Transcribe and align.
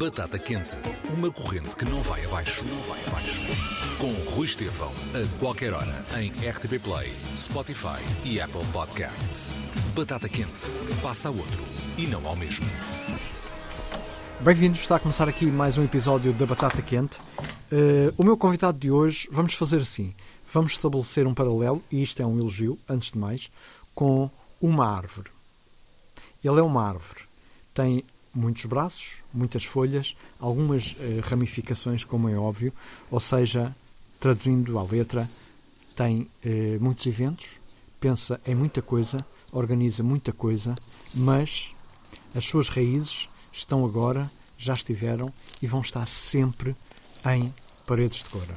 Batata 0.00 0.38
Quente, 0.38 0.76
uma 1.14 1.30
corrente 1.30 1.76
que 1.76 1.84
não 1.84 2.00
vai 2.00 2.24
abaixo, 2.24 2.64
não 2.64 2.80
vai 2.82 2.98
abaixo. 3.06 3.36
Com 3.98 4.10
Rui 4.34 4.46
Estevão, 4.46 4.90
a 5.14 5.38
qualquer 5.38 5.74
hora, 5.74 6.04
em 6.18 6.30
RTP 6.30 6.82
Play, 6.82 7.12
Spotify 7.36 8.02
e 8.24 8.40
Apple 8.40 8.64
Podcasts. 8.72 9.54
Batata 9.94 10.28
Quente, 10.28 10.62
passa 11.02 11.28
a 11.28 11.30
outro 11.30 11.62
e 11.98 12.06
não 12.06 12.26
ao 12.26 12.34
mesmo. 12.34 12.66
Bem-vindos, 14.40 14.80
está 14.80 14.96
a 14.96 15.00
começar 15.00 15.28
aqui 15.28 15.44
mais 15.44 15.76
um 15.76 15.84
episódio 15.84 16.32
da 16.32 16.46
Batata 16.46 16.80
Quente. 16.80 17.18
Uh, 17.70 18.14
o 18.16 18.24
meu 18.24 18.38
convidado 18.38 18.78
de 18.78 18.90
hoje, 18.90 19.28
vamos 19.30 19.52
fazer 19.52 19.82
assim: 19.82 20.14
vamos 20.50 20.72
estabelecer 20.72 21.26
um 21.26 21.34
paralelo, 21.34 21.82
e 21.92 22.02
isto 22.02 22.22
é 22.22 22.26
um 22.26 22.38
elogio, 22.38 22.78
antes 22.88 23.10
de 23.10 23.18
mais, 23.18 23.50
com 23.94 24.30
uma 24.60 24.88
árvore. 24.88 25.30
Ele 26.42 26.58
é 26.58 26.62
uma 26.62 26.88
árvore, 26.88 27.20
tem 27.74 28.02
muitos 28.34 28.64
braços, 28.64 29.16
muitas 29.32 29.64
folhas, 29.64 30.16
algumas 30.38 30.92
uh, 30.92 31.20
ramificações, 31.22 32.04
como 32.04 32.28
é 32.28 32.36
óbvio, 32.36 32.72
ou 33.10 33.20
seja, 33.20 33.74
traduzindo 34.18 34.78
à 34.78 34.82
letra, 34.82 35.28
tem 35.96 36.22
uh, 36.22 36.28
muitos 36.80 37.06
eventos, 37.06 37.60
pensa 37.98 38.40
em 38.46 38.54
muita 38.54 38.80
coisa, 38.80 39.16
organiza 39.52 40.02
muita 40.02 40.32
coisa, 40.32 40.74
mas 41.14 41.70
as 42.34 42.44
suas 42.44 42.68
raízes 42.68 43.28
estão 43.52 43.84
agora, 43.84 44.30
já 44.56 44.72
estiveram 44.72 45.32
e 45.60 45.66
vão 45.66 45.80
estar 45.80 46.06
sempre 46.08 46.74
em 47.26 47.52
paredes 47.86 48.18
de 48.18 48.30
cora. 48.30 48.54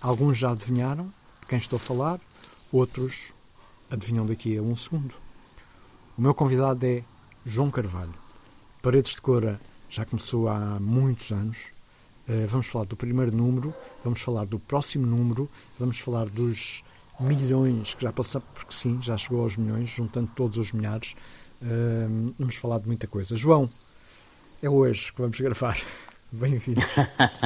Alguns 0.00 0.38
já 0.38 0.50
adivinharam 0.50 1.12
de 1.40 1.46
quem 1.48 1.58
estou 1.58 1.76
a 1.76 1.80
falar, 1.80 2.20
outros 2.72 3.32
adivinham 3.90 4.26
daqui 4.26 4.56
a 4.56 4.62
um 4.62 4.76
segundo. 4.76 5.14
O 6.16 6.22
meu 6.22 6.34
convidado 6.34 6.84
é 6.84 7.02
João 7.46 7.70
Carvalho. 7.70 8.27
Paredes 8.82 9.14
de 9.14 9.20
Cora 9.20 9.58
já 9.90 10.04
começou 10.04 10.48
há 10.48 10.78
muitos 10.78 11.32
anos. 11.32 11.56
Eh, 12.28 12.46
vamos 12.46 12.66
falar 12.68 12.84
do 12.84 12.96
primeiro 12.96 13.34
número, 13.36 13.74
vamos 14.04 14.20
falar 14.20 14.46
do 14.46 14.58
próximo 14.58 15.06
número, 15.06 15.50
vamos 15.78 15.98
falar 15.98 16.26
dos 16.26 16.84
milhões 17.18 17.94
que 17.94 18.02
já 18.02 18.12
passamos, 18.12 18.46
porque 18.54 18.72
sim, 18.72 19.00
já 19.02 19.16
chegou 19.16 19.42
aos 19.42 19.56
milhões, 19.56 19.90
juntando 19.90 20.30
todos 20.36 20.58
os 20.58 20.72
milhares. 20.72 21.14
Eh, 21.62 22.06
vamos 22.38 22.54
falar 22.56 22.78
de 22.78 22.86
muita 22.86 23.06
coisa. 23.08 23.34
João, 23.34 23.68
é 24.62 24.70
hoje 24.70 25.12
que 25.12 25.20
vamos 25.20 25.40
gravar. 25.40 25.76
Bem-vindo. 26.30 26.82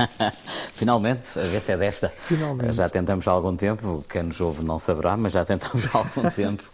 Finalmente, 0.74 1.38
a 1.38 1.42
ver 1.42 1.62
se 1.62 1.72
é 1.72 1.76
desta. 1.76 2.08
Finalmente. 2.08 2.72
Já 2.72 2.88
tentamos 2.88 3.26
há 3.26 3.30
algum 3.30 3.56
tempo, 3.56 4.04
quem 4.10 4.24
nos 4.24 4.40
ouve 4.40 4.62
não 4.64 4.78
saberá, 4.78 5.16
mas 5.16 5.32
já 5.32 5.44
tentamos 5.44 5.86
há 5.94 5.98
algum 5.98 6.28
tempo 6.34 6.64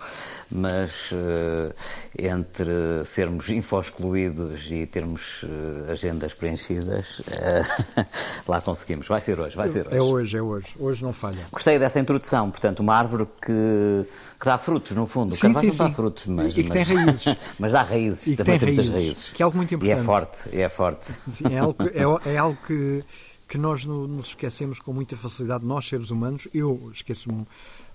mas 0.50 1.12
uh, 1.12 1.74
entre 2.18 3.04
sermos 3.04 3.48
info-excluídos 3.48 4.70
e 4.70 4.86
termos 4.86 5.22
uh, 5.42 5.92
agendas 5.92 6.32
preenchidas, 6.32 7.18
uh, 7.20 8.04
lá 8.48 8.60
conseguimos. 8.60 9.06
Vai 9.06 9.20
ser 9.20 9.38
hoje, 9.38 9.56
vai 9.56 9.68
ser 9.68 9.86
hoje. 9.86 9.96
É 9.96 10.02
hoje, 10.02 10.36
é 10.36 10.42
hoje. 10.42 10.66
Hoje 10.78 11.02
não 11.02 11.12
falha. 11.12 11.38
Gostei 11.50 11.78
dessa 11.78 12.00
introdução, 12.00 12.50
portanto, 12.50 12.80
uma 12.80 12.94
árvore 12.94 13.26
que 13.44 14.06
que 14.38 14.44
dá 14.44 14.56
frutos, 14.56 14.96
no 14.96 15.06
fundo. 15.06 15.34
Sim, 15.34 15.48
o 15.48 15.58
sim, 15.58 15.66
não 15.66 15.72
sim. 15.72 15.78
dá 15.78 15.90
frutos, 15.90 16.26
mas, 16.26 16.56
e 16.56 16.62
que 16.62 16.68
mas, 16.68 16.86
tem 16.86 16.96
raízes. 16.96 17.24
mas 17.58 17.72
dá 17.72 17.82
raízes, 17.82 18.26
e 18.28 18.36
também 18.36 18.58
tem 18.58 18.58
tem 18.58 18.68
muitas 18.68 18.88
raízes, 18.88 19.06
raízes. 19.06 19.28
Que 19.30 19.42
é 19.42 19.44
algo 19.44 19.56
muito 19.56 19.72
E 19.72 19.74
importante. 19.74 19.98
é 20.00 20.04
forte, 20.04 20.38
e 20.52 20.60
é 20.60 20.68
forte. 20.68 21.12
Sim, 21.32 21.54
é 21.54 21.58
algo, 21.58 21.76
é, 21.82 22.32
é 22.34 22.38
algo 22.38 22.58
que, 22.66 23.02
que 23.48 23.56
nós 23.58 23.84
no, 23.84 24.06
nos 24.06 24.26
esquecemos 24.26 24.78
com 24.78 24.92
muita 24.92 25.16
facilidade, 25.16 25.64
nós 25.64 25.86
seres 25.88 26.10
humanos. 26.10 26.46
Eu 26.52 26.90
esqueço-me 26.92 27.42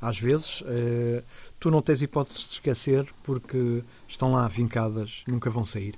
às 0.01 0.17
vezes. 0.19 0.63
Eh, 0.65 1.21
tu 1.59 1.69
não 1.69 1.81
tens 1.81 2.01
hipótese 2.01 2.39
de 2.47 2.53
esquecer 2.53 3.05
porque 3.23 3.83
estão 4.07 4.31
lá 4.33 4.47
vincadas, 4.47 5.23
nunca 5.27 5.49
vão 5.49 5.63
sair. 5.65 5.95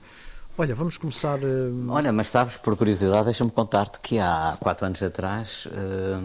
Olha, 0.58 0.74
vamos 0.76 0.98
começar. 0.98 1.38
eh, 1.42 1.72
Olha, 1.90 2.12
mas 2.14 2.30
sabes, 2.32 2.58
por 2.58 2.76
curiosidade, 2.78 3.26
deixa-me 3.26 3.52
contar-te 3.52 4.00
que 4.00 4.20
há 4.20 4.56
quatro 4.60 4.86
anos 4.86 5.02
atrás 5.02 5.68
eh, 5.72 6.20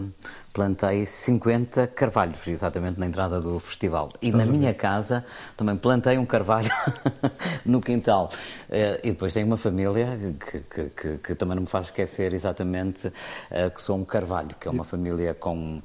plantei 0.53 1.05
50 1.05 1.87
carvalhos, 1.87 2.45
exatamente 2.47 2.99
na 2.99 3.05
entrada 3.05 3.39
do 3.39 3.59
festival. 3.59 4.09
E 4.21 4.31
na 4.31 4.45
minha 4.45 4.73
casa 4.73 5.23
também 5.55 5.75
plantei 5.77 6.17
um 6.17 6.25
carvalho 6.25 6.69
no 7.65 7.81
quintal. 7.81 8.29
Eh, 8.69 8.99
e 9.03 9.11
depois 9.11 9.33
tenho 9.33 9.47
uma 9.47 9.57
família 9.57 10.17
que, 10.39 10.59
que- 10.59 10.89
que- 10.89 11.17
que 11.19 11.35
também 11.35 11.55
não 11.55 11.61
me 11.61 11.67
faz 11.69 11.85
esquecer 11.87 12.33
exatamente 12.33 13.11
eh, 13.49 13.69
que 13.69 13.81
sou 13.81 13.97
um 13.97 14.03
carvalho, 14.03 14.55
que 14.59 14.67
é 14.67 14.71
uma 14.71 14.83
família 14.83 15.33
com, 15.33 15.81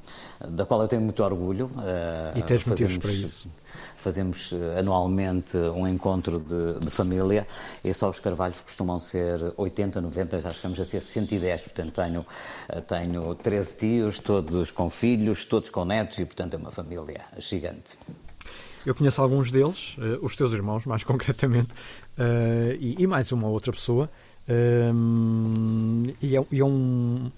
da 0.47 0.65
qual 0.65 0.81
eu 0.81 0.87
tenho 0.87 1.01
muito 1.01 1.23
orgulho. 1.23 1.71
eh, 1.85 2.33
E 2.39 2.41
tens 2.43 2.65
motivos 2.65 2.95
fazemos- 2.95 2.97
para 2.97 3.11
isso. 3.27 3.49
Fazemos 3.95 4.51
eh, 4.53 4.79
anualmente 4.79 5.57
um 5.57 5.87
encontro 5.87 6.39
de, 6.39 6.85
de 6.85 6.91
família 6.91 7.47
e 7.83 7.93
só 7.93 8.09
os 8.09 8.19
carvalhos 8.19 8.61
costumam 8.61 8.99
ser 8.99 9.53
80, 9.57 10.01
90, 10.01 10.41
já 10.41 10.51
chegamos 10.51 10.79
a 10.79 10.85
ser 10.85 11.01
110. 11.01 11.61
Portanto, 11.61 11.93
tenho, 11.93 12.25
eh, 12.69 12.81
tenho 12.81 13.35
13 13.35 13.77
tios, 13.77 14.19
todos 14.19 14.71
com 14.71 14.89
filhos, 14.89 15.45
todos 15.45 15.69
com 15.69 15.85
netos 15.85 16.17
e, 16.19 16.25
portanto, 16.25 16.53
é 16.53 16.57
uma 16.57 16.71
família 16.71 17.21
gigante. 17.39 17.97
Eu 18.85 18.95
conheço 18.95 19.21
alguns 19.21 19.51
deles, 19.51 19.95
eh, 19.97 20.17
os 20.21 20.35
teus 20.35 20.53
irmãos, 20.53 20.85
mais 20.85 21.03
concretamente, 21.05 21.69
e, 22.79 23.05
mais 23.05 23.31
uma 23.31 23.47
outra 23.47 23.73
pessoa. 23.73 24.09
eh, 24.47 24.91
e, 26.21 26.37
é, 26.37 26.45
e 26.51 26.59
é 26.59 26.65
um. 26.65 27.29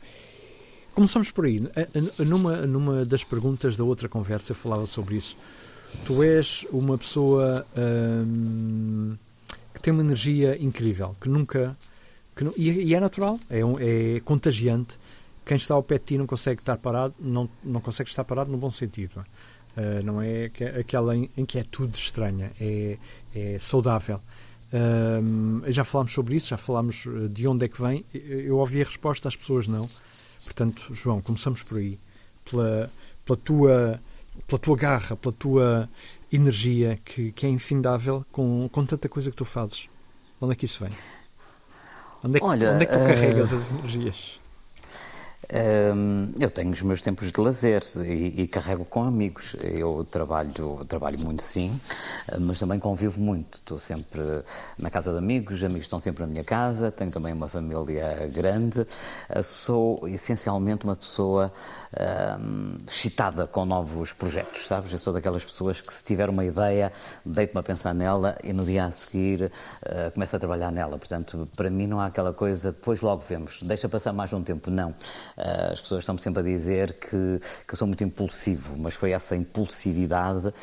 Começamos 0.94 1.31
por 1.31 1.46
aí. 1.46 1.63
Numa, 2.19 2.57
numa 2.67 3.06
das 3.06 3.23
perguntas 3.23 3.75
da 3.75 3.84
outra 3.84 4.07
conversa, 4.07 4.51
eu 4.51 4.56
falava 4.56 4.85
sobre 4.85 5.16
isso. 5.16 5.38
Tu 6.06 6.24
és 6.24 6.66
uma 6.72 6.98
pessoa 6.98 7.66
hum, 7.78 9.16
que 9.74 9.82
tem 9.82 9.94
uma 9.94 10.04
energia 10.04 10.58
incrível, 10.62 11.16
que 11.22 11.30
nunca. 11.30 11.76
Que 12.36 12.44
nu- 12.44 12.54
e, 12.58 12.70
e 12.70 12.96
é 12.96 13.00
natural, 13.00 13.40
é, 13.50 13.64
um- 13.66 13.78
é 13.80 14.20
contagiante. 14.22 14.98
Quem 15.46 15.58
está 15.58 15.74
ao 15.74 15.84
pé 15.84 15.98
de 15.98 16.06
ti 16.06 16.18
não 16.18 16.28
consegue 16.28 16.62
estar 16.62 16.78
parado, 16.78 17.14
não, 17.20 17.50
não 17.64 17.82
consegue 17.82 18.10
estar 18.10 18.24
parado 18.24 18.52
no 18.52 18.58
bom 18.58 18.72
sentido. 18.72 19.12
não 19.16 19.24
é? 19.24 19.26
Uh, 19.78 20.04
não 20.06 20.22
é 20.22 20.50
que- 20.50 20.64
aquela 20.64 21.16
in- 21.16 21.30
inquietude 21.38 21.98
estranha, 21.98 22.52
é, 22.60 22.98
é 23.36 23.58
saudável. 23.60 24.20
Um, 24.74 25.62
já 25.68 25.84
falámos 25.84 26.14
sobre 26.14 26.36
isso, 26.36 26.48
já 26.48 26.58
falámos 26.58 27.06
uh, 27.06 27.28
de 27.30 27.48
onde 27.48 27.66
é 27.66 27.68
que 27.68 27.82
vem. 27.82 28.06
Eu- 28.14 28.40
Eu 28.42 28.58
ouvi 28.58 28.82
a 28.82 28.86
resposta, 28.86 29.28
as 29.28 29.36
pessoas 29.36 29.68
não. 29.68 29.88
Portanto, 30.46 30.94
João, 30.94 31.22
começamos 31.22 31.64
por 31.64 31.78
aí. 31.78 31.98
Pela, 32.50 32.90
pela, 33.26 33.38
tua, 33.38 34.00
pela 34.48 34.60
tua 34.60 34.78
garra, 34.78 35.16
pela 35.16 35.34
tua 35.34 35.90
energia 36.32 37.00
que, 37.04 37.32
que 37.32 37.46
é 37.46 37.50
infindável 37.50 38.26
com, 38.32 38.70
com 38.72 38.86
tanta 38.86 39.10
coisa 39.10 39.32
que 39.32 39.38
tu 39.38 39.46
fazes. 39.46 39.82
De 39.82 39.90
onde 40.42 40.54
é 40.54 40.56
que 40.56 40.66
isso 40.66 40.84
vem? 40.84 40.94
Onde 42.24 42.38
é 42.38 42.40
que, 42.40 42.46
Olha, 42.46 42.72
onde 42.72 42.84
é 42.84 42.86
que 42.86 42.94
tu 42.94 43.00
eh, 43.00 43.08
carregas 43.08 43.54
as 43.54 43.72
energias? 43.72 44.39
Eu 46.40 46.50
tenho 46.50 46.72
os 46.72 46.82
meus 46.82 47.02
tempos 47.02 47.32
de 47.32 47.42
lazer 47.42 47.82
e, 48.06 48.42
e 48.42 48.48
carrego 48.48 48.86
com 48.86 49.04
amigos. 49.04 49.56
Eu 49.64 50.06
trabalho, 50.10 50.86
trabalho 50.88 51.18
muito, 51.22 51.42
sim, 51.42 51.80
mas 52.42 52.60
também 52.60 52.80
convivo 52.80 53.20
muito. 53.20 53.58
Estou 53.58 53.80
sempre 53.80 54.22
na 54.78 54.90
casa 54.90 55.12
de 55.12 55.18
amigos, 55.18 55.58
os 55.58 55.64
amigos 55.64 55.84
estão 55.84 56.00
sempre 56.00 56.24
na 56.24 56.30
minha 56.30 56.44
casa. 56.44 56.92
Tenho 56.92 57.10
também 57.10 57.34
uma 57.34 57.48
família 57.48 58.30
grande. 58.34 58.82
Uh, 58.82 59.44
Sou 59.44 60.08
essencialmente 60.08 60.86
uma 60.86 60.96
pessoa 60.96 61.52
hum, 62.40 62.78
excitada 62.88 63.48
com 63.48 63.66
novos 63.66 64.14
projetos, 64.14 64.68
sabes? 64.68 64.92
Eu 64.92 65.00
sou 65.00 65.14
daquelas 65.14 65.44
pessoas 65.44 65.82
que, 65.82 65.94
se 65.94 66.04
tiver 66.04 66.30
uma 66.30 66.46
ideia, 66.46 66.92
deito-me 67.26 67.60
a 67.60 67.64
pensar 67.64 67.94
nela 67.94 68.38
e 68.44 68.54
no 68.54 68.66
dia 68.66 68.86
a 68.86 68.92
seguir 68.92 69.44
uh, 69.44 70.12
começo 70.14 70.36
a 70.36 70.40
trabalhar 70.40 70.72
nela. 70.72 70.98
Portanto, 70.98 71.48
para 71.56 71.70
mim 71.70 71.88
não 71.88 72.00
há 72.00 72.08
aquela 72.08 72.34
coisa, 72.34 72.72
depois 72.72 73.02
logo 73.02 73.24
vemos, 73.28 73.62
deixa 73.64 73.90
passar 73.90 74.14
mais 74.14 74.32
um 74.34 74.42
tempo. 74.42 74.70
Não. 74.70 74.94
Uh, 75.40 75.72
as 75.72 75.80
pessoas 75.80 76.02
estão-me 76.02 76.20
sempre 76.20 76.42
a 76.42 76.44
dizer 76.44 76.94
que, 76.94 77.40
que 77.66 77.74
eu 77.74 77.78
sou 77.78 77.88
muito 77.88 78.04
impulsivo, 78.04 78.76
mas 78.78 78.94
foi 78.94 79.12
essa 79.14 79.38
impulsividade 79.38 80.48
uh, 80.48 80.54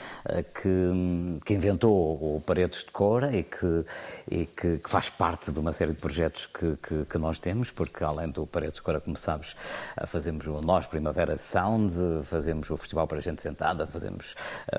que, 0.55 1.41
que 1.47 1.55
inventou 1.55 2.37
o 2.37 2.43
Paredes 2.47 2.81
de 2.81 2.91
Cora 2.91 3.35
e, 3.35 3.43
que, 3.43 3.85
e 4.31 4.45
que, 4.45 4.79
que 4.79 4.91
faz 4.91 5.09
parte 5.09 5.51
de 5.51 5.59
uma 5.59 5.73
série 5.73 5.93
de 5.93 5.99
projetos 5.99 6.45
que, 6.47 6.77
que, 6.77 7.05
que 7.07 7.17
nós 7.19 7.39
temos, 7.39 7.71
porque 7.71 8.05
além 8.05 8.28
do 8.28 8.47
Paredes 8.47 8.75
de 8.75 8.83
Cora, 8.83 9.01
como 9.01 9.17
sabes, 9.17 9.57
uh, 9.99 10.07
fazemos 10.07 10.47
o 10.47 10.61
Nós 10.61 10.87
Primavera 10.87 11.39
Sound, 11.39 11.95
fazemos 12.25 12.69
o 12.69 12.77
Festival 12.77 13.07
para 13.07 13.21
Gente 13.22 13.41
Sentada, 13.41 13.87
fazemos 13.87 14.34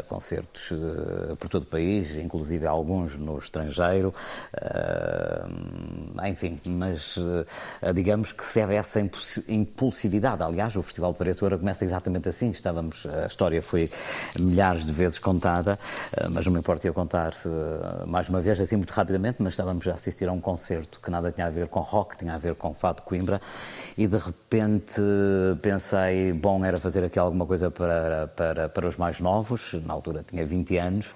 concertos 0.08 0.72
por 1.40 1.50
todo 1.50 1.64
o 1.64 1.66
país, 1.68 2.12
inclusive 2.16 2.68
alguns 2.68 3.18
no 3.18 3.38
estrangeiro, 3.38 4.14
enfim, 6.28 6.60
mas 6.66 7.16
digamos 7.96 8.32
que 8.32 8.46
serve 8.46 8.76
essa 8.76 9.00
impulsi- 9.00 9.44
Aliás, 10.45 10.75
o 10.75 10.84
Festival 10.84 11.12
de 11.12 11.18
Paretora 11.18 11.57
começa 11.57 11.86
exatamente 11.86 12.30
assim. 12.30 12.51
Estávamos, 12.51 13.06
a 13.06 13.25
história 13.25 13.62
foi 13.62 13.89
milhares 14.39 14.86
de 14.86 14.92
vezes 14.92 15.19
contada, 15.19 15.78
uh, 16.13 16.31
mas 16.31 16.45
não 16.45 16.54
me 16.54 16.60
importa 16.60 16.88
eu 16.88 16.94
contar 16.94 17.31
uh, 17.45 18.07
mais 18.07 18.30
uma 18.30 18.42
vez, 18.42 18.60
assim 18.60 18.75
muito 18.75 18.92
rapidamente, 18.92 19.38
mas 19.42 19.54
estávamos 19.54 19.88
a 19.88 19.94
assistir 19.94 20.28
a 20.28 20.31
um 20.31 20.39
concerto 20.39 21.00
que 21.01 21.10
nada 21.10 21.31
tinha 21.31 21.48
a 21.48 21.50
ver 21.50 21.68
com 21.68 21.80
rock, 21.80 22.18
tinha 22.18 22.34
a 22.34 22.38
ver 22.38 22.56
com 22.56 22.74
Fado 22.74 23.01
Coimbra, 23.01 23.42
e 23.98 24.07
de 24.07 24.18
repente 24.18 25.01
pensei, 25.62 26.33
bom, 26.33 26.63
era 26.63 26.78
fazer 26.78 27.04
aqui 27.04 27.19
alguma 27.19 27.45
coisa 27.45 27.69
para, 27.69 28.28
para, 28.36 28.69
para 28.69 28.88
os 28.88 28.98
mais 28.98 29.19
novos, 29.19 29.74
na 29.86 29.94
altura 29.94 30.24
tinha 30.28 30.45
20 30.45 30.78
anos, 30.78 31.07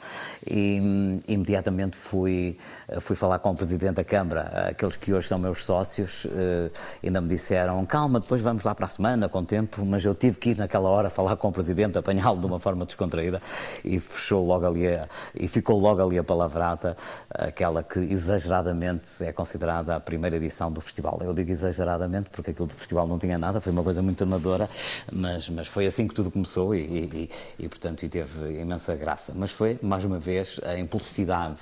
e 0.50 0.80
hum, 0.82 1.20
imediatamente 1.28 1.96
fui, 1.96 2.58
fui 3.00 3.16
falar 3.16 3.40
com 3.40 3.52
o 3.52 3.56
Presidente 3.56 3.96
da 3.96 4.04
Câmara, 4.04 4.70
aqueles 4.70 4.96
que 4.96 5.14
hoje 5.14 5.28
são 5.28 5.40
meus 5.40 5.66
sócios 5.66 6.26
ainda 7.04 7.22
me 7.22 7.30
disseram: 7.30 7.86
calma, 7.86 8.20
depois 8.20 8.42
vamos 8.42 8.61
lá 8.64 8.76
para 8.76 8.86
a 8.86 8.90
semana 8.90 9.30
com 9.30 9.44
tempo, 9.44 9.86
mas 9.86 10.04
eu 10.04 10.14
tive 10.14 10.38
que 10.40 10.50
ir 10.52 10.58
naquela 10.58 10.90
hora 10.90 11.10
falar 11.10 11.36
com 11.36 11.50
o 11.50 11.52
presidente, 11.52 11.98
apanhá-lo 11.98 12.40
de 12.40 12.46
uma 12.46 12.60
forma 12.60 12.86
descontraída 12.86 13.42
e 13.84 14.00
fechou 14.00 14.46
logo 14.46 14.66
ali 14.66 14.88
a, 14.88 15.08
e 15.36 15.48
ficou 15.48 15.80
logo 15.80 16.02
ali 16.02 16.18
a 16.18 16.24
palavrada, 16.24 16.96
aquela 17.30 17.84
que 17.84 18.00
exageradamente 18.00 19.24
é 19.24 19.32
considerada 19.32 19.96
a 19.96 20.00
primeira 20.00 20.36
edição 20.36 20.72
do 20.72 20.82
festival. 20.82 21.20
Eu 21.22 21.34
digo 21.34 21.52
exageradamente 21.52 22.30
porque 22.30 22.52
aquilo 22.52 22.68
do 22.68 22.74
festival 22.74 23.08
não 23.08 23.18
tinha 23.18 23.38
nada, 23.38 23.62
foi 23.62 23.72
uma 23.72 23.84
coisa 23.84 24.02
muito 24.02 24.24
amadora, 24.24 24.70
mas, 25.12 25.50
mas 25.50 25.68
foi 25.68 25.86
assim 25.86 26.08
que 26.08 26.14
tudo 26.14 26.32
começou 26.32 26.76
e, 26.76 26.80
e, 26.80 27.30
e 27.60 27.70
portanto, 27.70 28.04
e 28.04 28.10
teve 28.10 28.62
imensa 28.62 28.96
graça. 28.96 29.34
Mas 29.36 29.52
foi, 29.52 29.80
mais 29.82 30.04
uma 30.06 30.20
vez, 30.20 30.60
a 30.64 30.78
impulsividade. 30.78 31.58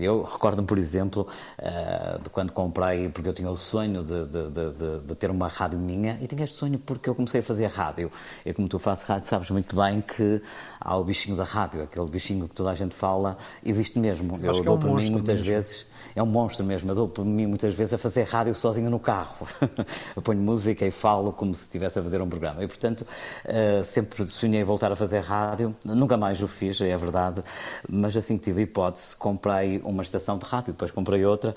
Eu 0.00 0.22
recordo-me, 0.22 0.66
por 0.66 0.78
exemplo, 0.78 1.26
ah, 1.58 2.18
de 2.22 2.28
quando 2.30 2.52
comprei, 2.52 3.08
porque 3.08 3.28
eu 3.28 3.32
tinha 3.32 3.50
o 3.50 3.56
sonho 3.56 4.02
de, 4.02 4.26
de, 4.26 4.50
de, 4.50 5.00
de, 5.06 5.14
ter 5.14 5.30
uma 5.30 5.48
rádio 5.48 5.78
minha, 5.86 6.18
e 6.20 6.26
tinha 6.26 6.44
este 6.44 6.56
sonho 6.56 6.78
porque 6.78 7.08
eu 7.08 7.14
comecei 7.14 7.40
a 7.40 7.42
fazer 7.42 7.66
rádio. 7.66 8.10
E 8.44 8.52
como 8.52 8.68
tu 8.68 8.78
fazes 8.78 9.04
rádio, 9.04 9.28
sabes 9.28 9.50
muito 9.50 9.74
bem 9.76 10.00
que 10.00 10.42
há 10.80 10.96
o 10.96 11.04
bichinho 11.04 11.36
da 11.36 11.44
rádio, 11.44 11.82
aquele 11.82 12.06
bichinho 12.08 12.48
que 12.48 12.54
toda 12.54 12.70
a 12.70 12.74
gente 12.74 12.94
fala, 12.94 13.38
existe 13.64 13.98
mesmo. 13.98 14.38
eu 14.42 14.52
dou 14.62 14.74
é 14.74 14.76
um 14.76 14.78
para 14.78 14.90
mim 14.90 15.10
muitas 15.10 15.38
mesmo. 15.38 15.54
vezes 15.54 15.86
é 16.16 16.22
um 16.22 16.26
monstro 16.26 16.64
mesmo. 16.64 16.90
Eu 16.90 16.94
dou 16.94 17.08
por 17.08 17.26
mim 17.26 17.46
muitas 17.46 17.74
vezes 17.74 17.92
a 17.92 17.98
fazer 17.98 18.22
rádio 18.22 18.54
sozinho 18.54 18.88
no 18.88 18.98
carro. 18.98 19.46
eu 20.16 20.22
ponho 20.22 20.40
música 20.40 20.86
e 20.86 20.90
falo 20.90 21.30
como 21.30 21.54
se 21.54 21.64
estivesse 21.64 21.98
a 21.98 22.02
fazer 22.02 22.22
um 22.22 22.28
programa. 22.28 22.64
E, 22.64 22.66
portanto, 22.66 23.02
uh, 23.02 23.84
sempre 23.84 24.24
sonhei 24.24 24.64
voltar 24.64 24.90
a 24.90 24.96
fazer 24.96 25.20
rádio. 25.20 25.76
Nunca 25.84 26.16
mais 26.16 26.40
o 26.40 26.48
fiz, 26.48 26.80
é 26.80 26.96
verdade. 26.96 27.42
Mas 27.86 28.16
assim 28.16 28.38
que 28.38 28.44
tive 28.44 28.62
a 28.62 28.64
hipótese, 28.64 29.14
comprei 29.14 29.78
uma 29.84 30.02
estação 30.02 30.38
de 30.38 30.46
rádio, 30.46 30.72
depois 30.72 30.90
comprei 30.90 31.22
outra 31.26 31.54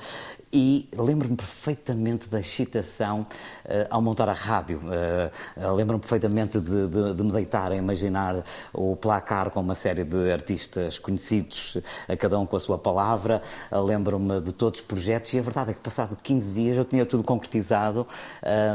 e 0.52 0.90
lembro-me 0.94 1.38
perfeitamente 1.38 2.28
da 2.28 2.42
excitação 2.42 3.22
uh, 3.22 3.88
ao 3.90 4.02
montar 4.02 4.28
a 4.28 4.34
rádio. 4.34 4.80
Uh, 4.80 5.74
lembro-me 5.74 6.02
perfeitamente 6.02 6.60
de, 6.60 6.88
de, 6.88 7.14
de, 7.14 7.24
me 7.24 7.32
deitar 7.32 7.72
a 7.72 7.76
imaginar 7.76 8.44
o 8.74 8.98
placar 8.98 9.52
com 9.52 9.62
uma 9.62 9.76
série 9.76 10.04
de 10.04 10.30
artistas 10.30 10.98
conhecidos, 11.00 11.78
a 12.10 12.18
cada 12.18 12.38
um 12.38 12.46
com 12.46 12.58
a 12.58 12.60
sua 12.60 12.78
palavra. 12.78 13.42
lembro-me 13.72 14.49
de 14.52 14.56
todos 14.56 14.80
os 14.80 14.86
projetos 14.86 15.34
e 15.34 15.40
a 15.40 15.42
verdade 15.42 15.72
é 15.72 15.74
que 15.74 15.80
passado 15.80 16.18
15 16.22 16.54
dias 16.54 16.78
eu 16.78 16.86
tinha 16.86 17.06
tudo 17.06 17.24
concretizado 17.24 18.06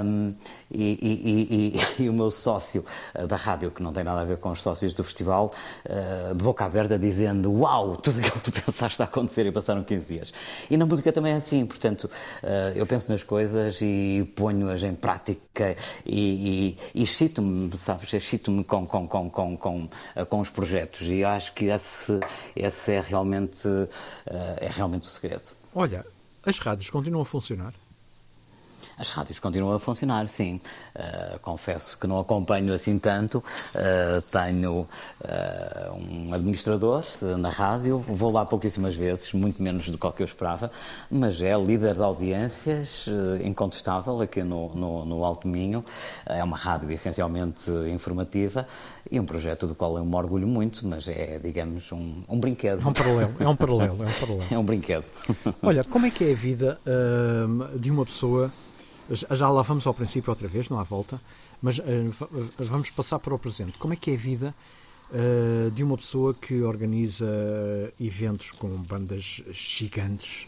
um, 0.05 0.35
e, 0.71 0.99
e, 1.01 1.75
e, 2.01 2.05
e, 2.05 2.09
o 2.09 2.13
meu 2.13 2.31
sócio 2.31 2.85
da 3.29 3.37
rádio, 3.37 3.71
que 3.71 3.83
não 3.83 3.93
tem 3.93 4.05
nada 4.05 4.21
a 4.21 4.25
ver 4.25 4.39
com 4.39 4.51
os 4.51 4.63
sócios 4.63 4.93
do 4.95 5.05
festival, 5.05 5.53
uh, 5.85 6.35
de 6.35 6.43
boca 6.43 6.65
aberta 6.65 6.99
dizendo 6.99 7.53
uau, 7.53 7.97
tudo 7.97 8.19
aquilo 8.19 8.41
que 8.41 8.51
tu 8.51 8.53
pensaste 8.65 9.01
a 9.03 9.05
acontecer 9.05 9.47
e 9.47 9.53
passaram 9.53 9.83
15 9.83 10.07
dias. 10.07 10.33
E 10.71 10.77
na 10.77 10.87
música 10.87 11.13
também 11.13 11.33
é 11.33 11.37
assim, 11.37 11.65
portanto, 11.67 12.05
uh, 12.05 12.77
eu 12.77 12.87
penso 12.87 13.11
nas 13.11 13.23
coisas 13.23 13.79
e 13.81 14.31
ponho-as 14.35 14.83
em 14.83 14.95
prática 14.95 15.77
e, 16.05 16.77
e, 16.95 17.01
e 17.01 17.03
excito-me, 17.03 17.77
sabes, 17.77 18.13
excito-me 18.13 18.65
com, 18.65 18.87
com, 18.87 19.07
com, 19.07 19.31
com, 19.31 19.57
com, 19.57 19.85
uh, 19.85 20.27
com 20.29 20.41
os 20.41 20.51
projetos 20.51 21.09
e 21.09 21.25
acho 21.25 21.53
que 21.53 21.67
esse, 21.67 22.19
esse 22.55 22.93
é, 22.93 23.01
realmente, 23.01 23.67
uh, 23.67 23.89
é 24.59 24.69
realmente 24.71 25.03
o 25.03 25.11
segredo. 25.11 25.64
Olha, 25.77 26.07
as 26.47 26.57
rádios 26.59 26.89
continuam 26.89 27.23
a 27.23 27.27
funcionar? 27.27 27.75
As 28.97 29.11
rádios 29.11 29.39
continuam 29.39 29.75
a 29.75 29.81
funcionar, 29.81 30.27
sim. 30.29 30.61
Uh, 30.95 31.39
confesso 31.41 31.99
que 31.99 32.07
não 32.07 32.21
acompanho 32.21 32.73
assim 32.73 32.99
tanto. 32.99 33.39
Uh, 33.39 34.23
tenho 34.31 34.81
uh, 34.81 35.95
um 35.99 36.33
administrador 36.33 37.05
na 37.39 37.51
rádio, 37.51 37.99
vou 37.99 38.31
lá 38.31 38.45
pouquíssimas 38.45 38.95
vezes, 38.95 39.33
muito 39.33 39.63
menos 39.63 39.89
do 39.89 39.99
que 39.99 40.23
eu 40.23 40.27
esperava, 40.27 40.71
mas 41.11 41.43
é 41.43 41.57
líder 41.59 41.95
de 41.95 42.03
audiências, 42.03 43.07
incontestável, 43.43 44.21
aqui 44.21 44.43
no, 44.43 44.69
no, 44.75 45.05
no 45.05 45.25
Alto 45.25 45.49
Minho. 45.49 45.85
É 46.27 46.43
uma 46.45 46.57
rádio 46.57 46.91
essencialmente 46.93 47.71
informativa 47.93 48.67
e 49.11 49.19
um 49.19 49.27
projeto 49.27 49.67
do 49.67 49.75
qual 49.75 49.97
eu 49.99 50.05
me 50.05 50.15
orgulho 50.15 50.47
muito, 50.47 50.87
mas 50.87 51.09
é, 51.09 51.41
digamos, 51.43 51.91
um, 51.91 52.23
um 52.29 52.39
brinquedo. 52.39 52.83
É 52.83 52.87
um 52.87 52.93
paralelo, 52.93 53.35
é 53.41 53.49
um 53.49 53.57
paralelo. 53.57 54.03
É 54.03 54.07
um, 54.07 54.21
paralelo. 54.21 54.45
é 54.53 54.59
um 54.59 54.65
brinquedo. 54.65 55.05
Olha, 55.63 55.83
como 55.85 56.07
é 56.07 56.11
que 56.11 56.25
é 56.25 56.33
a 56.33 56.37
vida 56.37 56.79
de 57.79 57.91
uma 57.91 58.05
pessoa 58.05 58.51
já 59.11 59.49
lá 59.49 59.63
vamos 59.63 59.87
ao 59.87 59.95
princípio 59.95 60.31
outra 60.31 60.49
vez, 60.49 60.69
não 60.69 60.79
há 60.79 60.83
volta, 60.83 61.21
mas 61.61 61.79
uh, 61.79 61.85
vamos 62.59 62.91
passar 62.91 63.19
para 63.19 63.35
o 63.35 63.39
presente. 63.39 63.79
Como 63.79 63.93
é 63.93 63.97
que 63.97 64.11
é 64.11 64.15
a 64.15 64.19
vida 64.19 64.55
uh, 65.11 65.71
de 65.71 65.83
uma 65.83 65.97
pessoa 65.97 66.35
que 66.35 66.63
organiza 66.63 67.27
eventos 68.01 68.51
com 68.53 68.69
bandas 68.69 69.43
gigantes? 69.53 70.47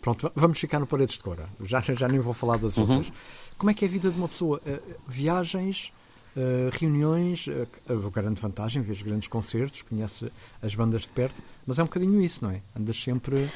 Pronto, 0.00 0.30
vamos 0.34 0.58
ficar 0.58 0.78
no 0.78 0.86
Paredes 0.86 1.16
de 1.16 1.22
Cora, 1.22 1.48
já, 1.64 1.80
já 1.80 2.08
nem 2.08 2.20
vou 2.20 2.32
falar 2.32 2.58
das 2.58 2.76
uhum. 2.76 2.90
outras. 2.90 3.12
Como 3.58 3.70
é 3.70 3.74
que 3.74 3.84
é 3.84 3.88
a 3.88 3.90
vida 3.90 4.10
de 4.10 4.16
uma 4.16 4.28
pessoa? 4.28 4.60
Uh, 4.64 4.94
viagens, 5.06 5.92
reuniões, 6.78 7.46
a 7.88 8.10
grande 8.10 8.40
vantagem, 8.40 8.80
vês 8.80 9.02
grandes 9.02 9.26
concertos, 9.26 9.82
conhece 9.82 10.30
as 10.62 10.74
bandas 10.76 11.02
de 11.02 11.08
perto, 11.08 11.34
mas 11.66 11.78
é 11.78 11.82
um 11.82 11.86
bocadinho 11.86 12.22
isso, 12.22 12.44
não 12.44 12.52
é? 12.52 12.62
Andas 12.78 13.02
sempre. 13.02 13.48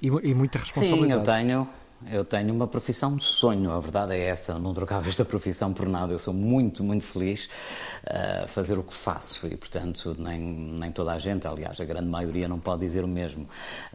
E, 0.00 0.06
e 0.06 0.34
muita 0.34 0.58
responsabilidade. 0.58 1.06
Sim, 1.06 1.12
eu 1.12 1.22
tenho 1.22 1.68
eu 2.10 2.24
tenho 2.24 2.52
uma 2.52 2.66
profissão 2.66 3.16
de 3.16 3.24
sonho, 3.24 3.70
a 3.70 3.78
verdade 3.78 4.14
é 4.14 4.26
essa. 4.26 4.52
Eu 4.52 4.58
não 4.58 4.74
trocava 4.74 5.08
esta 5.08 5.24
profissão 5.26 5.72
por 5.72 5.88
nada. 5.88 6.12
Eu 6.12 6.18
sou 6.18 6.34
muito, 6.34 6.82
muito 6.82 7.04
feliz 7.04 7.48
fazer 8.48 8.78
o 8.78 8.82
que 8.82 8.94
faço 8.94 9.46
e, 9.46 9.56
portanto, 9.56 10.14
nem, 10.18 10.40
nem 10.40 10.90
toda 10.90 11.12
a 11.12 11.18
gente, 11.18 11.46
aliás, 11.46 11.80
a 11.80 11.84
grande 11.84 12.08
maioria 12.08 12.48
não 12.48 12.58
pode 12.58 12.80
dizer 12.80 13.04
o 13.04 13.08
mesmo. 13.08 13.48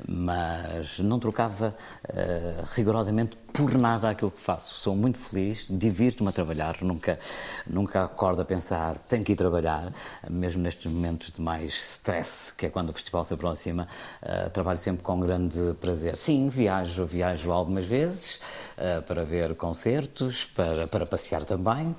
Mas 0.07 0.99
não 0.99 1.19
trocava 1.19 1.75
uh, 2.09 2.65
rigorosamente 2.73 3.37
por 3.53 3.73
nada 3.73 4.09
aquilo 4.09 4.29
que 4.29 4.39
faço. 4.39 4.75
Sou 4.75 4.95
muito 4.95 5.17
feliz, 5.17 5.67
divirto-me 5.69 6.29
a 6.29 6.31
trabalhar, 6.31 6.77
nunca, 6.81 7.19
nunca 7.65 8.03
acordo 8.03 8.41
a 8.41 8.45
pensar 8.45 8.97
tenho 8.99 9.23
que 9.23 9.31
ir 9.31 9.35
trabalhar, 9.35 9.91
mesmo 10.29 10.61
nestes 10.61 10.91
momentos 10.91 11.31
de 11.31 11.41
mais 11.41 11.73
stress, 11.73 12.53
que 12.53 12.67
é 12.67 12.69
quando 12.69 12.89
o 12.89 12.93
festival 12.93 13.23
se 13.23 13.33
aproxima, 13.33 13.87
uh, 14.21 14.49
trabalho 14.51 14.77
sempre 14.77 15.03
com 15.03 15.19
grande 15.19 15.73
prazer. 15.81 16.15
Sim, 16.15 16.49
viajo, 16.49 17.05
viajo 17.05 17.51
algumas 17.51 17.85
vezes 17.85 18.39
uh, 18.77 19.01
para 19.03 19.23
ver 19.23 19.55
concertos, 19.55 20.45
para, 20.55 20.87
para 20.87 21.05
passear 21.05 21.43
também, 21.43 21.87
uh, 21.89 21.95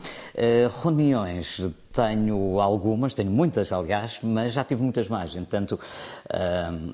reuniões 0.82 1.60
tenho 1.92 2.60
algumas, 2.60 3.14
tenho 3.14 3.30
muitas, 3.30 3.72
aliás, 3.72 4.18
mas 4.22 4.52
já 4.52 4.62
tive 4.64 4.82
muitas 4.82 5.08
mais. 5.08 5.34
Entanto, 5.34 5.78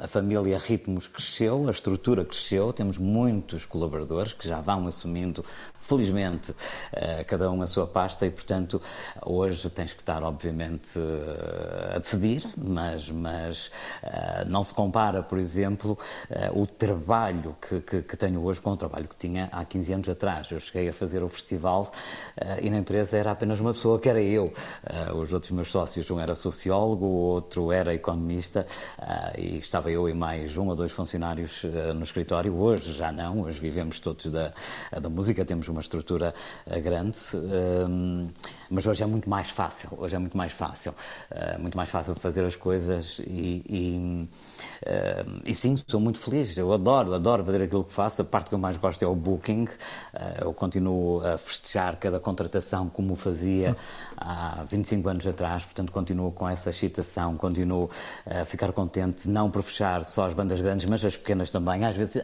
a 0.01 0.07
família 0.07 0.59
Ritmos 0.59 1.07
cresceu, 1.07 1.67
a 1.69 1.71
estrutura 1.71 2.25
cresceu, 2.25 2.73
temos 2.73 2.99
muitos 2.99 3.65
colaboradores 3.65 4.33
que 4.33 4.49
já 4.49 4.61
vão 4.61 4.87
assumindo 4.87 5.45
felizmente, 5.85 6.51
uh, 6.51 7.25
cada 7.27 7.51
um 7.51 7.61
a 7.61 7.67
sua 7.67 7.87
pasta 7.87 8.27
e, 8.27 8.31
portanto, 8.31 8.81
hoje 9.25 9.69
tens 9.69 9.93
que 9.93 10.01
estar, 10.01 10.23
obviamente, 10.23 10.99
uh, 10.99 11.97
a 11.97 11.99
decidir, 11.99 12.43
mas, 12.57 13.11
mas 13.11 13.67
uh, 14.03 14.49
não 14.49 14.65
se 14.65 14.73
compara, 14.73 15.23
por 15.23 15.39
exemplo, 15.39 15.99
o 16.55 16.67
trabalho 16.67 17.55
que, 17.61 17.81
que, 17.81 18.03
que, 18.03 18.17
tenho 18.17 18.43
hoje 18.43 18.61
com 18.61 18.71
o 18.71 18.77
trabalho 18.77 19.07
que 19.07 19.17
tinha 19.17 19.49
há 19.53 19.65
15 19.65 19.93
anos 19.93 20.09
atrás. 20.09 20.51
Eu 20.51 20.59
cheguei 20.59 20.89
a 20.89 20.93
fazer 20.93 21.23
o 21.23 21.29
festival 21.29 21.93
e 22.63 22.71
na 22.71 22.79
empresa 22.79 23.17
era 23.17 23.31
apenas 23.31 23.61
uma 23.61 23.73
pessoa, 23.73 23.99
que 23.99 24.09
era 24.09 24.23
eu. 24.23 24.53
Os 25.15 25.33
outros 25.33 25.51
meus 25.53 25.71
sócios, 25.71 26.11
um 26.11 26.21
era 26.21 26.35
sociólogo, 26.35 27.07
o 27.07 27.17
outro 27.17 27.73
era 27.73 27.95
economista 27.95 28.67
e 29.39 29.59
estava 29.59 29.91
eu 29.91 30.09
e 30.09 30.15
mais 30.15 30.57
um 30.57 30.69
ou 30.69 30.77
dois 30.77 30.93
funcionários 30.93 31.63
no 31.95 32.05
escritório. 32.05 32.55
Hoje 32.55 32.93
já 32.93 33.11
não, 33.11 33.43
hoje 33.43 33.59
vivemos 33.59 34.01
todos 34.01 34.27
da, 34.27 34.53
da 35.01 35.09
música, 35.09 35.45
temos 35.45 35.69
uma 35.69 35.81
estrutura 35.81 36.35
grande, 36.83 37.19
ehm, 37.35 38.29
mas 38.71 38.87
hoje 38.87 39.03
é 39.03 39.07
muito 39.07 39.29
mais 39.29 39.51
fácil. 39.51 39.91
Hoje 39.97 40.17
é 40.17 40.19
muito 40.19 40.37
mais 40.37 40.53
fácil, 40.53 40.95
muito 41.59 41.77
mais 41.77 41.89
fácil 41.91 42.15
fazer 42.15 42.45
as 42.45 42.57
coisas 42.57 43.21
e, 43.21 43.65
e, 43.69 44.29
e, 45.45 45.55
sim, 45.55 45.77
sou 45.87 46.01
muito 46.01 46.19
feliz. 46.19 46.57
Eu 46.57 46.73
adoro, 46.73 47.15
adoro 47.15 47.45
fazer 47.45 47.63
aquilo 47.63 47.85
que 47.85 47.93
faço. 47.93 48.23
A 48.23 48.25
parte 48.25 48.49
que 48.49 48.55
eu 48.55 48.59
mais 48.59 48.77
gosto 48.77 49.03
é 49.03 49.07
o 49.07 49.15
booking. 49.15 49.67
Eu 50.41 50.53
continuo 50.53 51.25
a 51.25 51.39
festejar 51.39 51.97
cada 51.97 52.19
contratação 52.19 52.89
como 52.89 53.15
fazia 53.15 53.77
há 54.17 54.65
25 54.71 55.09
anos 55.09 55.27
atrás, 55.27 55.65
portanto 55.65 55.93
continuo 55.93 56.33
com 56.33 56.49
essa 56.49 56.71
excitação, 56.71 57.37
continuo 57.37 57.91
a 58.27 58.45
ficar 58.45 58.73
contente, 58.73 59.29
não 59.29 59.51
por 59.51 59.63
fechar 59.63 60.05
só 60.05 60.27
as 60.27 60.35
bandas 60.35 60.61
grandes, 60.61 60.87
mas 60.87 61.05
as 61.05 61.17
pequenas 61.17 61.51
também. 61.51 61.85
Às 61.85 61.97
vezes 61.97 62.23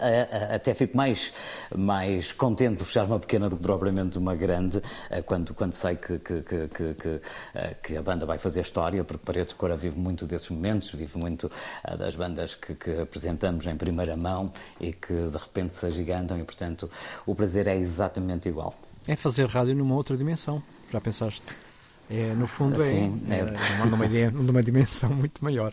até 0.53 0.75
fico 0.75 0.97
mais, 0.97 1.33
mais 1.75 2.33
contente 2.33 2.79
por 2.79 2.85
fechar 2.85 3.05
uma 3.05 3.19
pequena 3.19 3.49
do 3.49 3.57
que 3.57 3.63
propriamente 3.63 4.19
uma 4.19 4.35
grande, 4.35 4.83
eh, 5.11 5.23
quando, 5.23 5.55
quando 5.55 5.73
sei 5.73 5.97
que, 5.97 6.19
que, 6.19 6.43
que, 6.43 6.69
que, 6.69 7.21
eh, 7.55 7.77
que 7.83 7.97
a 7.97 8.03
banda 8.03 8.27
vai 8.27 8.39
fazer 8.39 8.61
história, 8.61 9.05
porque 9.05 9.25
Paredes 9.25 9.49
de 9.49 9.55
Cora 9.55 9.77
vive 9.77 9.99
muito 9.99 10.27
desses 10.27 10.49
momentos, 10.51 10.91
vive 10.91 11.19
muito 11.19 11.51
eh, 11.85 11.97
das 11.97 12.17
bandas 12.17 12.55
que, 12.55 12.75
que 12.75 13.01
apresentamos 13.01 13.67
em 13.67 13.77
primeira 13.77 14.17
mão 14.17 14.51
e 14.81 14.93
que 14.93 15.13
de 15.13 15.39
repente 15.39 15.75
se 15.75 15.87
agigantam 15.87 16.39
e, 16.39 16.45
portanto, 16.45 16.91
o 17.27 17.35
prazer 17.35 17.67
é 17.67 17.77
exatamente 17.77 18.49
igual. 18.49 18.75
É 19.07 19.17
fazer 19.17 19.47
rádio 19.47 19.75
numa 19.75 19.95
outra 19.95 20.17
dimensão, 20.17 20.63
já 20.93 21.01
pensaste? 21.01 21.70
É, 22.11 22.35
no 22.35 22.47
fundo, 22.47 22.83
é, 22.83 22.91
Sim, 22.91 23.23
é, 23.31 23.39
é 23.39 23.87
numa, 23.87 24.43
numa 24.43 24.63
dimensão 24.65 25.11
muito 25.11 25.43
maior. 25.45 25.73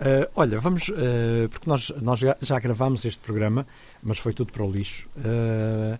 Uh, 0.00 0.26
olha, 0.34 0.58
vamos, 0.58 0.88
uh, 0.88 1.48
porque 1.50 1.68
nós, 1.68 1.92
nós 2.00 2.18
já, 2.18 2.58
gravámos 2.58 3.04
este 3.04 3.18
programa, 3.18 3.66
mas 4.02 4.18
foi 4.18 4.32
tudo 4.32 4.50
para 4.52 4.64
o 4.64 4.70
lixo. 4.70 5.08
Uh, 5.16 5.98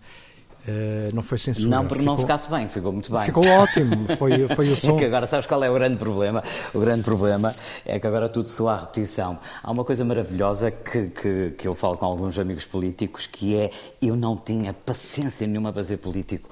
não 1.12 1.22
foi 1.22 1.36
censura. 1.38 1.68
Não, 1.68 1.86
porque 1.86 2.00
ficou, 2.00 2.14
não 2.14 2.20
ficasse 2.20 2.48
bem, 2.48 2.68
ficou 2.68 2.92
muito 2.92 3.10
bem. 3.10 3.22
Ficou 3.22 3.44
ótimo, 3.46 4.06
foi, 4.16 4.46
foi 4.48 4.68
o 4.70 4.76
som. 4.78 4.94
É 4.94 4.98
que 4.98 5.04
agora 5.06 5.26
sabes 5.26 5.46
qual 5.46 5.64
é 5.64 5.70
o 5.70 5.74
grande 5.74 5.96
problema? 5.96 6.44
O 6.72 6.78
grande 6.78 7.02
problema 7.02 7.52
é 7.84 7.98
que 7.98 8.06
agora 8.06 8.28
tudo 8.28 8.46
soa 8.46 8.74
a 8.74 8.80
repetição. 8.80 9.38
Há 9.62 9.70
uma 9.70 9.84
coisa 9.84 10.04
maravilhosa 10.04 10.70
que, 10.70 11.08
que, 11.08 11.50
que 11.58 11.66
eu 11.66 11.74
falo 11.74 11.96
com 11.96 12.06
alguns 12.06 12.38
amigos 12.38 12.64
políticos, 12.64 13.26
que 13.26 13.56
é 13.56 13.70
eu 14.00 14.14
não 14.14 14.36
tinha 14.36 14.72
paciência 14.72 15.46
nenhuma 15.46 15.72
para 15.72 15.82
ser 15.82 15.96
político 15.96 16.48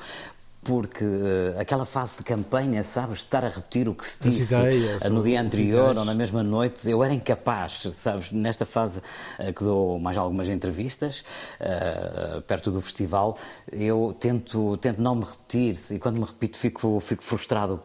porque 0.63 1.05
uh, 1.05 1.59
aquela 1.59 1.85
fase 1.85 2.19
de 2.19 2.25
campanha, 2.25 2.83
sabes, 2.83 3.21
estar 3.21 3.45
a 3.45 3.49
repetir 3.49 3.89
o 3.89 3.95
que 3.95 4.05
se 4.05 4.23
disse 4.23 4.55
ideias, 4.55 5.03
no 5.05 5.23
dia 5.23 5.41
anterior 5.41 5.97
ou 5.97 6.05
na 6.05 6.15
mesma 6.15 6.43
noite, 6.43 6.91
eu 6.91 7.03
era 7.03 7.15
incapaz, 7.15 7.87
sabes, 7.95 8.33
nesta 8.33 8.67
fase 8.67 9.01
uh, 9.39 9.53
que 9.53 9.63
dou 9.63 9.99
mais 9.99 10.17
algumas 10.17 10.49
entrevistas, 10.49 11.25
uh, 11.61 12.43
perto 12.43 12.71
do 12.71 12.81
festival, 12.81 13.39
eu 13.71 14.17
tento, 14.19 14.77
tento 14.79 15.01
não 15.01 15.15
me 15.15 15.25
repetir 15.25 15.79
e 15.91 15.99
quando 15.99 16.19
me 16.19 16.25
repito 16.25 16.57
fico, 16.59 17.01
fico, 17.01 17.23
frustrado, 17.23 17.81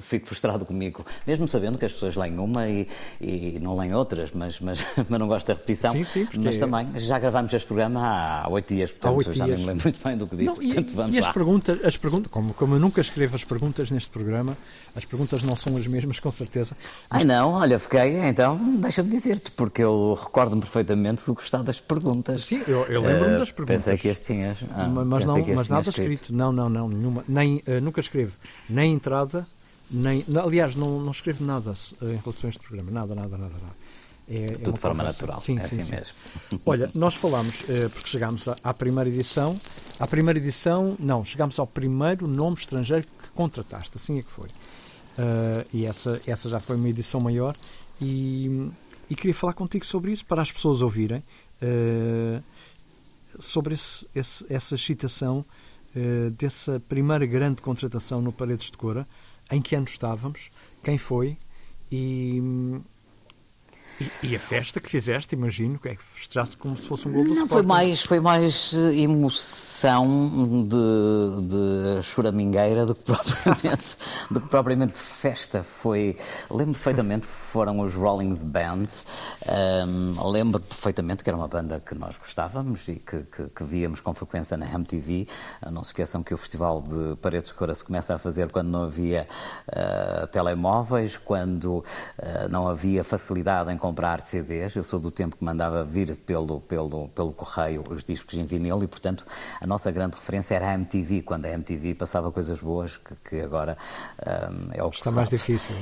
fico 0.00 0.26
frustrado 0.26 0.64
comigo, 0.64 1.04
mesmo 1.26 1.46
sabendo 1.46 1.78
que 1.78 1.84
as 1.84 1.92
pessoas 1.92 2.16
leem 2.16 2.38
uma 2.38 2.68
e, 2.68 2.88
e 3.20 3.58
não 3.60 3.76
leem 3.78 3.94
outras, 3.94 4.30
mas, 4.32 4.58
mas, 4.60 4.84
mas 5.08 5.20
não 5.20 5.28
gosto 5.28 5.46
da 5.46 5.54
repetição. 5.54 5.92
Sim, 5.92 6.04
sim, 6.04 6.24
porque... 6.24 6.38
Mas 6.38 6.58
também, 6.58 6.88
já 6.96 7.18
gravámos 7.18 7.52
este 7.52 7.66
programa 7.66 8.00
há 8.44 8.48
oito 8.50 8.74
dias, 8.74 8.90
portanto 8.90 9.32
já 9.32 9.44
dias. 9.44 9.58
nem 9.58 9.66
me 9.66 9.72
lembro 9.72 9.84
muito 9.84 10.04
bem 10.04 10.16
do 10.16 10.26
que 10.26 10.36
disse, 10.36 10.58
não, 10.58 10.66
portanto 10.66 10.90
e, 10.90 10.94
vamos 10.94 11.16
e 11.16 11.20
lá. 11.20 11.28
As 11.28 11.32
perguntas, 11.32 11.84
as 11.84 11.96
perguntas 11.96 12.15
como, 12.22 12.54
como 12.54 12.74
eu 12.74 12.80
nunca 12.80 13.00
escrevo 13.00 13.36
as 13.36 13.44
perguntas 13.44 13.90
neste 13.90 14.10
programa, 14.10 14.56
as 14.94 15.04
perguntas 15.04 15.42
não 15.42 15.56
são 15.56 15.76
as 15.76 15.86
mesmas, 15.86 16.20
com 16.20 16.30
certeza. 16.30 16.76
Mas... 17.10 17.20
Ai 17.20 17.24
não, 17.24 17.52
olha, 17.52 17.78
fiquei, 17.78 18.18
então, 18.20 18.56
deixa-me 18.80 19.10
dizer-te, 19.10 19.50
porque 19.50 19.82
eu 19.82 20.18
recordo-me 20.20 20.60
perfeitamente 20.60 21.24
do 21.26 21.34
gostar 21.34 21.62
das 21.62 21.80
perguntas. 21.80 22.44
Sim, 22.44 22.62
eu, 22.66 22.84
eu 22.86 23.00
lembro-me 23.00 23.36
uh, 23.36 23.38
das 23.38 23.52
perguntas. 23.52 23.84
Pensei 23.84 23.98
que 23.98 24.08
este 24.08 24.26
tinhas. 24.26 24.58
Ah, 24.72 24.88
mas 24.88 25.24
não, 25.24 25.44
mas 25.54 25.68
nada 25.68 25.88
escrito. 25.88 26.12
escrito. 26.12 26.34
Não, 26.34 26.52
não, 26.52 26.68
não, 26.68 26.88
nenhuma. 26.88 27.24
Nem, 27.28 27.56
uh, 27.56 27.80
nunca 27.82 28.00
escrevo 28.00 28.36
nem 28.68 28.92
entrada, 28.92 29.46
nem. 29.90 30.24
Aliás, 30.42 30.76
não, 30.76 31.00
não 31.00 31.10
escrevo 31.10 31.44
nada 31.44 31.70
uh, 31.70 32.04
em 32.04 32.16
relação 32.16 32.44
a 32.44 32.48
este 32.48 32.60
programa. 32.66 32.90
Nada, 32.90 33.14
nada, 33.14 33.36
nada, 33.36 33.54
nada. 33.54 33.85
É, 34.28 34.44
é 34.44 34.46
Tudo 34.58 34.74
de 34.74 34.80
forma 34.80 35.04
natural, 35.04 35.40
sim, 35.40 35.58
é 35.58 35.62
sim, 35.62 35.80
assim 35.80 35.84
sim. 35.84 35.94
mesmo. 35.94 36.14
Olha, 36.66 36.90
nós 36.94 37.14
falámos, 37.14 37.68
eh, 37.70 37.88
porque 37.88 38.08
chegámos 38.08 38.48
à, 38.48 38.74
primeira 38.74 39.08
edição, 39.08 39.56
à 40.00 40.06
primeira 40.06 40.38
edição, 40.38 40.96
não, 40.98 41.24
chegámos 41.24 41.58
ao 41.58 41.66
primeiro 41.66 42.26
nome 42.26 42.56
estrangeiro 42.56 43.04
que 43.06 43.30
contrataste, 43.30 43.92
assim 43.94 44.18
é 44.18 44.22
que 44.22 44.30
foi. 44.30 44.48
Uh, 44.48 45.64
e 45.72 45.86
essa, 45.86 46.20
essa 46.26 46.48
já 46.48 46.60
foi 46.60 46.76
uma 46.76 46.88
edição 46.88 47.20
maior 47.20 47.54
e, 48.02 48.70
e 49.08 49.14
queria 49.14 49.34
falar 49.34 49.54
contigo 49.54 49.86
sobre 49.86 50.12
isso, 50.12 50.26
para 50.26 50.42
as 50.42 50.52
pessoas 50.52 50.82
ouvirem, 50.82 51.22
uh, 51.62 52.42
sobre 53.40 53.74
esse, 53.74 54.06
esse, 54.14 54.52
essa 54.52 54.74
excitação 54.74 55.44
uh, 55.94 56.30
dessa 56.32 56.80
primeira 56.80 57.24
grande 57.24 57.62
contratação 57.62 58.20
no 58.20 58.32
Paredes 58.32 58.70
de 58.70 58.76
Cora, 58.76 59.06
em 59.50 59.62
que 59.62 59.74
ano 59.74 59.86
estávamos, 59.86 60.50
quem 60.82 60.98
foi 60.98 61.38
e 61.90 62.42
e, 64.00 64.28
e, 64.28 64.36
a 64.36 64.38
festa 64.38 64.78
que 64.78 64.90
fizeste, 64.90 65.34
imagino, 65.34 65.78
que 65.78 65.88
é 65.88 65.94
que 65.94 66.02
festejaste 66.02 66.56
como 66.56 66.76
se 66.76 66.86
fosse 66.86 67.08
um 67.08 67.12
gol 67.12 67.24
do 67.24 67.34
Não, 67.34 67.46
foi 67.46 67.62
mais, 67.62 68.02
foi 68.02 68.20
mais 68.20 68.74
eh, 68.74 69.00
emoção 69.00 70.66
de, 70.68 71.96
de 71.96 72.02
choramingueira 72.02 72.84
do 72.84 72.94
que 72.94 73.04
propriamente, 73.10 73.96
do 74.30 74.40
que 74.40 74.48
propriamente 74.48 74.98
festa. 74.98 75.62
Foi, 75.62 76.16
lembro 76.50 76.74
perfeitamente, 76.74 77.26
foram 77.26 77.80
os 77.80 77.94
Rollins 77.94 78.44
Band. 78.44 78.84
Um, 79.86 80.30
lembro 80.30 80.60
perfeitamente 80.60 81.24
que 81.24 81.30
era 81.30 81.36
uma 81.36 81.48
banda 81.48 81.80
que 81.80 81.94
nós 81.94 82.18
gostávamos 82.18 82.88
e 82.88 82.96
que, 82.96 83.22
que, 83.24 83.48
que 83.48 83.64
víamos 83.64 84.00
com 84.00 84.12
frequência 84.12 84.58
na 84.58 84.66
MTV. 84.66 85.26
Ah, 85.62 85.70
não 85.70 85.82
se 85.82 85.88
esqueçam 85.88 86.22
que 86.22 86.34
o 86.34 86.36
Festival 86.36 86.82
de 86.82 87.16
Paredes 87.16 87.50
de 87.50 87.54
Cora 87.56 87.74
se 87.74 87.82
começa 87.82 88.14
a 88.14 88.18
fazer 88.18 88.52
quando 88.52 88.68
não 88.68 88.84
havia 88.84 89.26
uh, 89.68 90.26
telemóveis, 90.26 91.16
quando 91.16 91.78
uh, 91.78 91.84
não 92.50 92.68
havia 92.68 93.02
facilidade 93.02 93.72
em 93.72 93.78
comprar 93.86 94.20
CDs. 94.20 94.74
Eu 94.74 94.82
sou 94.82 94.98
do 94.98 95.12
tempo 95.12 95.36
que 95.36 95.44
mandava 95.44 95.84
vir 95.84 96.16
pelo, 96.16 96.60
pelo, 96.60 97.08
pelo 97.08 97.32
correio 97.32 97.84
os 97.88 98.02
discos 98.02 98.34
em 98.34 98.44
vinil 98.44 98.82
e, 98.82 98.86
portanto, 98.88 99.24
a 99.60 99.66
nossa 99.66 99.92
grande 99.92 100.16
referência 100.16 100.56
era 100.56 100.70
a 100.70 100.74
MTV, 100.74 101.22
quando 101.22 101.46
a 101.46 101.50
MTV 101.50 101.94
passava 101.94 102.32
coisas 102.32 102.60
boas, 102.60 102.96
que, 102.96 103.14
que 103.28 103.40
agora 103.40 103.76
um, 104.50 104.72
é 104.72 104.82
o 104.82 104.90
que 104.90 104.96
Está 104.98 105.12
mais 105.12 105.28
difícil. 105.28 105.76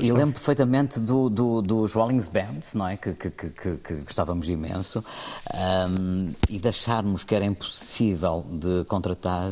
E 0.00 0.10
lembro 0.10 0.34
perfeitamente 0.34 0.98
do, 0.98 1.28
do, 1.28 1.62
dos 1.62 1.92
Rollins 1.92 2.28
Bands, 2.28 2.74
não 2.74 2.88
é? 2.88 2.96
Que, 2.96 3.12
que, 3.12 3.30
que, 3.30 3.76
que 3.76 3.94
gostávamos 4.02 4.48
imenso, 4.48 5.04
um, 5.54 6.32
e 6.48 6.58
de 6.58 6.68
acharmos 6.68 7.22
que 7.22 7.34
era 7.34 7.44
impossível 7.44 8.44
de 8.48 8.84
contratar, 8.86 9.50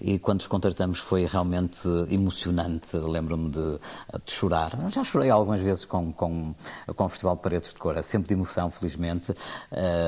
e 0.00 0.18
quando 0.18 0.40
os 0.40 0.46
contratamos 0.46 0.98
foi 0.98 1.24
realmente 1.24 1.88
emocionante. 2.10 2.96
Lembro-me 2.96 3.50
de, 3.50 3.78
de, 4.24 4.32
chorar. 4.32 4.70
Já 4.90 5.04
chorei 5.04 5.30
algumas 5.30 5.60
vezes 5.60 5.84
com, 5.84 6.12
com, 6.12 6.54
com 6.94 7.04
o 7.04 7.08
Festival 7.08 7.36
de 7.36 7.42
Paredes 7.42 7.72
de 7.72 7.78
Cor, 7.78 7.96
é 7.96 8.02
sempre 8.02 8.28
de 8.28 8.34
emoção, 8.34 8.70
felizmente. 8.70 9.34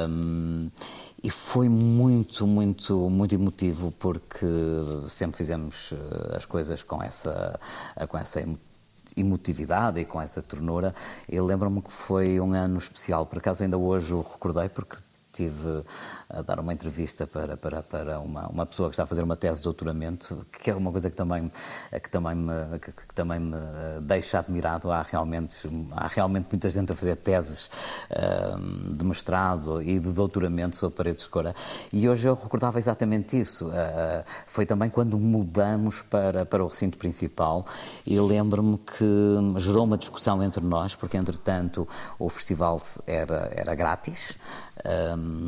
Um, 0.09 0.71
e 1.23 1.31
foi 1.31 1.69
muito, 1.69 2.47
muito, 2.47 3.11
muito 3.11 3.35
emotivo 3.35 3.93
porque 3.99 4.47
sempre 5.09 5.37
fizemos 5.37 5.93
eh, 5.93 6.37
as 6.37 6.45
coisas 6.45 6.81
com 6.85 7.03
essa, 7.03 7.59
com 8.09 8.17
essa 8.17 8.41
emotividade 9.19 10.01
e 10.01 10.05
com 10.05 10.21
essa 10.21 10.41
ternura. 10.43 10.95
Eu 11.29 11.45
lembro-me 11.45 11.83
que 11.83 11.93
foi 11.93 12.41
um 12.41 12.53
ano 12.55 12.79
especial, 12.79 13.27
por 13.27 13.39
acaso 13.39 13.63
ainda 13.63 13.77
hoje 13.77 14.15
o 14.15 14.21
recordei, 14.21 14.69
porque 14.69 14.97
tive 15.33 15.85
a 16.31 16.43
dar 16.43 16.61
uma 16.61 16.75
entrevista 16.75 17.27
para, 17.27 17.57
para, 17.57 17.83
para 17.83 18.21
uma, 18.21 18.47
uma 18.49 18.67
pessoa 18.67 18.91
que 18.91 18.95
está 18.95 19.05
a 19.05 19.07
fazer 19.07 19.23
uma 19.23 19.37
tese 19.37 19.59
de 19.59 19.65
doutoramento, 19.65 20.47
que 20.61 20.71
é 20.71 20.75
uma 20.75 20.91
coisa 20.91 21.09
que 21.09 21.17
também, 21.17 21.51
que 22.03 22.11
também, 22.11 22.35
me, 22.35 22.79
que, 22.81 22.93
que 22.93 23.15
também 23.15 23.39
me 23.41 23.57
deixa 24.03 24.39
admirado. 24.39 24.91
Há 24.93 25.03
realmente, 25.03 25.57
há 25.93 26.07
realmente 26.07 26.49
muita 26.53 26.69
gente 26.69 26.93
a 26.93 26.95
fazer 26.95 27.17
teses 27.17 27.71
uh, 28.11 28.95
de 28.95 29.05
mestrado 29.05 29.81
e 29.81 29.99
de 29.99 30.13
doutoramento 30.13 30.77
sobre 30.77 30.99
paredes 30.99 31.23
de 31.23 31.31
cora. 31.31 31.55
E 31.91 32.07
hoje 32.07 32.29
eu 32.29 32.35
recordava 32.35 32.79
exatamente 32.79 33.41
isso. 33.41 33.69
Uh, 33.69 34.23
foi 34.47 34.67
também 34.67 34.91
quando 34.91 35.19
mudamos 35.19 36.03
para, 36.03 36.45
para 36.45 36.63
o 36.63 36.67
recinto 36.67 36.99
principal 36.99 37.65
e 38.07 38.21
lembro-me 38.21 38.77
que 38.77 39.61
gerou 39.61 39.85
uma 39.85 39.97
discussão 39.97 40.43
entre 40.43 40.63
nós, 40.63 40.95
porque 40.95 41.17
entretanto 41.17 41.89
o 42.19 42.29
festival 42.29 42.79
era, 43.07 43.51
era 43.55 43.75
grátis. 43.75 44.37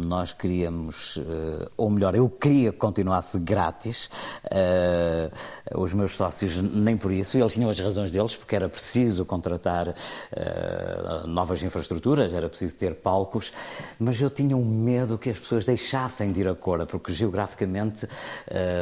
Nós 0.06 0.32
queríamos 0.32 0.69
eh, 0.70 1.68
ou 1.76 1.90
melhor, 1.90 2.14
eu 2.14 2.28
queria 2.28 2.72
que 2.72 2.78
continuasse 2.78 3.38
grátis. 3.38 4.08
Eh, 4.50 5.30
os 5.74 5.92
meus 5.92 6.16
sócios 6.16 6.56
nem 6.56 6.96
por 6.96 7.12
isso, 7.12 7.38
eles 7.38 7.52
tinham 7.52 7.70
as 7.70 7.78
razões 7.78 8.10
deles, 8.10 8.34
porque 8.36 8.56
era 8.56 8.68
preciso 8.68 9.24
contratar 9.24 9.94
eh, 10.32 11.22
novas 11.26 11.62
infraestruturas, 11.62 12.32
era 12.32 12.48
preciso 12.48 12.76
ter 12.78 12.94
palcos, 12.94 13.52
mas 13.98 14.20
eu 14.20 14.30
tinha 14.30 14.56
um 14.56 14.64
medo 14.64 15.18
que 15.18 15.30
as 15.30 15.38
pessoas 15.38 15.64
deixassem 15.64 16.32
de 16.32 16.40
ir 16.40 16.48
a 16.48 16.54
Cora, 16.54 16.86
porque 16.86 17.12
geograficamente 17.12 18.06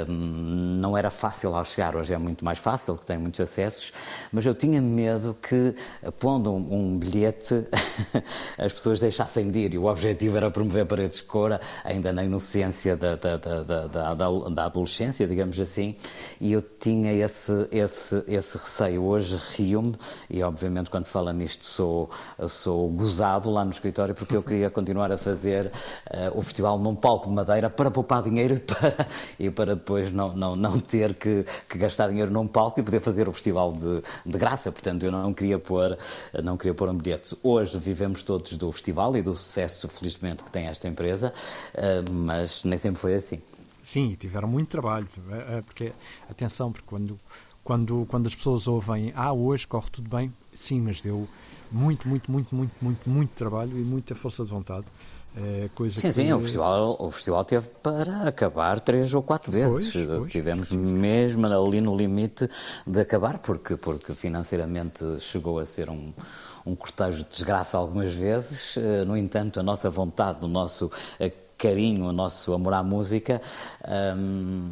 não 0.08 0.96
era 0.96 1.10
fácil 1.10 1.54
ao 1.54 1.64
chegar. 1.64 1.94
Hoje 1.96 2.12
é 2.12 2.18
muito 2.18 2.44
mais 2.44 2.58
fácil, 2.58 2.96
que 2.96 3.06
tem 3.06 3.18
muitos 3.18 3.40
acessos, 3.40 3.92
mas 4.32 4.44
eu 4.44 4.54
tinha 4.54 4.80
medo 4.80 5.36
que, 5.40 5.74
pondo 6.18 6.52
um 6.52 6.98
bilhete, 6.98 7.66
as 8.58 8.72
pessoas 8.72 9.00
deixassem 9.00 9.50
de 9.50 9.58
ir. 9.58 9.74
E 9.74 9.78
o 9.78 9.84
objetivo 9.84 10.36
era 10.36 10.50
promover 10.50 10.86
paredes 10.86 11.18
de 11.18 11.24
Cora 11.24 11.60
ainda 11.84 12.12
na 12.12 12.24
inocência 12.24 12.96
da, 12.96 13.16
da, 13.16 13.36
da, 13.36 13.86
da, 13.86 14.14
da 14.14 14.64
adolescência, 14.64 15.26
digamos 15.26 15.58
assim, 15.60 15.94
e 16.40 16.52
eu 16.52 16.62
tinha 16.62 17.12
esse, 17.12 17.68
esse, 17.70 18.22
esse 18.26 18.58
receio. 18.58 19.02
Hoje 19.02 19.38
rio-me, 19.56 19.94
e 20.28 20.42
obviamente 20.42 20.90
quando 20.90 21.04
se 21.04 21.10
fala 21.10 21.32
nisto 21.32 21.64
sou, 21.64 22.10
sou 22.48 22.88
gozado 22.88 23.50
lá 23.50 23.64
no 23.64 23.70
escritório, 23.70 24.14
porque 24.14 24.36
eu 24.36 24.42
queria 24.42 24.70
continuar 24.70 25.10
a 25.12 25.16
fazer 25.16 25.66
uh, 25.66 26.38
o 26.38 26.42
festival 26.42 26.78
num 26.78 26.94
palco 26.94 27.28
de 27.28 27.34
madeira 27.34 27.70
para 27.70 27.90
poupar 27.90 28.22
dinheiro 28.22 28.54
e 28.54 28.60
para, 28.60 29.06
e 29.38 29.50
para 29.50 29.74
depois 29.74 30.12
não, 30.12 30.34
não, 30.34 30.56
não 30.56 30.80
ter 30.80 31.14
que, 31.14 31.44
que 31.68 31.78
gastar 31.78 32.08
dinheiro 32.08 32.30
num 32.30 32.46
palco 32.46 32.80
e 32.80 32.82
poder 32.82 33.00
fazer 33.00 33.28
o 33.28 33.32
festival 33.32 33.72
de, 33.72 34.02
de 34.24 34.38
graça. 34.38 34.70
Portanto, 34.72 35.04
eu 35.04 35.12
não 35.12 35.32
queria 35.32 35.58
pôr, 35.58 35.96
não 36.42 36.56
queria 36.56 36.74
pôr 36.74 36.88
um 36.88 36.94
bilhete. 36.94 37.36
Hoje 37.42 37.78
vivemos 37.78 38.22
todos 38.22 38.52
do 38.52 38.70
festival 38.72 39.16
e 39.16 39.22
do 39.22 39.34
sucesso, 39.34 39.88
felizmente, 39.88 40.44
que 40.44 40.50
tem 40.50 40.66
esta 40.66 40.88
empresa. 40.88 41.32
Ah, 41.74 42.04
mas 42.10 42.64
nem 42.64 42.78
sempre 42.78 43.00
foi 43.00 43.14
assim. 43.14 43.40
Sim, 43.84 44.14
tiveram 44.20 44.48
muito 44.48 44.68
trabalho, 44.68 45.08
é, 45.30 45.58
é, 45.58 45.62
porque, 45.62 45.92
atenção, 46.30 46.70
porque 46.70 46.86
quando, 46.86 47.18
quando, 47.64 48.06
quando 48.10 48.26
as 48.26 48.34
pessoas 48.34 48.68
ouvem, 48.68 49.12
ah, 49.16 49.32
hoje 49.32 49.66
corre 49.66 49.88
tudo 49.90 50.14
bem, 50.14 50.32
sim, 50.54 50.78
mas 50.80 51.00
deu 51.00 51.26
muito, 51.72 52.06
muito, 52.06 52.30
muito, 52.30 52.54
muito, 52.54 52.72
muito, 52.82 53.08
muito 53.08 53.30
trabalho 53.30 53.70
e 53.70 53.82
muita 53.82 54.14
força 54.14 54.44
de 54.44 54.50
vontade. 54.50 54.84
É 55.36 55.68
coisa 55.74 56.00
sim, 56.00 56.08
que... 56.08 56.12
sim, 56.12 56.32
o 56.32 56.40
festival, 56.40 56.96
o 56.98 57.10
festival 57.10 57.44
teve 57.44 57.68
para 57.82 58.28
acabar 58.28 58.80
três 58.80 59.12
ou 59.14 59.22
quatro 59.22 59.52
vezes. 59.52 59.92
Pois, 59.92 60.06
pois. 60.06 60.32
Tivemos 60.32 60.72
mesmo 60.72 61.46
ali 61.46 61.80
no 61.80 61.96
limite 61.96 62.48
de 62.86 63.00
acabar, 63.00 63.38
porque, 63.38 63.76
porque 63.76 64.14
financeiramente 64.14 65.04
chegou 65.20 65.58
a 65.58 65.64
ser 65.64 65.90
um, 65.90 66.12
um 66.66 66.74
cortejo 66.74 67.24
de 67.24 67.30
desgraça 67.30 67.76
algumas 67.76 68.12
vezes. 68.14 68.76
Eh, 68.76 69.04
no 69.04 69.16
entanto, 69.16 69.60
a 69.60 69.62
nossa 69.62 69.88
vontade, 69.90 70.44
o 70.44 70.48
nosso 70.48 70.90
eh, 71.20 71.30
carinho, 71.58 72.06
o 72.06 72.12
nosso 72.12 72.54
amor 72.54 72.72
à 72.72 72.82
música. 72.82 73.42
Hum, 74.16 74.70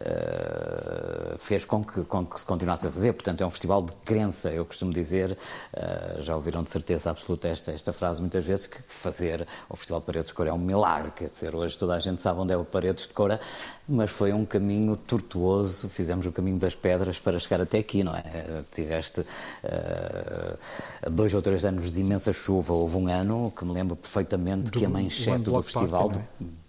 uh, 0.00 1.38
fez 1.38 1.64
com 1.64 1.82
que, 1.82 2.02
com 2.04 2.24
que 2.24 2.40
se 2.40 2.46
continuasse 2.46 2.86
a 2.86 2.90
fazer. 2.90 3.12
Portanto, 3.12 3.42
é 3.42 3.46
um 3.46 3.50
festival 3.50 3.82
de 3.82 3.92
crença, 4.04 4.50
eu 4.50 4.64
costumo 4.64 4.92
dizer, 4.92 5.32
uh, 5.32 6.22
já 6.22 6.34
ouviram 6.34 6.62
de 6.62 6.70
certeza 6.70 7.10
absoluta 7.10 7.48
esta, 7.48 7.72
esta 7.72 7.92
frase 7.92 8.20
muitas 8.20 8.44
vezes, 8.44 8.66
que 8.66 8.82
fazer 8.82 9.46
o 9.68 9.76
Festival 9.76 10.00
de 10.00 10.06
Paredes 10.06 10.28
de 10.28 10.34
Coura 10.34 10.50
é 10.50 10.54
um 10.54 10.58
milagre, 10.58 11.10
quer 11.14 11.26
dizer, 11.26 11.54
hoje 11.54 11.76
toda 11.76 11.94
a 11.94 12.00
gente 12.00 12.22
sabe 12.22 12.40
onde 12.40 12.52
é 12.52 12.56
o 12.56 12.64
Paredes 12.64 13.06
de 13.06 13.12
Coura, 13.12 13.40
mas 13.90 14.10
foi 14.10 14.32
um 14.32 14.44
caminho 14.44 14.96
tortuoso, 14.96 15.88
fizemos 15.88 16.24
o 16.24 16.32
caminho 16.32 16.58
das 16.58 16.74
pedras 16.74 17.18
para 17.18 17.38
chegar 17.40 17.60
até 17.60 17.78
aqui, 17.78 18.04
não 18.04 18.14
é? 18.14 18.22
Tiveste 18.72 19.20
uh, 19.20 21.10
dois 21.10 21.34
ou 21.34 21.42
três 21.42 21.64
anos 21.64 21.90
de 21.90 22.00
imensa 22.00 22.32
chuva, 22.32 22.72
houve 22.72 22.96
um 22.96 23.08
ano 23.08 23.52
que 23.56 23.64
me 23.64 23.72
lembro 23.72 23.96
perfeitamente 23.96 24.70
do, 24.70 24.78
que 24.78 24.84
a 24.84 24.88
manchete 24.88 25.42
do, 25.42 25.52
do 25.52 25.62
festival... 25.62 26.08
Party, 26.08 26.59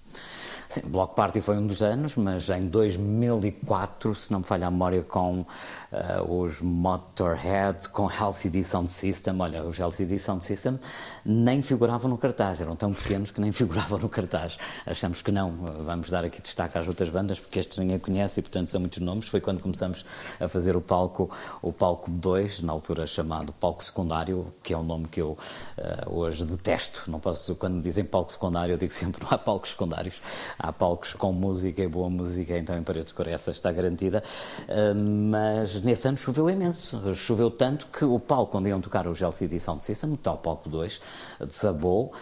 Sim, 0.71 0.83
Block 0.85 1.17
Party 1.17 1.41
foi 1.41 1.57
um 1.57 1.67
dos 1.67 1.81
anos, 1.81 2.15
mas 2.15 2.47
em 2.49 2.61
2004, 2.61 4.15
se 4.15 4.31
não 4.31 4.39
me 4.39 4.45
falha 4.45 4.67
a 4.67 4.71
memória, 4.71 5.03
com 5.03 5.41
uh, 5.41 6.41
os 6.41 6.61
Motorhead, 6.61 7.89
com 7.89 8.09
LCD 8.09 8.63
Sound 8.63 8.89
System, 8.89 9.41
olha, 9.41 9.65
os 9.65 9.77
LCD 9.77 10.17
Sound 10.17 10.41
System 10.41 10.79
nem 11.25 11.61
figuravam 11.61 12.09
no 12.09 12.17
cartaz, 12.17 12.61
eram 12.61 12.77
tão 12.77 12.93
pequenos 12.93 13.31
que 13.31 13.41
nem 13.41 13.51
figuravam 13.51 13.99
no 13.99 14.07
cartaz. 14.07 14.57
Achamos 14.85 15.21
que 15.21 15.29
não, 15.29 15.51
vamos 15.83 16.09
dar 16.09 16.23
aqui 16.23 16.41
destaque 16.41 16.77
às 16.77 16.87
outras 16.87 17.09
bandas, 17.09 17.37
porque 17.37 17.59
estes 17.59 17.77
ninguém 17.77 17.99
conhece 17.99 18.39
e, 18.39 18.41
portanto, 18.41 18.69
são 18.69 18.79
muitos 18.79 18.99
nomes. 18.99 19.27
Foi 19.27 19.41
quando 19.41 19.59
começamos 19.59 20.05
a 20.39 20.47
fazer 20.47 20.77
o 20.77 20.81
palco, 20.81 21.29
o 21.61 21.73
palco 21.73 22.09
2, 22.09 22.61
na 22.61 22.71
altura 22.71 23.05
chamado 23.05 23.51
palco 23.51 23.83
secundário, 23.83 24.53
que 24.63 24.73
é 24.73 24.77
um 24.77 24.83
nome 24.83 25.09
que 25.09 25.19
eu 25.21 25.31
uh, 25.31 26.17
hoje 26.17 26.45
detesto. 26.45 27.11
Não 27.11 27.19
posso, 27.19 27.55
quando 27.55 27.73
me 27.73 27.81
dizem 27.81 28.05
palco 28.05 28.31
secundário, 28.31 28.75
eu 28.75 28.77
digo 28.77 28.93
sempre 28.93 29.21
não 29.29 29.31
há 29.33 29.37
palcos 29.37 29.71
secundários 29.71 30.15
há 30.61 30.71
palcos 30.71 31.13
com 31.13 31.33
música 31.33 31.81
e 31.81 31.87
boa 31.87 32.09
música, 32.09 32.57
então 32.57 32.77
em 32.77 32.83
Paredes 32.83 33.07
de 33.07 33.13
Cor 33.15 33.27
essa 33.27 33.49
está 33.49 33.71
garantida. 33.71 34.23
Uh, 34.69 34.95
mas 34.95 35.81
nesse 35.81 36.07
ano 36.07 36.17
choveu 36.17 36.49
imenso, 36.49 37.13
choveu 37.15 37.49
tanto 37.49 37.87
que 37.87 38.05
o 38.05 38.19
palco 38.19 38.57
onde 38.57 38.69
iam 38.69 38.79
tocar 38.79 39.07
os 39.07 39.21
LCD 39.21 39.59
Sound 39.59 39.83
System, 39.83 40.13
o 40.13 40.17
tal 40.17 40.37
palco 40.37 40.69
2, 40.69 41.01
desabou 41.47 42.13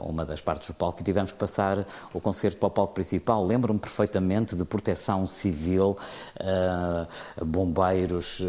uma 0.00 0.24
das 0.24 0.40
partes 0.40 0.68
do 0.68 0.74
palco 0.74 1.00
e 1.00 1.04
tivemos 1.04 1.32
que 1.32 1.38
passar 1.38 1.84
o 2.12 2.20
concerto 2.20 2.56
para 2.58 2.66
o 2.66 2.70
palco 2.70 2.94
principal. 2.94 3.44
Lembro-me 3.44 3.78
perfeitamente 3.78 4.54
de 4.54 4.64
proteção 4.64 5.26
civil, 5.26 5.96
uh, 6.40 7.44
bombeiros, 7.44 8.40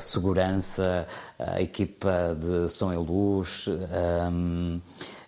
segurança, 0.00 1.06
a 1.38 1.60
equipa 1.60 2.36
de 2.38 2.68
som 2.68 2.92
e 2.92 2.96
luz. 2.96 3.66
Um, 3.68 4.80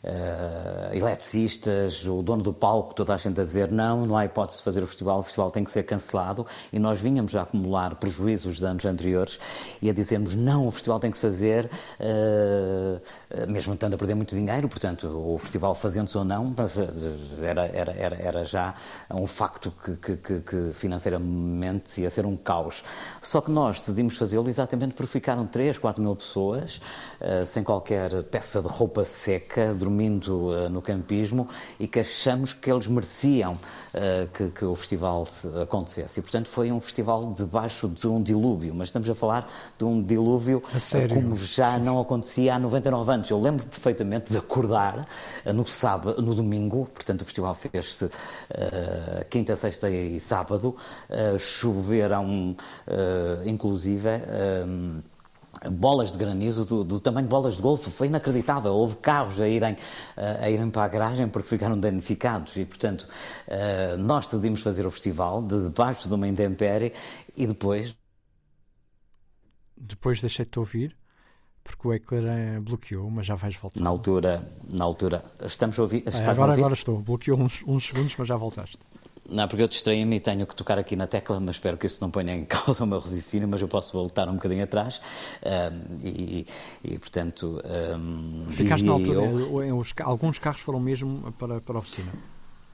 uh, 0.04 0.94
eletricistas, 0.94 2.04
o 2.06 2.22
dono 2.22 2.42
do 2.42 2.52
palco, 2.52 2.94
toda 2.94 3.14
a 3.14 3.16
gente 3.16 3.40
a 3.40 3.44
dizer 3.44 3.70
não, 3.70 4.06
não 4.06 4.16
há 4.16 4.24
hipótese 4.24 4.58
de 4.58 4.64
fazer 4.64 4.82
o 4.82 4.86
festival, 4.86 5.20
o 5.20 5.22
festival 5.22 5.50
tem 5.50 5.64
que 5.64 5.70
ser 5.70 5.82
cancelado 5.84 6.46
e 6.72 6.78
nós 6.78 6.98
vínhamos 7.00 7.34
a 7.36 7.42
acumular 7.42 7.94
prejuízos 7.96 8.58
de 8.58 8.64
anos 8.64 8.84
anteriores 8.84 9.38
e 9.80 9.90
a 9.90 9.92
dizermos 9.92 10.34
não, 10.34 10.66
o 10.66 10.70
festival 10.70 11.00
tem 11.00 11.10
que 11.10 11.18
se 11.18 11.22
fazer, 11.22 11.70
uh, 12.00 13.50
mesmo 13.50 13.74
estando 13.74 13.94
a 13.94 13.98
perder 13.98 14.14
muito 14.14 14.34
dinheiro, 14.34 14.49
portanto, 14.68 15.06
o 15.06 15.38
festival 15.38 15.74
fazendo-se 15.74 16.16
ou 16.16 16.24
não, 16.24 16.54
era, 17.42 17.66
era, 17.66 17.92
era, 17.92 18.16
era 18.16 18.44
já 18.44 18.74
um 19.10 19.26
facto 19.26 19.72
que, 19.84 20.16
que, 20.16 20.40
que, 20.40 20.72
financeiramente 20.72 22.00
ia 22.00 22.10
ser 22.10 22.26
um 22.26 22.36
caos. 22.36 22.82
Só 23.20 23.40
que 23.40 23.50
nós 23.50 23.78
decidimos 23.78 24.16
fazê-lo 24.16 24.48
exatamente 24.48 24.94
porque 24.94 25.12
ficaram 25.12 25.46
3, 25.46 25.78
4 25.78 26.02
mil 26.02 26.16
pessoas, 26.16 26.80
uh, 27.20 27.46
sem 27.46 27.62
qualquer 27.62 28.22
peça 28.24 28.60
de 28.60 28.68
roupa 28.68 29.04
seca, 29.04 29.74
dormindo 29.74 30.48
uh, 30.48 30.68
no 30.68 30.82
campismo 30.82 31.48
e 31.78 31.86
que 31.86 32.00
achamos 32.00 32.52
que 32.52 32.70
eles 32.70 32.86
mereciam 32.86 33.56
que, 34.34 34.50
que, 34.50 34.64
o 34.64 34.76
festival 34.76 35.26
acontecesse. 35.60 36.20
E, 36.20 36.22
portanto, 36.22 36.48
foi 36.48 36.70
um 36.70 36.80
festival 36.80 37.34
debaixo 37.36 37.88
de 37.88 38.06
um 38.06 38.22
dilúvio, 38.22 38.72
mas 38.72 38.88
estamos 38.88 39.10
a 39.10 39.14
falar 39.16 39.50
de 39.76 39.84
um 39.84 40.00
dilúvio 40.00 40.62
como 41.08 41.36
já 41.36 41.76
não 41.76 42.00
acontecia 42.00 42.54
há 42.54 42.58
99 42.58 43.12
anos. 43.12 43.30
Eu 43.30 43.40
lembro 43.40 43.66
perfeitamente 43.66 44.32
de 44.32 44.39
acordar 44.40 45.06
no 45.46 45.66
sábado, 45.66 46.20
no 46.20 46.34
domingo, 46.34 46.86
portanto, 46.86 47.22
o 47.22 47.24
festival 47.24 47.54
fez-se 47.54 48.10
quinta, 49.28 49.56
sexta 49.56 49.88
e 49.90 50.18
sábado, 50.20 50.76
choveram, 51.38 52.56
inclusive 53.46 54.10
bolas 55.68 56.12
de 56.12 56.18
granizo 56.18 56.64
do, 56.64 56.84
do, 56.84 57.00
tamanho 57.00 57.26
de 57.26 57.30
bolas 57.30 57.56
de 57.56 57.62
golfe, 57.62 57.90
foi 57.90 58.06
inacreditável. 58.06 58.72
Houve 58.72 58.96
carros 58.96 59.40
a 59.40 59.48
irem, 59.48 59.76
a 60.16 60.48
irem 60.48 60.70
para 60.70 60.84
a 60.84 60.88
garagem 60.88 61.28
porque 61.28 61.48
ficaram 61.48 61.78
danificados 61.78 62.56
e, 62.56 62.64
portanto, 62.64 63.06
nós 63.98 64.26
decidimos 64.26 64.62
fazer 64.62 64.86
o 64.86 64.90
festival 64.90 65.42
debaixo 65.42 66.08
de 66.08 66.14
uma 66.14 66.28
intempérie 66.28 66.92
e 67.36 67.46
depois. 67.46 67.94
Depois 69.76 70.20
deixei-te 70.20 70.58
ouvir 70.58 70.99
porque 71.62 71.88
o 71.88 71.92
ecrã 71.92 72.60
bloqueou, 72.60 73.10
mas 73.10 73.26
já 73.26 73.34
vais 73.34 73.54
voltar. 73.56 73.80
Na 73.80 73.90
altura, 73.90 74.42
na 74.72 74.84
altura, 74.84 75.24
estamos 75.44 75.78
a 75.78 75.82
ouvir. 75.82 76.04
É, 76.06 76.30
agora, 76.30 76.54
agora 76.54 76.74
estou, 76.74 76.98
bloqueou 76.98 77.38
uns, 77.38 77.62
uns 77.66 77.86
segundos, 77.86 78.14
mas 78.18 78.28
já 78.28 78.36
voltaste. 78.36 78.78
Não, 79.30 79.46
porque 79.46 79.62
eu 79.62 79.68
distraí-me 79.68 80.16
e 80.16 80.20
tenho 80.20 80.44
que 80.44 80.56
tocar 80.56 80.76
aqui 80.76 80.96
na 80.96 81.06
tecla, 81.06 81.38
mas 81.38 81.54
espero 81.56 81.76
que 81.76 81.86
isso 81.86 81.98
não 82.00 82.10
ponha 82.10 82.34
em 82.34 82.44
causa 82.46 82.82
o 82.82 82.86
meu 82.86 82.98
raciocínio, 82.98 83.46
mas 83.46 83.62
eu 83.62 83.68
posso 83.68 83.92
voltar 83.92 84.28
um 84.28 84.34
bocadinho 84.34 84.64
atrás. 84.64 85.00
Um, 85.44 85.98
e, 86.02 86.46
e, 86.82 86.98
portanto. 86.98 87.62
Um, 87.96 88.46
Ficaste 88.50 88.84
na 88.84 88.92
altura, 88.92 89.20
eu... 89.20 89.84
alguns 90.04 90.38
carros 90.38 90.60
foram 90.60 90.80
mesmo 90.80 91.32
para, 91.38 91.60
para 91.60 91.76
a 91.76 91.78
oficina. 91.78 92.10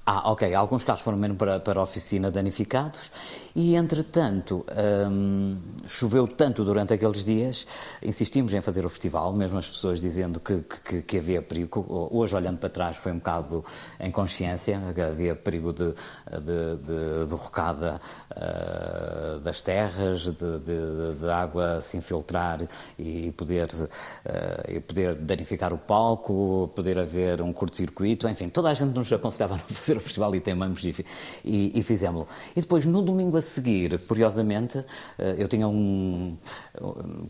Ah, 0.08 0.30
ok. 0.30 0.54
Alguns 0.54 0.84
carros 0.84 1.02
foram 1.02 1.18
mesmo 1.18 1.34
para, 1.34 1.58
para 1.58 1.80
a 1.80 1.82
oficina 1.82 2.30
danificados 2.30 3.10
e, 3.56 3.74
entretanto, 3.74 4.64
hum, 5.10 5.56
choveu 5.84 6.28
tanto 6.28 6.62
durante 6.62 6.92
aqueles 6.92 7.24
dias, 7.24 7.66
insistimos 8.00 8.54
em 8.54 8.60
fazer 8.60 8.86
o 8.86 8.88
festival, 8.88 9.32
mesmo 9.32 9.58
as 9.58 9.66
pessoas 9.66 10.00
dizendo 10.00 10.38
que, 10.38 10.62
que, 10.84 11.02
que 11.02 11.18
havia 11.18 11.42
perigo. 11.42 12.08
Hoje, 12.12 12.36
olhando 12.36 12.58
para 12.58 12.68
trás, 12.68 12.98
foi 12.98 13.10
um 13.10 13.16
bocado 13.16 13.64
em 13.98 14.12
consciência, 14.12 14.80
havia 15.10 15.34
perigo 15.34 15.72
de, 15.72 15.88
de, 15.88 16.76
de, 16.84 17.26
de 17.26 17.34
rocada 17.34 18.00
uh, 18.30 19.40
das 19.40 19.60
terras, 19.60 20.20
de, 20.20 20.32
de, 20.32 21.14
de, 21.18 21.30
água 21.30 21.80
se 21.80 21.96
infiltrar 21.96 22.60
e 22.96 23.32
poder, 23.32 23.68
uh, 23.72 24.70
e 24.70 24.78
poder 24.78 25.16
danificar 25.16 25.72
o 25.72 25.78
palco, 25.78 26.70
poder 26.76 26.96
haver 26.96 27.42
um 27.42 27.52
curto-circuito, 27.52 28.28
enfim, 28.28 28.48
toda 28.48 28.68
a 28.68 28.74
gente 28.74 28.94
nos 28.94 29.12
aconselhava 29.12 29.54
a 29.54 29.56
não 29.56 29.64
fazer 29.64 29.95
o 29.96 30.00
festival 30.00 30.34
e 30.34 30.40
teimamos 30.40 30.84
e, 30.84 31.04
e, 31.44 31.78
e 31.78 31.82
fizemos-lo. 31.82 32.28
E 32.54 32.60
depois, 32.60 32.84
no 32.84 33.02
domingo 33.02 33.36
a 33.36 33.42
seguir, 33.42 33.98
curiosamente, 34.06 34.84
eh, 35.18 35.36
eu 35.38 35.48
tinha 35.48 35.68
um. 35.68 36.36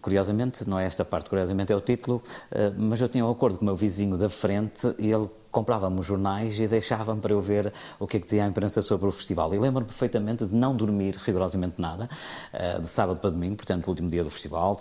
Curiosamente, 0.00 0.68
não 0.68 0.78
é 0.78 0.86
esta 0.86 1.04
parte, 1.04 1.28
curiosamente 1.28 1.72
é 1.72 1.76
o 1.76 1.80
título, 1.80 2.22
eh, 2.50 2.72
mas 2.76 3.00
eu 3.00 3.08
tinha 3.08 3.24
um 3.24 3.30
acordo 3.30 3.58
com 3.58 3.62
o 3.62 3.66
meu 3.66 3.76
vizinho 3.76 4.16
da 4.16 4.28
frente 4.28 4.92
e 4.98 5.10
ele 5.10 5.28
comprava-me 5.50 5.98
os 5.98 6.04
jornais 6.04 6.60
e 6.60 6.68
deixava-me 6.68 7.18
para 7.18 7.32
eu 7.32 7.40
ver 7.40 7.72
o 7.98 8.06
que 8.06 8.18
é 8.18 8.20
que 8.20 8.26
dizia 8.26 8.44
a 8.44 8.46
imprensa 8.46 8.82
sobre 8.82 9.08
o 9.08 9.12
festival. 9.12 9.54
E 9.54 9.58
lembro-me 9.58 9.86
perfeitamente 9.86 10.44
de 10.44 10.54
não 10.54 10.76
dormir 10.76 11.16
rigorosamente 11.16 11.80
nada, 11.80 12.10
eh, 12.52 12.78
de 12.78 12.88
sábado 12.88 13.20
para 13.20 13.30
domingo, 13.30 13.56
portanto, 13.56 13.86
o 13.86 13.90
último 13.90 14.10
dia 14.10 14.22
do 14.22 14.30
festival, 14.30 14.78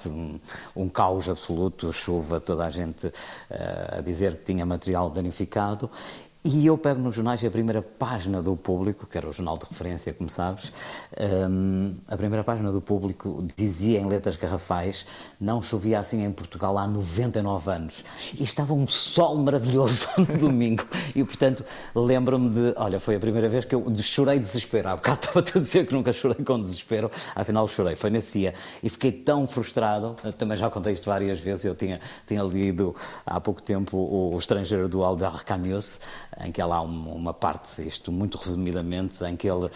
um 0.76 0.89
caos 0.89 1.30
absoluto, 1.30 1.93
chuva, 1.93 2.39
toda 2.39 2.65
a 2.65 2.69
gente 2.69 3.12
a 3.98 4.02
dizer 4.02 4.36
que 4.36 4.43
tinha 4.43 4.65
material 4.65 5.10
danificado. 5.10 5.89
E 6.47 6.67
eu 6.67 6.77
pego 6.77 7.01
nos 7.01 7.15
jornais 7.15 7.43
a 7.43 7.49
primeira 7.49 7.81
página 7.81 8.39
do 8.39 8.55
Público, 8.55 9.08
que 9.08 9.17
era 9.17 9.27
o 9.27 9.34
jornal 9.34 9.58
de 9.58 9.65
referência, 9.67 10.13
como 10.13 10.29
sabes, 10.29 10.71
um, 11.49 11.95
a 12.08 12.15
primeira 12.15 12.43
página 12.43 12.71
do 12.71 12.79
Público 12.79 13.43
dizia 13.58 13.99
em 13.99 14.05
letras 14.05 14.36
garrafais 14.36 15.08
não 15.41 15.60
chovia 15.60 15.97
assim 15.97 16.23
em 16.23 16.31
Portugal 16.31 16.77
há 16.77 16.86
99 16.86 17.71
anos. 17.71 18.05
E 18.38 18.43
estava 18.43 18.75
um 18.75 18.88
sol 18.88 19.38
maravilhoso 19.38 20.08
no 20.21 20.38
domingo. 20.38 20.86
E, 21.15 21.23
portanto, 21.23 21.65
lembro-me 21.95 22.51
de... 22.51 22.73
Olha, 22.77 22.99
foi 22.99 23.15
a 23.15 23.19
primeira 23.19 23.49
vez 23.49 23.65
que 23.65 23.73
eu 23.73 23.84
chorei 23.97 24.38
de 24.38 24.45
desespero. 24.45 24.89
Há 24.89 24.95
bocado 24.97 25.21
estava 25.25 25.39
a 25.39 25.60
dizer 25.60 25.88
que 25.88 25.95
nunca 25.95 26.13
chorei 26.13 26.45
com 26.45 26.62
desespero. 26.62 27.10
Afinal, 27.34 27.67
chorei. 27.67 27.95
Foi 27.95 28.12
nesse 28.12 28.38
dia. 28.38 28.53
E 28.84 28.89
fiquei 28.89 29.12
tão 29.12 29.47
frustrado. 29.47 30.15
Também 30.38 30.55
já 30.55 30.69
contei 30.69 30.93
isto 30.93 31.08
várias 31.08 31.39
vezes. 31.39 31.65
Eu 31.65 31.73
tinha, 31.73 31.99
tinha 32.27 32.43
lido 32.43 32.95
há 33.25 33.41
pouco 33.41 33.63
tempo 33.63 33.97
O 33.97 34.38
Estrangeiro 34.38 34.88
do 34.88 35.03
Albert 35.03 35.43
Camus 35.43 35.99
em 36.43 36.52
que 36.52 36.62
ela 36.62 36.78
há 36.78 36.82
uma 36.82 37.34
parte, 37.34 37.86
isto 37.88 38.12
muito 38.12 38.38
resumidamente, 38.38 39.24
em 39.24 39.36
que 39.36 39.48
ele 39.48 39.69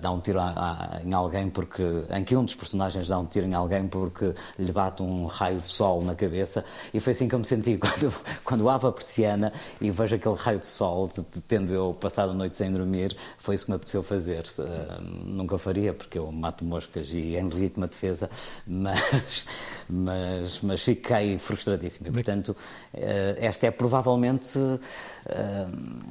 dá 0.00 0.10
um 0.10 0.20
tiro 0.20 0.40
a, 0.40 0.98
a, 0.98 1.00
em 1.04 1.12
alguém 1.12 1.50
porque, 1.50 1.82
em 2.10 2.24
que 2.24 2.36
um 2.36 2.44
dos 2.44 2.54
personagens 2.54 3.08
dá 3.08 3.18
um 3.18 3.26
tiro 3.26 3.46
em 3.46 3.54
alguém 3.54 3.86
porque 3.86 4.34
lhe 4.58 4.72
bate 4.72 5.02
um 5.02 5.26
raio 5.26 5.60
de 5.60 5.70
sol 5.70 6.02
na 6.02 6.14
cabeça 6.14 6.64
e 6.92 7.00
foi 7.00 7.12
assim 7.12 7.28
que 7.28 7.34
eu 7.34 7.38
me 7.38 7.44
senti 7.44 7.76
quando, 7.78 8.14
quando 8.44 8.68
abro 8.68 8.88
a 8.88 8.92
persiana 8.92 9.52
e 9.80 9.90
vejo 9.90 10.16
aquele 10.16 10.34
raio 10.34 10.58
de 10.58 10.66
sol, 10.66 11.10
tendo 11.48 11.72
eu 11.72 11.96
passado 12.00 12.30
a 12.30 12.34
noite 12.34 12.56
sem 12.56 12.72
dormir, 12.72 13.16
foi 13.38 13.54
isso 13.54 13.64
que 13.66 13.70
me 13.70 13.76
apeteceu 13.76 14.02
fazer. 14.02 14.44
Uh, 14.58 15.02
nunca 15.24 15.58
faria, 15.58 15.92
porque 15.92 16.18
eu 16.18 16.30
mato 16.30 16.64
moscas 16.64 17.10
e 17.10 17.36
em 17.36 17.48
legítima 17.48 17.86
defesa, 17.86 18.30
mas, 18.66 19.46
mas, 19.88 20.60
mas 20.62 20.82
fiquei 20.82 21.38
frustradíssimo. 21.38 22.08
E, 22.08 22.10
portanto, 22.10 22.50
uh, 22.94 23.36
esta 23.38 23.66
é 23.66 23.70
provavelmente. 23.70 24.58
Uh, 24.58 26.03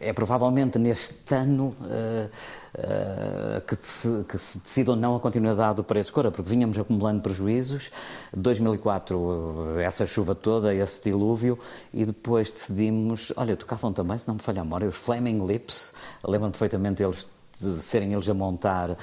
é 0.00 0.12
provavelmente 0.12 0.78
neste 0.78 1.34
ano 1.34 1.74
uh, 1.80 2.30
uh, 2.78 3.60
que, 3.62 3.76
se, 3.76 4.24
que 4.28 4.38
se 4.38 4.58
decide 4.58 4.90
ou 4.90 4.96
não 4.96 5.16
a 5.16 5.20
continuidade 5.20 5.76
do 5.76 5.84
Paredes 5.84 6.10
Cora, 6.10 6.30
porque 6.30 6.48
vinhamos 6.48 6.78
acumulando 6.78 7.22
prejuízos. 7.22 7.90
2004, 8.36 9.80
essa 9.80 10.06
chuva 10.06 10.34
toda, 10.34 10.74
esse 10.74 11.02
dilúvio, 11.02 11.58
e 11.92 12.04
depois 12.04 12.50
decidimos. 12.50 13.32
Olha, 13.36 13.56
tocavam 13.56 13.92
também, 13.92 14.18
se 14.18 14.28
não 14.28 14.34
me 14.34 14.40
falha 14.40 14.60
a 14.60 14.64
memória, 14.64 14.88
os 14.88 14.96
Flaming 14.96 15.46
Lips, 15.46 15.94
lembro-me 16.24 16.52
perfeitamente 16.52 17.02
eles 17.02 17.26
de 17.58 17.80
serem 17.80 18.12
eles 18.12 18.28
a 18.28 18.34
montar, 18.34 18.90
uh, 18.90 18.96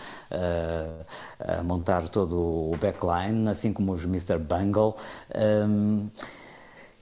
a 1.40 1.64
montar 1.64 2.08
todo 2.08 2.38
o 2.38 2.78
backline, 2.80 3.50
assim 3.50 3.74
como 3.74 3.92
os 3.94 4.04
Mr. 4.04 4.38
Bungle. 4.38 4.96
Um, 5.36 6.08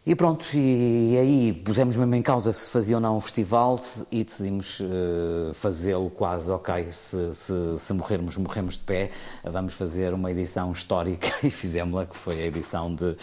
e 0.03 0.15
pronto, 0.15 0.43
e 0.55 1.15
aí 1.15 1.53
pusemos 1.63 1.95
mesmo 1.95 2.15
em 2.15 2.23
causa 2.23 2.51
se 2.51 2.71
fazia 2.71 2.95
ou 2.95 3.01
não 3.01 3.17
um 3.17 3.21
festival 3.21 3.79
e 4.11 4.23
decidimos 4.23 4.79
uh, 4.79 5.53
fazê-lo 5.53 6.09
quase, 6.09 6.49
ok, 6.49 6.91
se, 6.91 7.35
se, 7.35 7.53
se, 7.77 7.93
morrermos, 7.93 8.35
morremos 8.35 8.73
de 8.73 8.79
pé, 8.79 9.11
vamos 9.43 9.75
fazer 9.75 10.11
uma 10.11 10.31
edição 10.31 10.71
histórica 10.71 11.27
e 11.45 11.51
fizemos-la, 11.51 12.07
que 12.07 12.17
foi 12.17 12.41
a 12.41 12.47
edição 12.47 12.95
de, 12.95 13.15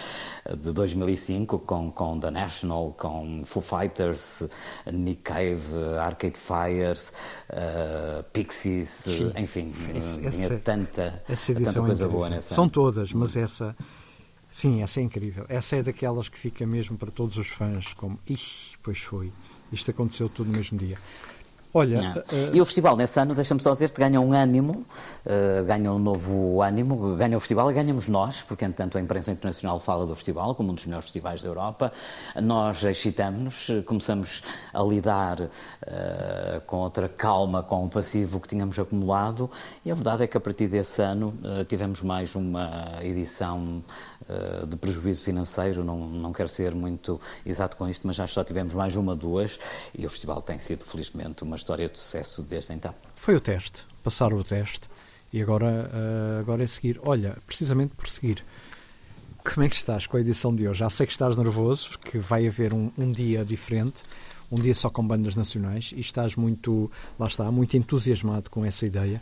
de 0.56 0.70
2005, 0.70 1.58
com, 1.58 1.90
com 1.90 2.20
The 2.20 2.30
National, 2.30 2.94
com 2.96 3.42
Foo 3.44 3.60
Fighters, 3.60 4.48
Nick 4.86 5.22
Cave, 5.22 5.74
Arcade 6.00 6.38
Fires, 6.38 7.12
uh, 7.50 8.22
Pixies, 8.32 8.88
Sim, 8.88 9.32
enfim, 9.36 9.74
esse, 9.96 10.20
tinha 10.20 10.46
esse, 10.46 10.58
tanta, 10.58 11.24
tanta 11.26 11.80
coisa 11.80 12.04
é 12.04 12.08
boa 12.08 12.30
nessa. 12.30 12.54
São 12.54 12.68
todas, 12.68 13.12
mas 13.12 13.34
essa 13.34 13.74
Sim, 14.60 14.82
essa 14.82 14.98
é 14.98 15.04
incrível. 15.04 15.46
Essa 15.48 15.76
é 15.76 15.84
daquelas 15.84 16.28
que 16.28 16.36
fica 16.36 16.66
mesmo 16.66 16.98
para 16.98 17.12
todos 17.12 17.36
os 17.36 17.46
fãs, 17.46 17.92
como, 17.92 18.18
ixi, 18.28 18.76
pois 18.82 18.98
foi, 18.98 19.30
isto 19.72 19.92
aconteceu 19.92 20.28
tudo 20.28 20.50
no 20.50 20.56
mesmo 20.56 20.76
dia. 20.76 20.98
Olha, 21.78 22.10
uh, 22.10 22.56
e 22.56 22.60
o 22.60 22.64
festival 22.64 22.96
nesse 22.96 23.20
ano, 23.20 23.36
deixa-me 23.36 23.62
só 23.62 23.70
dizer, 23.70 23.92
ganha 23.92 24.20
um 24.20 24.32
ânimo, 24.32 24.84
uh, 25.24 25.64
ganha 25.64 25.92
um 25.92 25.98
novo 26.00 26.60
ânimo, 26.60 27.14
ganha 27.14 27.36
o 27.36 27.40
festival 27.40 27.70
e 27.70 27.74
ganhamos 27.74 28.08
nós, 28.08 28.42
porque 28.42 28.64
entanto 28.64 28.98
a 28.98 29.00
imprensa 29.00 29.30
internacional 29.30 29.78
fala 29.78 30.04
do 30.04 30.12
festival 30.16 30.56
como 30.56 30.72
um 30.72 30.74
dos 30.74 30.86
melhores 30.86 31.04
festivais 31.04 31.40
da 31.40 31.48
Europa. 31.48 31.92
Nós 32.42 32.82
excitamos-nos, 32.82 33.84
começamos 33.86 34.42
a 34.74 34.82
lidar 34.82 35.40
uh, 35.40 35.48
com 36.66 36.78
outra 36.78 37.08
calma 37.08 37.62
com 37.62 37.84
o 37.84 37.88
passivo 37.88 38.40
que 38.40 38.48
tínhamos 38.48 38.76
acumulado 38.76 39.48
e 39.84 39.92
a 39.92 39.94
verdade 39.94 40.24
é 40.24 40.26
que 40.26 40.36
a 40.36 40.40
partir 40.40 40.66
desse 40.66 41.00
ano 41.00 41.32
tivemos 41.68 42.02
mais 42.02 42.34
uma 42.34 42.98
edição 43.02 43.84
de 44.66 44.76
prejuízo 44.76 45.22
financeiro, 45.22 45.84
não, 45.84 45.96
não 45.96 46.32
quero 46.32 46.48
ser 46.48 46.74
muito 46.74 47.20
exato 47.46 47.76
com 47.76 47.88
isto, 47.88 48.06
mas 48.06 48.16
já 48.16 48.26
só 48.26 48.44
tivemos 48.44 48.74
mais 48.74 48.96
uma, 48.96 49.14
duas 49.14 49.58
e 49.96 50.04
o 50.04 50.10
festival 50.10 50.42
tem 50.42 50.58
sido 50.58 50.84
felizmente 50.84 51.42
uma 51.42 51.56
história 51.56 51.67
de 51.76 51.98
sucesso 51.98 52.42
desde 52.42 52.72
então. 52.72 52.94
Foi 53.14 53.34
o 53.34 53.40
teste, 53.40 53.82
passaram 54.02 54.38
o 54.38 54.44
teste 54.44 54.88
e 55.32 55.42
agora, 55.42 55.66
uh, 55.66 56.40
agora 56.40 56.64
é 56.64 56.66
seguir. 56.66 56.98
Olha, 57.02 57.36
precisamente 57.46 57.94
por 57.94 58.08
seguir, 58.08 58.42
como 59.44 59.64
é 59.64 59.68
que 59.68 59.76
estás 59.76 60.06
com 60.06 60.16
a 60.16 60.20
edição 60.20 60.54
de 60.54 60.66
hoje? 60.66 60.80
Já 60.80 60.90
sei 60.90 61.06
que 61.06 61.12
estás 61.12 61.36
nervoso, 61.36 61.90
porque 61.90 62.18
vai 62.18 62.46
haver 62.46 62.72
um, 62.72 62.90
um 62.96 63.12
dia 63.12 63.44
diferente, 63.44 64.02
um 64.50 64.56
dia 64.56 64.74
só 64.74 64.88
com 64.88 65.06
bandas 65.06 65.34
nacionais 65.34 65.92
e 65.94 66.00
estás 66.00 66.36
muito, 66.36 66.90
lá 67.18 67.26
está, 67.26 67.50
muito 67.50 67.76
entusiasmado 67.76 68.50
com 68.50 68.64
essa 68.64 68.86
ideia 68.86 69.20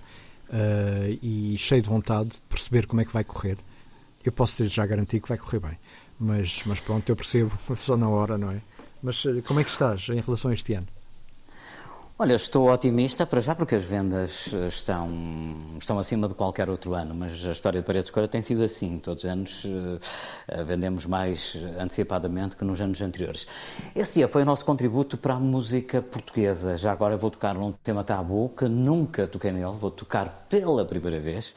uh, 0.48 1.18
e 1.22 1.56
cheio 1.58 1.82
de 1.82 1.88
vontade 1.88 2.30
de 2.30 2.40
perceber 2.48 2.86
como 2.86 3.00
é 3.00 3.04
que 3.04 3.12
vai 3.12 3.24
correr. 3.24 3.58
Eu 4.24 4.32
posso 4.32 4.56
ter 4.56 4.68
já 4.68 4.84
garantido 4.86 5.22
que 5.22 5.28
vai 5.28 5.38
correr 5.38 5.60
bem, 5.60 5.78
mas, 6.18 6.62
mas 6.66 6.80
pronto, 6.80 7.08
eu 7.08 7.16
percebo, 7.16 7.52
só 7.76 7.96
na 7.96 8.08
hora, 8.08 8.38
não 8.38 8.50
é? 8.50 8.60
Mas 9.02 9.24
eh, 9.26 9.40
como 9.46 9.60
é 9.60 9.64
que 9.64 9.70
estás 9.70 10.08
em 10.08 10.20
relação 10.20 10.50
a 10.50 10.54
este 10.54 10.74
ano? 10.74 10.88
Olha, 12.18 12.34
estou 12.34 12.72
otimista 12.72 13.26
para 13.26 13.42
já 13.42 13.54
porque 13.54 13.74
as 13.74 13.84
vendas 13.84 14.48
eh, 14.50 14.68
estão, 14.68 15.10
estão 15.78 15.98
acima 15.98 16.26
de 16.26 16.32
qualquer 16.32 16.70
outro 16.70 16.94
ano, 16.94 17.14
mas 17.14 17.44
a 17.44 17.52
história 17.52 17.78
de 17.80 17.86
Paredes 17.86 18.06
de 18.06 18.12
Cora 18.12 18.26
tem 18.26 18.40
sido 18.40 18.62
assim. 18.62 18.98
Todos 18.98 19.24
os 19.24 19.30
anos 19.30 19.64
uh, 19.66 20.64
vendemos 20.64 21.04
mais 21.04 21.58
antecipadamente 21.78 22.56
que 22.56 22.64
nos 22.64 22.80
anos 22.80 23.02
anteriores. 23.02 23.46
Esse 23.94 24.14
dia 24.14 24.28
foi 24.28 24.40
o 24.40 24.44
nosso 24.46 24.64
contributo 24.64 25.18
para 25.18 25.34
a 25.34 25.38
música 25.38 26.00
portuguesa. 26.00 26.78
Já 26.78 26.90
agora 26.90 27.18
vou 27.18 27.30
tocar 27.30 27.54
num 27.54 27.72
tema 27.72 28.02
tabu 28.02 28.48
que 28.56 28.64
nunca 28.64 29.26
toquei 29.26 29.52
nele, 29.52 29.76
vou 29.78 29.90
tocar 29.90 30.46
pela 30.48 30.86
primeira 30.86 31.20
vez. 31.20 31.54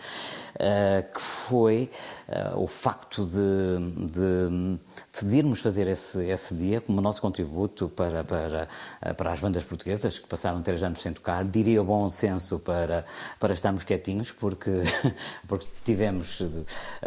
Eh, 0.61 1.05
que 1.13 1.21
foi 1.21 1.89
uh, 2.27 2.61
o 2.61 2.67
facto 2.67 3.23
de, 3.23 4.07
de, 4.11 4.77
decidirmos 5.09 5.61
fazer 5.61 5.87
esse, 5.87 6.25
esse 6.25 6.53
dia 6.53 6.81
como 6.81 6.99
nosso 6.99 7.21
contributo 7.21 7.87
para, 7.87 8.25
para, 8.25 8.67
uh, 9.01 9.15
para 9.15 9.31
as 9.31 9.39
bandas 9.39 9.63
portuguesas 9.63 10.19
que 10.19 10.27
passaram 10.27 10.48
três 10.61 10.81
anos 10.83 11.01
sem 11.01 11.13
tocar. 11.13 11.43
Diria 11.45 11.83
bom 11.83 12.09
senso 12.09 12.59
para, 12.59 13.05
para 13.39 13.53
estarmos 13.53 13.83
quietinhos, 13.83 14.31
porque, 14.31 14.71
porque 15.47 15.67
tivemos 15.83 16.41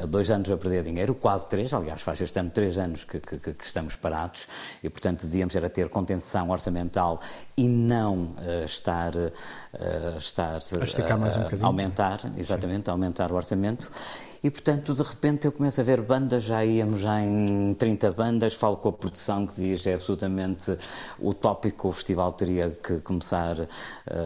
dois 0.09 0.31
anos 0.31 0.51
a 0.51 0.57
perder 0.57 0.85
dinheiro, 0.85 1.15
quase 1.15 1.49
três, 1.49 1.73
aliás, 1.73 2.03
faz 2.03 2.21
este 2.21 2.39
ano 2.39 2.51
três 2.51 2.79
anos 2.79 3.05
que, 3.05 3.19
que, 3.21 3.39
que 3.39 3.65
estamos 3.65 3.97
parados 3.97 4.47
e, 4.83 4.89
portanto, 4.89 5.27
devíamos 5.27 5.55
era 5.57 5.69
ter 5.69 5.89
contenção 5.89 6.51
orçamental 6.51 7.21
e 7.57 7.69
não 7.69 8.35
estar, 8.65 9.13
estar 10.17 10.61
a, 10.61 11.67
aumentar, 11.67 12.21
exatamente, 12.37 12.89
aumentar 12.91 13.33
o 13.33 13.35
orçamento 13.35 13.91
e, 14.43 14.51
portanto, 14.51 14.93
de 14.93 15.03
repente 15.03 15.47
eu 15.47 15.53
começo 15.53 15.81
a 15.81 15.85
ver 15.85 16.01
bandas, 16.01 16.43
já 16.43 16.65
íamos 16.65 16.99
já 16.99 17.21
em 17.21 17.75
30 17.75 18.11
bandas, 18.11 18.55
falo 18.55 18.77
com 18.77 18.89
a 18.89 18.93
produção 18.93 19.47
que 19.47 19.55
diz 19.55 19.87
é 19.87 19.95
absolutamente 19.95 20.77
utópico, 21.21 21.89
o 21.89 21.93
festival 21.93 22.33
teria 22.33 22.71
que 22.71 22.99
começar 22.99 23.57
uh, 23.61 23.69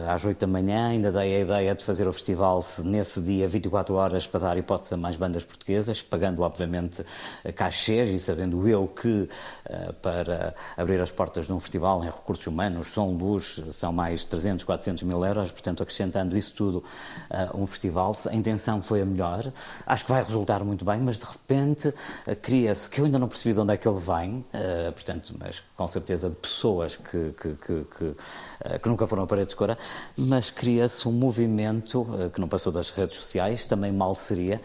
às 0.09 0.25
8 0.25 0.39
da 0.39 0.47
manhã, 0.47 0.87
ainda 0.87 1.11
dei 1.11 1.35
a 1.35 1.39
ideia 1.41 1.75
de 1.75 1.83
fazer 1.83 2.07
o 2.07 2.13
festival 2.13 2.65
nesse 2.79 3.21
dia 3.21 3.47
24 3.47 3.93
horas 3.93 4.25
para 4.25 4.39
dar 4.39 4.57
hipótese 4.57 4.95
a 4.95 4.97
mais 4.97 5.17
bandas 5.17 5.43
portuguesas, 5.43 6.01
pagando 6.01 6.41
obviamente 6.41 7.05
cachês 7.53 8.09
e 8.09 8.19
sabendo 8.19 8.67
eu 8.67 8.87
que 8.87 9.29
uh, 9.69 9.93
para 10.01 10.55
abrir 10.75 10.99
as 10.99 11.11
portas 11.11 11.45
de 11.45 11.53
um 11.53 11.59
festival 11.59 12.03
em 12.03 12.07
recursos 12.07 12.47
humanos, 12.47 12.87
som, 12.87 13.11
luz, 13.11 13.61
são 13.71 13.93
mais 13.93 14.25
300, 14.25 14.65
400 14.65 15.03
mil 15.03 15.23
euros, 15.23 15.51
portanto 15.51 15.83
acrescentando 15.83 16.35
isso 16.35 16.55
tudo 16.55 16.83
uh, 17.29 17.55
um 17.55 17.67
festival, 17.67 18.17
a 18.25 18.33
intenção 18.33 18.81
foi 18.81 19.03
a 19.03 19.05
melhor. 19.05 19.51
Acho 19.85 20.06
que 20.07 20.13
vai 20.13 20.23
resultar 20.23 20.63
muito 20.63 20.85
bem, 20.85 21.01
mas 21.01 21.19
de 21.19 21.25
repente 21.25 21.89
uh, 21.89 22.35
cria-se, 22.41 22.89
que 22.89 23.01
eu 23.01 23.05
ainda 23.05 23.19
não 23.19 23.27
percebi 23.27 23.53
de 23.53 23.59
onde 23.59 23.73
é 23.73 23.77
que 23.77 23.85
ele 23.85 23.99
vem, 23.99 24.37
uh, 24.37 24.91
portanto, 24.93 25.35
mas 25.37 25.61
com 25.75 25.85
certeza 25.85 26.29
de 26.29 26.35
pessoas 26.37 26.95
que, 26.95 27.33
que, 27.33 27.49
que, 27.55 27.85
que, 27.97 28.03
uh, 28.05 28.79
que 28.81 28.87
nunca 28.87 29.05
foram 29.05 29.23
a 29.23 29.27
paredes 29.27 29.49
de 29.49 29.57
cora, 29.57 29.77
mas 30.17 30.49
cria-se 30.49 31.05
um 31.09 31.11
movimento 31.11 32.07
que 32.33 32.39
não 32.39 32.47
passou 32.47 32.71
das 32.71 32.89
redes 32.89 33.17
sociais, 33.17 33.65
também 33.65 33.91
mal 33.91 34.15
seria, 34.15 34.61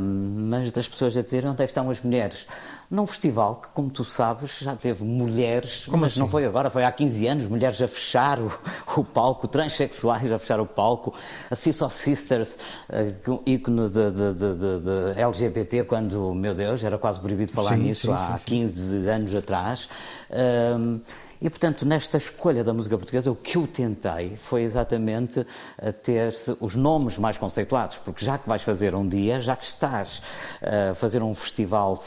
mas 0.00 0.70
das 0.70 0.86
pessoas 0.86 1.16
a 1.16 1.22
dizer 1.22 1.44
onde 1.44 1.62
é 1.62 1.66
que 1.66 1.72
estão 1.72 1.90
as 1.90 2.00
mulheres 2.00 2.46
num 2.92 3.06
festival 3.06 3.56
que, 3.56 3.68
como 3.68 3.88
tu 3.88 4.04
sabes, 4.04 4.58
já 4.58 4.76
teve 4.76 5.02
mulheres, 5.02 5.86
como 5.86 6.02
mas 6.02 6.12
assim? 6.12 6.20
não 6.20 6.28
foi 6.28 6.44
agora, 6.44 6.68
foi 6.68 6.84
há 6.84 6.92
15 6.92 7.26
anos, 7.26 7.48
mulheres 7.48 7.80
a 7.80 7.88
fechar 7.88 8.38
o, 8.38 8.52
o 8.98 9.02
palco, 9.02 9.48
transexuais 9.48 10.30
a 10.30 10.38
fechar 10.38 10.60
o 10.60 10.66
palco, 10.66 11.14
a 11.50 11.54
Sisso 11.56 11.88
Sisters, 11.88 12.58
uh, 12.90 13.42
ícone 13.46 13.88
de, 13.88 14.10
de, 14.10 14.34
de, 14.34 15.14
de, 15.14 15.20
LGBT, 15.20 15.84
quando, 15.84 16.34
meu 16.34 16.54
Deus, 16.54 16.84
era 16.84 16.98
quase 16.98 17.18
proibido 17.18 17.50
falar 17.50 17.76
sim, 17.76 17.82
nisso 17.84 18.08
sim, 18.08 18.12
há 18.12 18.36
sim, 18.36 18.44
15 18.44 19.08
anos 19.08 19.34
atrás. 19.34 19.88
Um, 20.30 21.00
e, 21.42 21.50
portanto, 21.50 21.84
nesta 21.84 22.16
escolha 22.18 22.62
da 22.62 22.72
música 22.72 22.96
portuguesa, 22.96 23.28
o 23.28 23.34
que 23.34 23.56
eu 23.56 23.66
tentei 23.66 24.36
foi 24.36 24.62
exatamente 24.62 25.44
eh, 25.76 25.90
ter 25.90 26.32
os 26.60 26.76
nomes 26.76 27.18
mais 27.18 27.36
conceituados, 27.36 27.98
porque 27.98 28.24
já 28.24 28.38
que 28.38 28.48
vais 28.48 28.62
fazer 28.62 28.94
um 28.94 29.08
dia, 29.08 29.40
já 29.40 29.56
que 29.56 29.64
estás 29.64 30.22
eh, 30.60 30.90
a 30.90 30.94
fazer 30.94 31.20
um 31.20 31.34
festival 31.34 32.00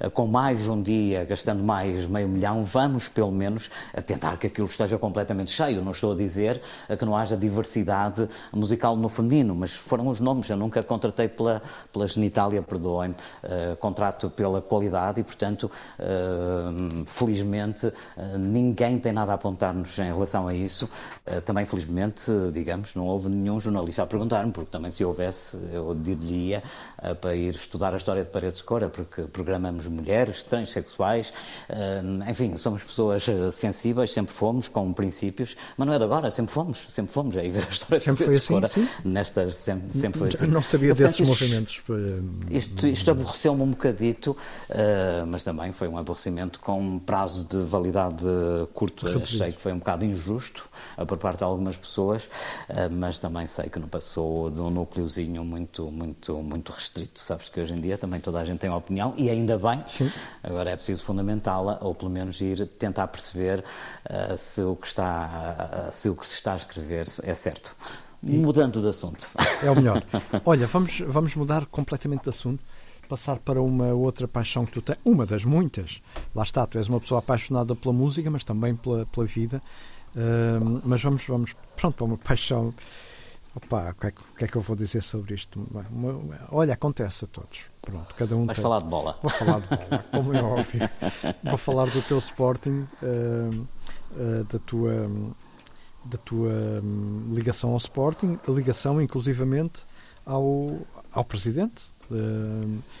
eh, 0.00 0.10
com 0.10 0.26
mais 0.26 0.66
um 0.66 0.82
dia, 0.82 1.24
gastando 1.24 1.62
mais 1.62 2.04
meio 2.06 2.28
milhão, 2.28 2.64
vamos 2.64 3.06
pelo 3.06 3.30
menos 3.30 3.70
tentar 4.04 4.36
que 4.36 4.48
aquilo 4.48 4.66
esteja 4.66 4.98
completamente 4.98 5.52
cheio. 5.52 5.84
Não 5.84 5.92
estou 5.92 6.12
a 6.12 6.16
dizer 6.16 6.60
que 6.98 7.04
não 7.04 7.16
haja 7.16 7.36
diversidade 7.36 8.28
musical 8.52 8.96
no 8.96 9.08
feminino, 9.08 9.54
mas 9.54 9.72
foram 9.72 10.08
os 10.08 10.18
nomes. 10.18 10.50
Eu 10.50 10.56
nunca 10.56 10.82
contratei 10.82 11.28
pela, 11.28 11.62
pela 11.92 12.08
genitália, 12.08 12.60
perdoem-me, 12.60 13.14
contrato 13.78 14.28
pela 14.30 14.60
qualidade 14.60 15.20
e, 15.20 15.22
portanto, 15.22 15.70
felizmente, 17.06 17.92
ninguém 18.36 18.79
ninguém 18.80 18.98
tem 18.98 19.12
nada 19.12 19.32
a 19.32 19.34
apontar-nos 19.34 19.98
em 19.98 20.06
relação 20.06 20.48
a 20.48 20.54
isso. 20.54 20.88
Uh, 21.26 21.40
também, 21.42 21.66
felizmente, 21.66 22.30
digamos, 22.52 22.94
não 22.94 23.06
houve 23.06 23.28
nenhum 23.28 23.60
jornalista 23.60 24.02
a 24.02 24.06
perguntar-me, 24.06 24.50
porque 24.52 24.70
também 24.70 24.90
se 24.90 25.04
houvesse, 25.04 25.58
eu 25.72 25.94
diria 25.94 26.62
uh, 26.98 27.14
para 27.14 27.34
ir 27.34 27.54
estudar 27.54 27.92
a 27.92 27.96
história 27.98 28.24
de 28.24 28.30
Paredes 28.30 28.58
de 28.58 28.64
Cora, 28.64 28.88
porque 28.88 29.22
programamos 29.22 29.86
mulheres, 29.86 30.44
transexuais, 30.44 31.32
enfim, 32.28 32.56
somos 32.56 32.82
pessoas 32.82 33.24
sensíveis, 33.52 34.12
sempre 34.12 34.32
fomos, 34.32 34.68
com 34.68 34.92
princípios, 34.92 35.56
mas 35.76 35.86
não 35.86 35.94
é 35.94 35.98
de 35.98 36.04
agora, 36.04 36.30
sempre 36.30 36.52
fomos, 36.52 36.86
sempre 36.88 37.12
fomos 37.12 37.36
a 37.36 37.44
ir 37.44 37.50
ver 37.50 37.66
a 37.68 37.70
história 37.70 37.98
de 37.98 38.04
sempre 38.04 38.24
Paredes 38.24 38.46
foi 38.46 38.56
assim, 38.56 38.66
de 38.66 38.76
Cora. 38.76 38.88
Sim? 38.88 39.08
Nestas, 39.08 39.54
sempre, 39.54 39.98
sempre 39.98 40.18
foi 40.18 40.28
assim. 40.28 40.46
Não 40.46 40.62
sabia 40.62 40.94
Portanto, 40.94 41.16
desses 41.16 41.28
isto, 41.28 41.44
movimentos. 41.44 41.82
Isto, 42.50 42.88
isto 42.88 43.10
aborreceu-me 43.10 43.62
um 43.62 43.70
bocadito, 43.70 44.36
mas 45.28 45.44
também 45.44 45.72
foi 45.72 45.88
um 45.88 45.98
aborrecimento 45.98 46.60
com 46.60 46.98
prazo 46.98 47.46
de 47.46 47.58
validade 47.64 48.24
curto. 48.72 49.06
Reduzido. 49.06 49.42
Achei 49.42 49.52
que 49.52 49.60
foi 49.60 49.72
um 49.72 49.78
bocado 49.78 50.04
injusto 50.04 50.68
uh, 50.96 51.04
por 51.04 51.18
parte 51.18 51.38
de 51.38 51.44
algumas 51.44 51.76
pessoas, 51.76 52.26
uh, 52.26 52.90
mas 52.90 53.18
também 53.18 53.46
sei 53.46 53.68
que 53.68 53.78
não 53.78 53.88
passou 53.88 54.50
de 54.50 54.60
um 54.60 54.70
núcleozinho 54.70 55.44
muito, 55.44 55.90
muito, 55.90 56.36
muito 56.38 56.72
restrito. 56.72 57.20
Sabes 57.20 57.48
que 57.48 57.60
hoje 57.60 57.72
em 57.72 57.80
dia 57.80 57.98
também 57.98 58.20
toda 58.20 58.40
a 58.40 58.44
gente 58.44 58.60
tem 58.60 58.70
opinião 58.70 59.14
e 59.16 59.28
ainda 59.28 59.58
bem. 59.58 59.82
Sim. 59.86 60.10
Agora 60.42 60.70
é 60.70 60.76
preciso 60.76 61.04
fundamentá-la 61.04 61.78
ou 61.80 61.94
pelo 61.94 62.10
menos 62.10 62.40
ir 62.40 62.66
tentar 62.78 63.08
perceber 63.08 63.64
se 64.38 64.62
o 64.62 64.76
que 64.76 64.86
está, 64.86 65.90
se 65.92 66.08
o 66.08 66.16
que 66.16 66.26
se 66.26 66.34
está 66.34 66.54
a 66.54 66.56
escrever 66.56 67.06
é 67.22 67.34
certo. 67.34 67.74
E... 68.22 68.36
Mudando 68.36 68.82
de 68.82 68.88
assunto. 68.88 69.26
É 69.62 69.70
o 69.70 69.74
melhor. 69.74 70.02
Olha, 70.44 70.66
vamos, 70.66 71.00
vamos 71.00 71.34
mudar 71.34 71.64
completamente 71.66 72.24
de 72.24 72.28
assunto, 72.28 72.62
passar 73.10 73.38
para 73.40 73.60
uma 73.60 73.86
outra 73.86 74.28
paixão 74.28 74.64
que 74.64 74.70
tu 74.70 74.80
tens, 74.80 74.98
uma 75.04 75.26
das 75.26 75.44
muitas. 75.44 76.00
Lá 76.32 76.44
está, 76.44 76.64
tu 76.64 76.78
és 76.78 76.88
uma 76.88 77.00
pessoa 77.00 77.18
apaixonada 77.18 77.74
pela 77.74 77.92
música, 77.92 78.30
mas 78.30 78.44
também 78.44 78.76
pela, 78.76 79.04
pela 79.06 79.26
vida. 79.26 79.60
Uh, 80.14 80.80
mas 80.84 81.02
vamos, 81.02 81.26
vamos, 81.26 81.56
pronto, 81.74 81.96
para 81.96 82.04
uma 82.04 82.16
paixão. 82.16 82.72
Opa, 83.54 83.90
o 83.90 83.94
que, 83.94 84.06
é, 84.06 84.10
que, 84.12 84.44
é, 84.44 84.46
que 84.46 84.56
eu 84.56 84.62
vou 84.62 84.76
dizer 84.76 85.02
sobre 85.02 85.34
isto? 85.34 85.66
Olha, 86.52 86.74
acontece 86.74 87.24
a 87.24 87.28
todos. 87.28 87.62
Pronto, 87.82 88.14
cada 88.14 88.36
um 88.36 88.46
Vais 88.46 88.56
tem... 88.56 88.62
falar 88.62 88.80
de 88.80 88.86
bola. 88.86 89.18
Vou 89.20 89.30
falar 89.30 89.60
de 89.60 89.66
bola, 89.66 90.04
como 90.12 90.34
é 90.34 90.42
óbvio. 90.42 90.88
Vou 91.42 91.58
falar 91.58 91.86
do 91.86 92.02
teu 92.02 92.18
Sporting, 92.18 92.86
uh, 93.02 93.66
uh, 94.12 94.44
da 94.44 94.58
tua 94.60 95.10
da 96.02 96.16
tua 96.16 96.50
hum, 96.82 97.30
ligação 97.34 97.72
ao 97.72 97.76
Sporting, 97.76 98.38
a 98.48 98.50
ligação 98.50 99.02
inclusivamente 99.02 99.82
ao, 100.24 100.78
ao 101.12 101.24
Presidente, 101.24 101.82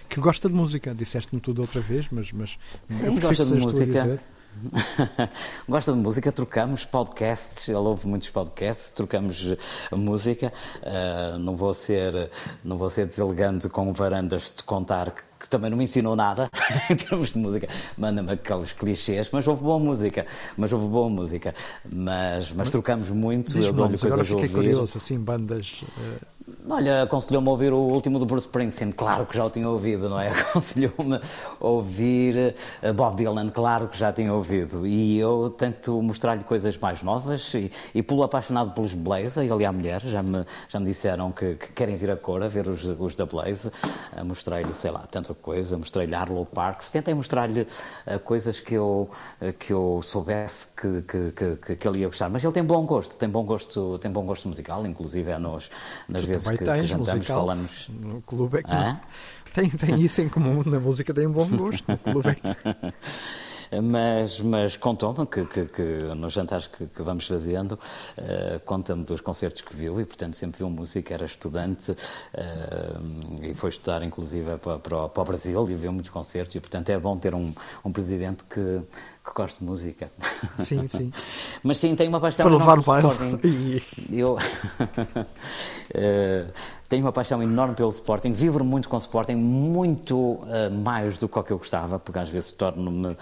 que 0.08 0.20
gosta 0.20 0.48
de 0.48 0.54
música. 0.54 0.94
Disseste-me 0.94 1.40
tudo 1.40 1.62
outra 1.62 1.80
vez, 1.80 2.06
mas, 2.10 2.32
mas 2.32 2.58
Sim, 2.88 3.18
gosta 3.18 3.44
de 3.44 3.54
música. 3.54 4.20
Gosta 5.68 5.92
de 5.92 5.98
música, 5.98 6.32
trocamos 6.32 6.84
podcasts, 6.84 7.68
ele 7.68 7.78
ouve 7.78 8.06
muitos 8.06 8.30
podcasts, 8.30 8.90
trocamos 8.90 9.54
música. 9.92 10.52
Uh, 10.82 11.38
não, 11.38 11.56
vou 11.56 11.72
ser, 11.72 12.30
não 12.64 12.76
vou 12.76 12.90
ser 12.90 13.06
deselegante 13.06 13.68
com 13.68 13.92
varandas 13.92 14.54
de 14.56 14.62
contar 14.62 15.12
que, 15.12 15.22
que 15.40 15.48
também 15.48 15.70
não 15.70 15.78
me 15.78 15.84
ensinou 15.84 16.14
nada 16.14 16.50
em 16.90 16.96
termos 16.96 17.32
de 17.32 17.38
música. 17.38 17.68
Manda-me 17.96 18.32
aqueles 18.32 18.72
clichês, 18.72 19.28
mas 19.32 19.46
houve 19.46 19.62
boa 19.62 19.78
música. 19.78 20.26
Mas 20.56 20.72
houve 20.72 20.86
boa 20.86 21.08
música. 21.08 21.54
Mas, 21.90 22.52
mas 22.52 22.70
trocamos 22.70 23.08
muito, 23.08 23.56
eu 23.56 23.72
dou-lhe 23.72 23.98
coisas 23.98 24.04
agora 24.12 24.24
fiquei 24.24 24.44
a 24.44 24.48
ouvir. 24.48 24.54
curioso, 24.54 24.98
assim, 24.98 25.18
bandas. 25.18 25.82
Uh... 25.82 26.39
Olha, 26.68 27.04
aconselhou-me 27.04 27.48
a 27.48 27.50
ouvir 27.50 27.72
o 27.72 27.78
último 27.78 28.18
do 28.18 28.26
Bruce 28.26 28.46
Springsteen, 28.46 28.92
claro 28.92 29.24
que 29.24 29.34
já 29.34 29.44
o 29.44 29.50
tinha 29.50 29.68
ouvido, 29.68 30.10
não 30.10 30.20
é? 30.20 30.28
Aconselhou-me 30.50 31.16
a 31.16 31.20
ouvir 31.66 32.54
eh, 32.82 32.92
Bob 32.92 33.16
Dylan, 33.16 33.48
claro 33.48 33.88
que 33.88 33.96
já 33.96 34.12
tinha 34.12 34.32
ouvido. 34.32 34.86
E 34.86 35.18
eu 35.18 35.48
tento 35.56 36.02
mostrar-lhe 36.02 36.44
coisas 36.44 36.76
mais 36.76 37.02
novas 37.02 37.54
e, 37.54 37.72
e 37.94 38.02
pelo 38.02 38.22
apaixonado 38.22 38.72
pelos 38.72 38.92
Blaze, 38.92 39.40
ele 39.40 39.62
e 39.62 39.64
a 39.64 39.72
mulher, 39.72 40.00
já 40.02 40.22
me, 40.22 40.44
já 40.68 40.78
me 40.78 40.86
disseram 40.86 41.32
que, 41.32 41.54
que 41.54 41.72
querem 41.72 41.96
vir 41.96 42.10
a 42.10 42.16
cor 42.16 42.42
a 42.42 42.48
ver 42.48 42.68
os, 42.68 42.84
os 42.84 43.14
da 43.14 43.24
Blaze. 43.24 43.70
Mostrei-lhe, 44.22 44.74
sei 44.74 44.90
lá, 44.90 45.06
tanta 45.10 45.32
coisa, 45.32 45.78
mostrei-lhe 45.78 46.14
Arlo 46.14 46.44
Parks, 46.44 46.90
tentei 46.90 47.14
mostrar-lhe 47.14 47.62
uh, 47.62 48.18
coisas 48.22 48.60
que 48.60 48.74
eu, 48.74 49.08
que 49.58 49.72
eu 49.72 50.00
soubesse 50.02 50.68
que, 50.76 51.02
que, 51.02 51.56
que, 51.56 51.76
que, 51.76 51.88
ele 51.88 52.00
ia 52.00 52.06
gostar. 52.06 52.28
Mas 52.28 52.44
ele 52.44 52.52
tem 52.52 52.64
bom 52.64 52.84
gosto, 52.84 53.16
tem 53.16 53.28
bom 53.28 53.44
gosto, 53.44 53.98
tem 53.98 54.10
bom 54.10 54.24
gosto 54.24 54.46
musical, 54.48 54.84
inclusive 54.86 55.30
é 55.30 55.38
nos, 55.38 55.70
nas 56.08 56.22
vezes 56.24 56.49
que, 56.58 56.64
tens, 56.64 56.90
que 56.90 56.96
musical, 56.96 57.40
falamos. 57.40 57.88
No 57.88 58.20
clube 58.22 58.58
é 58.58 58.62
que 58.62 58.70
não. 58.70 59.00
Tem, 59.52 59.68
tem 59.68 60.00
isso 60.00 60.20
em 60.20 60.28
comum, 60.28 60.62
na 60.64 60.78
música 60.78 61.12
tem 61.12 61.28
bom 61.28 61.48
gosto, 61.48 61.84
no 61.88 61.98
clube 61.98 62.28
é 62.28 62.34
que... 62.34 62.40
mas, 63.82 64.40
mas 64.40 64.76
contou-me 64.76 65.26
que, 65.26 65.44
que, 65.44 65.64
que, 65.66 65.82
nos 66.16 66.32
jantares 66.32 66.66
que, 66.66 66.86
que 66.86 67.02
vamos 67.02 67.26
fazendo, 67.26 67.72
uh, 67.72 68.60
conta-me 68.64 69.04
dos 69.04 69.20
concertos 69.20 69.62
que 69.62 69.74
viu 69.74 70.00
e, 70.00 70.04
portanto, 70.04 70.36
sempre 70.36 70.58
viu 70.58 70.70
música, 70.70 71.14
era 71.14 71.24
estudante 71.24 71.92
uh, 71.92 73.44
e 73.44 73.54
foi 73.54 73.70
estudar, 73.70 74.02
inclusive, 74.02 74.56
para, 74.58 74.78
para, 74.78 75.08
para, 75.08 75.22
o 75.22 75.24
Brasil 75.24 75.70
e 75.70 75.74
viu 75.74 75.92
muitos 75.92 76.10
concertos 76.10 76.54
e, 76.56 76.60
portanto, 76.60 76.90
é 76.90 76.98
bom 76.98 77.16
ter 77.16 77.34
um, 77.34 77.52
um 77.84 77.92
presidente 77.92 78.44
que, 78.44 78.80
que 79.24 79.32
gosta 79.34 79.58
de 79.58 79.64
música. 79.64 80.10
Sim, 80.58 80.88
sim. 80.88 81.12
Mas 81.62 81.78
sim, 81.78 81.94
tem 81.94 82.08
uma 82.08 82.20
paixão 82.20 82.44
para 82.44 82.56
levar 82.56 82.78
o 82.78 82.82
baile. 82.82 83.82
Eu 84.10 84.34
uh, 84.34 84.38
tenho 86.88 87.04
uma 87.04 87.12
paixão 87.12 87.42
enorme 87.42 87.74
pelo 87.74 87.90
Sporting, 87.90 88.32
vibro 88.32 88.64
muito 88.64 88.88
com 88.88 88.96
o 88.96 89.00
Sporting, 89.00 89.34
muito 89.34 90.16
uh, 90.16 90.70
mais 90.82 91.18
do 91.18 91.28
que 91.28 91.38
o 91.38 91.42
que 91.42 91.52
eu 91.52 91.58
gostava, 91.58 91.98
porque 91.98 92.18
às 92.18 92.28
vezes 92.28 92.50
torno-me 92.52 93.16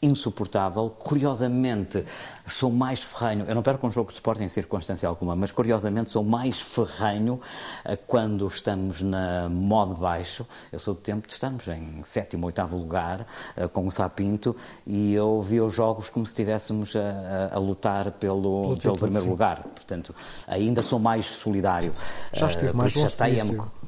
insuportável. 0.00 0.90
Curiosamente, 0.90 2.04
sou 2.46 2.70
mais 2.70 3.00
ferrenho. 3.00 3.44
Eu 3.48 3.54
não 3.54 3.62
perco 3.62 3.86
um 3.86 3.90
jogo 3.90 4.08
de 4.08 4.14
Sporting 4.14 4.44
em 4.44 4.48
circunstância 4.48 5.08
alguma, 5.08 5.34
mas 5.34 5.50
curiosamente 5.52 6.10
sou 6.10 6.24
mais 6.24 6.60
ferrenho 6.60 7.34
uh, 7.34 7.96
quando 8.06 8.46
estamos 8.46 9.00
na 9.00 9.48
modo 9.48 9.94
baixo. 9.94 10.46
Eu 10.70 10.78
sou 10.78 10.94
do 10.94 11.00
tempo 11.00 11.26
de 11.26 11.32
estarmos 11.32 11.66
em 11.68 12.02
sétimo, 12.04 12.46
oitavo 12.46 12.76
lugar 12.76 13.26
uh, 13.56 13.68
com 13.68 13.86
o 13.86 13.90
Sapinto 13.90 14.54
e 14.86 15.14
eu 15.14 15.40
vi 15.42 15.60
os 15.60 15.74
jogos 15.74 16.08
como 16.08 16.26
se 16.26 16.32
estivéssemos 16.32 16.94
a, 16.94 17.50
a, 17.52 17.56
a 17.56 17.58
lutar 17.58 18.12
pelo, 18.12 18.62
pelo, 18.62 18.76
pelo 18.76 18.98
primeiro 18.98 19.28
lugar. 19.28 19.62
Portanto, 19.62 20.14
ainda 20.46 20.82
sou 20.82 20.98
mais 20.98 21.26
solidário. 21.26 21.92
Já 22.32 22.48
estive 22.48 22.70
uh, 22.70 22.76
mais 22.76 22.94
longe. 22.94 23.85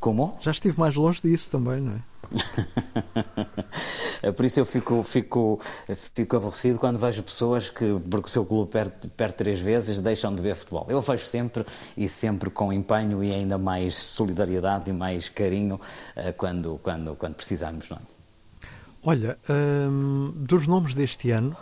Como? 0.00 0.38
Já 0.40 0.52
estive 0.52 0.78
mais 0.78 0.94
longe 0.94 1.20
disso 1.20 1.50
também, 1.50 1.80
não 1.80 1.94
é? 4.22 4.32
Por 4.32 4.44
isso 4.44 4.60
eu 4.60 4.66
fico, 4.66 5.02
fico, 5.02 5.60
fico 6.14 6.36
aborrecido 6.36 6.78
quando 6.78 6.98
vejo 6.98 7.22
pessoas 7.22 7.68
que, 7.68 7.98
porque 8.10 8.26
o 8.26 8.30
seu 8.30 8.44
clube 8.44 8.70
perde, 8.70 9.08
perde 9.16 9.34
três 9.34 9.60
vezes, 9.60 10.00
deixam 10.00 10.34
de 10.34 10.40
ver 10.40 10.54
futebol. 10.54 10.86
Eu 10.88 11.00
vejo 11.00 11.26
sempre 11.26 11.64
e 11.96 12.08
sempre 12.08 12.50
com 12.50 12.72
empenho 12.72 13.24
e 13.24 13.32
ainda 13.32 13.58
mais 13.58 13.96
solidariedade 13.96 14.90
e 14.90 14.92
mais 14.92 15.28
carinho 15.28 15.80
eh, 16.14 16.32
quando, 16.32 16.78
quando, 16.82 17.16
quando 17.16 17.34
precisamos, 17.34 17.88
não 17.88 17.96
é? 17.96 18.00
Olha, 19.02 19.38
hum, 19.48 20.32
dos 20.34 20.66
nomes 20.66 20.94
deste 20.94 21.30
ano, 21.30 21.56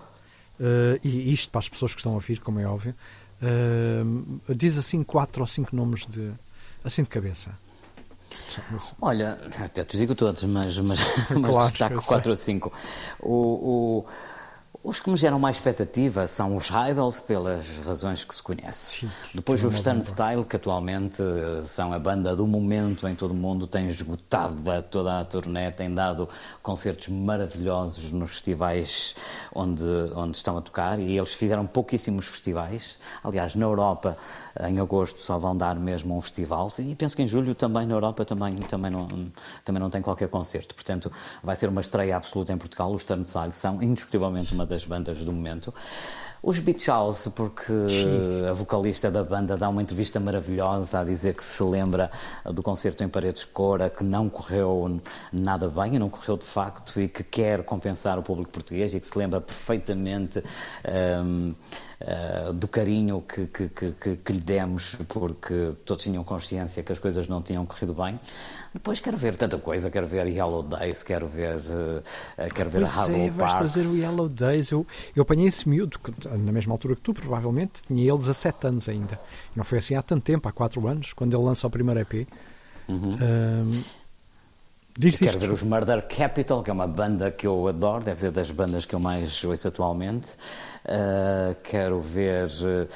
uh, 0.59 0.99
e 1.05 1.33
isto 1.33 1.51
para 1.51 1.61
as 1.61 1.69
pessoas 1.69 1.93
que 1.93 2.01
estão 2.01 2.13
a 2.13 2.15
ouvir, 2.15 2.41
como 2.41 2.59
é 2.59 2.67
óbvio, 2.67 2.95
uh, 3.43 4.55
diz 4.55 4.79
assim 4.79 5.05
quatro 5.05 5.43
ou 5.43 5.47
cinco 5.47 5.77
nomes 5.77 6.07
de, 6.07 6.33
assim 6.83 7.03
de 7.03 7.09
cabeça. 7.09 7.51
Olha, 9.01 9.39
até 9.65 9.85
te 9.85 9.97
digo 9.97 10.15
todos, 10.15 10.43
mas, 10.45 10.79
mas, 10.79 11.01
mas 11.41 11.65
destaco 11.71 11.95
eu 11.97 12.01
sei. 12.01 12.09
4 12.09 12.31
ou 12.31 12.37
5. 12.37 12.73
O, 13.21 13.33
o- 13.33 14.05
os 14.87 15.01
que 15.01 15.11
me 15.11 15.17
geram 15.17 15.37
mais 15.41 15.57
expectativa 15.57 16.29
são 16.29 16.55
os 16.55 16.71
Idols, 16.71 17.21
pelas 17.21 17.67
razões 17.85 18.23
que 18.23 18.33
se 18.33 18.41
conhece. 18.41 19.01
Sim, 19.01 19.11
Depois 19.35 19.63
é 19.65 19.67
os 19.67 19.81
banda. 19.81 20.05
Style, 20.05 20.45
que 20.45 20.55
atualmente 20.55 21.21
eh, 21.21 21.65
são 21.65 21.93
a 21.93 21.99
banda 21.99 22.37
do 22.37 22.47
momento 22.47 23.09
em 23.09 23.17
todo 23.17 23.33
o 23.33 23.35
mundo, 23.35 23.67
têm 23.67 23.89
esgotado 23.89 24.63
toda 24.89 25.19
a 25.19 25.25
turnê, 25.25 25.73
têm 25.73 25.93
dado 25.93 26.29
concertos 26.63 27.09
maravilhosos 27.09 28.13
nos 28.13 28.31
festivais 28.31 29.17
onde, 29.53 29.83
onde 30.15 30.37
estão 30.37 30.57
a 30.57 30.61
tocar 30.61 31.01
e 31.01 31.19
eles 31.19 31.35
fizeram 31.35 31.67
pouquíssimos 31.67 32.25
festivais. 32.27 32.97
Aliás, 33.25 33.57
na 33.57 33.65
Europa, 33.65 34.17
em 34.69 34.79
agosto, 34.79 35.21
só 35.21 35.37
vão 35.37 35.57
dar 35.57 35.75
mesmo 35.75 36.17
um 36.17 36.21
festival 36.21 36.73
e 36.79 36.95
penso 36.95 37.17
que 37.17 37.23
em 37.23 37.29
julho 37.29 37.57
também 37.57 37.87
na 37.87 37.95
Europa 37.95 38.25
também, 38.25 38.55
também, 38.59 38.93
não, 38.93 39.09
também 39.65 39.83
não 39.83 39.91
tem 39.91 40.01
qualquer 40.01 40.29
concerto. 40.29 40.77
Portanto, 40.77 41.11
vai 41.43 41.57
ser 41.57 41.69
uma 41.69 41.81
estreia 41.81 42.17
absoluta 42.17 42.53
em 42.53 42.57
Portugal. 42.57 42.93
Os 42.93 43.03
Turnstile 43.03 43.51
são 43.51 43.83
indiscutivelmente 43.83 44.55
uma 44.55 44.65
das 44.65 44.76
bandas 44.85 45.19
do 45.19 45.33
momento. 45.33 45.73
Os 46.43 46.61
Beach 46.61 46.87
House, 46.87 47.29
porque 47.35 47.73
a 48.49 48.53
vocalista 48.53 49.11
da 49.11 49.25
banda 49.25 49.57
dá 49.57 49.69
uma 49.69 49.83
entrevista 49.83 50.21
maravilhosa 50.21 51.01
a 51.01 51.05
dizer 51.05 51.35
que 51.35 51.45
se 51.45 51.61
lembra 51.61 52.09
do 52.45 52.63
concerto 52.63 53.03
em 53.03 53.09
Paredes 53.09 53.43
de 53.43 53.49
Cora, 53.49 53.91
que 53.91 54.05
não 54.05 54.29
correu 54.29 55.01
nada 55.33 55.69
bem, 55.69 55.97
e 55.97 55.99
não 55.99 56.09
correu 56.09 56.37
de 56.37 56.45
facto, 56.45 57.01
e 57.01 57.09
que 57.09 57.25
quer 57.25 57.65
compensar 57.65 58.17
o 58.17 58.23
público 58.23 58.53
português 58.53 58.95
e 58.95 59.01
que 59.01 59.09
se 59.09 59.19
lembra 59.19 59.41
perfeitamente 59.41 60.41
hum, 61.25 61.53
uh, 62.01 62.53
do 62.53 62.69
carinho 62.69 63.25
que, 63.27 63.49
que, 63.49 63.69
que, 63.69 64.17
que, 64.17 64.33
lhe 64.33 64.41
demos, 64.41 64.95
porque 65.09 65.73
todos 65.85 66.05
tinham 66.05 66.23
consciência 66.23 66.81
que 66.83 66.93
as 66.93 66.99
coisas 67.01 67.27
não 67.27 67.43
tinham 67.43 67.67
corrido 67.67 67.93
bem. 67.93 68.21
Depois 68.77 69.01
quero 69.01 69.17
ver 69.17 69.35
tanta 69.37 69.59
coisa, 69.59 69.91
quero 69.91 70.07
ver 70.07 70.27
Yellow 70.27 70.63
Days, 70.63 71.03
quero 71.03 71.27
ver, 71.27 71.57
uh, 71.57 72.55
quero 72.55 72.69
ver 72.69 72.83
pois 72.83 72.99
a 72.99 73.11
é, 73.11 73.31
vais 73.31 73.55
trazer 73.55 73.87
o 73.87 73.97
Yellow 73.97 74.29
Days. 74.29 74.71
Eu, 74.71 74.87
eu 75.15 75.23
apanhei 75.23 75.49
esse 75.49 75.67
miúdo, 75.67 75.99
na 76.25 76.53
mesma 76.53 76.75
altura 76.75 76.95
que 76.95 77.01
tu, 77.01 77.15
provavelmente, 77.15 77.83
tinha 77.87 78.07
ele 78.07 78.19
17 78.19 78.67
anos 78.67 78.87
ainda. 78.87 79.19
Não 79.55 79.65
foi 79.65 79.79
assim 79.79 79.95
há 79.95 80.03
tanto 80.03 80.25
tempo, 80.25 80.47
há 80.47 80.53
4 80.53 80.87
anos, 80.87 81.15
quando 81.15 81.35
ele 81.35 81.43
lança 81.43 81.67
o 81.67 81.71
primeiro 81.71 82.01
EP. 82.01 82.29
Uhum. 82.87 83.17
Um, 83.19 83.83
Diz 84.99 85.19
Quero 85.19 85.39
ver 85.39 85.51
os 85.51 85.63
Murder 85.63 86.07
Capital, 86.09 86.63
que 86.63 86.71
é 86.71 86.73
uma 86.73 86.87
banda 86.87 87.31
que 87.31 87.47
eu 87.47 87.69
adoro, 87.69 88.05
deve 88.05 88.19
ser 88.21 88.31
das 88.31 88.51
bandas 88.51 88.85
que 88.85 88.95
eu 88.95 89.01
mais 89.01 89.43
ouço 89.45 89.69
atualmente. 89.69 90.33
Uh, 90.85 91.55
quero 91.63 92.01
ver 92.01 92.47
uh, 92.47 92.89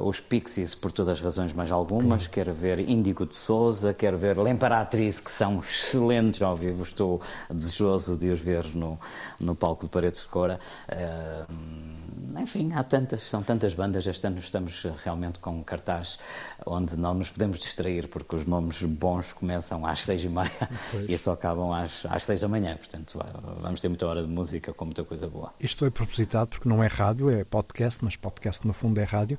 os 0.00 0.20
Pixies, 0.20 0.74
por 0.74 0.90
todas 0.90 1.10
as 1.10 1.20
razões, 1.20 1.52
mais 1.52 1.70
algumas. 1.70 2.26
Okay. 2.26 2.44
Quero 2.44 2.54
ver 2.54 2.80
Índigo 2.80 3.26
de 3.26 3.34
Souza, 3.34 3.92
quero 3.92 4.16
ver 4.16 4.38
L'Emperatriz, 4.38 5.20
que 5.20 5.30
são 5.30 5.58
excelentes 5.58 6.40
ao 6.40 6.56
vivo. 6.56 6.82
Estou 6.82 7.20
desejoso 7.50 8.16
de 8.16 8.30
os 8.30 8.40
ver 8.40 8.64
no, 8.74 8.98
no 9.38 9.54
palco 9.54 9.86
de 9.86 9.92
Paredes 9.92 10.22
de 10.22 10.28
Cora. 10.28 10.58
Uh, 10.88 12.40
enfim, 12.40 12.72
há 12.72 12.82
tantas, 12.82 13.22
são 13.22 13.42
tantas 13.42 13.74
bandas. 13.74 14.06
Este 14.06 14.26
ano 14.26 14.38
estamos 14.38 14.82
realmente 15.04 15.38
com 15.38 15.50
um 15.50 15.62
cartaz 15.62 16.18
onde 16.64 16.96
não 16.96 17.14
nos 17.14 17.28
podemos 17.28 17.58
distrair, 17.58 18.08
porque 18.08 18.36
os 18.36 18.46
nomes 18.46 18.82
bons 18.82 19.32
começam 19.32 19.86
às 19.86 20.02
seis 20.02 20.22
e 20.24 20.28
meia 20.28 20.50
pois. 20.90 21.08
e 21.08 21.18
só 21.18 21.32
acabam 21.32 21.72
às, 21.72 22.06
às 22.06 22.24
seis 22.24 22.40
da 22.40 22.48
manhã. 22.48 22.76
Portanto, 22.76 23.18
vamos 23.60 23.80
ter 23.80 23.88
muita 23.88 24.06
hora 24.06 24.22
de 24.22 24.28
música 24.28 24.72
com 24.72 24.86
muita 24.86 25.04
coisa 25.04 25.26
boa. 25.26 25.52
Isto 25.60 25.84
é 25.84 25.90
propositado 25.90 26.48
porque 26.48 26.68
não 26.68 26.82
é 26.82 26.86
rádio, 26.86 27.30
é 27.30 27.44
podcast, 27.44 28.02
mas 28.02 28.16
podcast 28.16 28.66
no 28.66 28.72
fundo 28.72 29.00
é 29.00 29.04
rádio. 29.04 29.38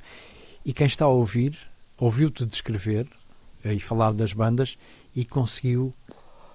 E 0.68 0.74
quem 0.74 0.86
está 0.86 1.06
a 1.06 1.08
ouvir, 1.10 1.58
ouviu-te 1.98 2.46
descrever 2.46 3.08
eh, 3.64 3.74
e 3.74 3.80
falar 3.80 4.14
das 4.14 4.34
bandas 4.34 4.78
e 5.16 5.26
conseguiu 5.26 5.92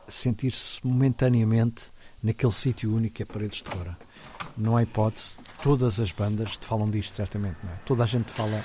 sentir-se 0.08 0.78
momentaneamente 0.86 1.86
naquele 2.22 2.52
sítio 2.52 2.94
único 2.94 3.16
que 3.16 3.24
é 3.24 3.26
Paredes 3.26 3.58
de 3.58 3.64
Cora 3.64 3.98
não 4.56 4.76
há 4.76 4.82
hipótese, 4.82 5.36
todas 5.62 6.00
as 6.00 6.12
bandas 6.12 6.56
te 6.56 6.66
falam 6.66 6.90
disto, 6.90 7.14
certamente. 7.14 7.56
Não 7.62 7.72
é? 7.72 7.76
Toda 7.84 8.04
a 8.04 8.06
gente 8.06 8.30
fala 8.30 8.64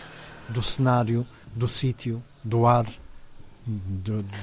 do 0.49 0.61
cenário, 0.61 1.25
do 1.53 1.67
sítio, 1.67 2.23
do 2.43 2.65
ar, 2.65 2.85
de, 3.65 4.21
de 4.21 4.39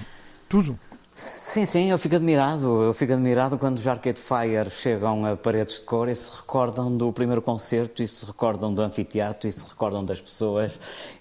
tudo. 0.49 0.79
Sim, 1.17 1.65
sim, 1.65 1.91
eu 1.93 1.99
fico 1.99 2.17
admirado. 2.17 2.83
Eu 2.83 2.93
fico 2.93 3.13
admirado 3.13 3.57
quando 3.57 3.79
os 3.79 3.87
Arcade 3.87 4.19
Fire 4.19 4.69
chegam 4.69 5.25
a 5.25 5.37
paredes 5.37 5.77
de 5.77 5.83
cor 5.83 6.09
e 6.09 6.17
se 6.17 6.35
recordam 6.35 6.97
do 6.97 7.13
primeiro 7.13 7.41
concerto, 7.41 8.03
e 8.03 8.09
se 8.09 8.27
recordam 8.27 8.75
do 8.75 8.83
anfiteatro, 8.83 9.49
e 9.49 9.53
se 9.53 9.65
recordam 9.65 10.05
das 10.05 10.21
pessoas, 10.21 10.73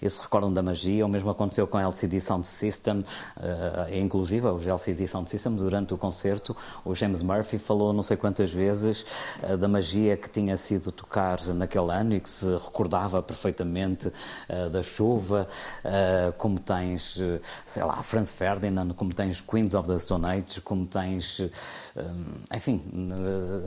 e 0.02 0.10
se 0.10 0.20
recordam 0.20 0.52
da 0.52 0.64
magia. 0.64 1.06
O 1.06 1.08
mesmo 1.08 1.30
aconteceu 1.30 1.68
com 1.68 1.76
a 1.76 1.82
LCD 1.82 2.20
Sound 2.20 2.44
System, 2.44 3.04
uh, 3.36 3.94
inclusive 3.94 4.44
os 4.48 4.66
LCD 4.66 5.06
Sound 5.06 5.30
System, 5.30 5.54
durante 5.54 5.94
o 5.94 5.96
concerto, 5.96 6.56
o 6.84 6.92
James 6.92 7.22
Murphy 7.22 7.58
falou 7.58 7.92
não 7.92 8.02
sei 8.02 8.16
quantas 8.16 8.50
vezes 8.50 9.06
uh, 9.44 9.56
da 9.56 9.68
magia 9.68 10.16
que 10.16 10.28
tinha 10.28 10.56
sido 10.56 10.90
tocar 10.90 11.40
naquele 11.54 11.92
ano 11.92 12.16
e 12.16 12.20
que 12.20 12.28
se 12.28 12.52
recordava 12.56 13.22
perfeitamente 13.22 14.08
uh, 14.08 14.68
da 14.70 14.82
chuva, 14.82 15.46
como 16.38 16.58
tens, 16.58 17.20
sei 17.64 17.84
lá, 17.84 18.02
Franz 18.02 18.30
Ferdinand, 18.32 18.92
como 18.94 19.14
tens 19.14 19.40
Queens 19.40 19.74
of 19.74 19.83
of 19.84 19.92
the 19.92 19.98
Stone 19.98 20.26
Age, 20.26 20.60
como 20.62 20.86
tens. 20.86 21.40
Hum, 21.96 22.42
enfim, 22.52 22.82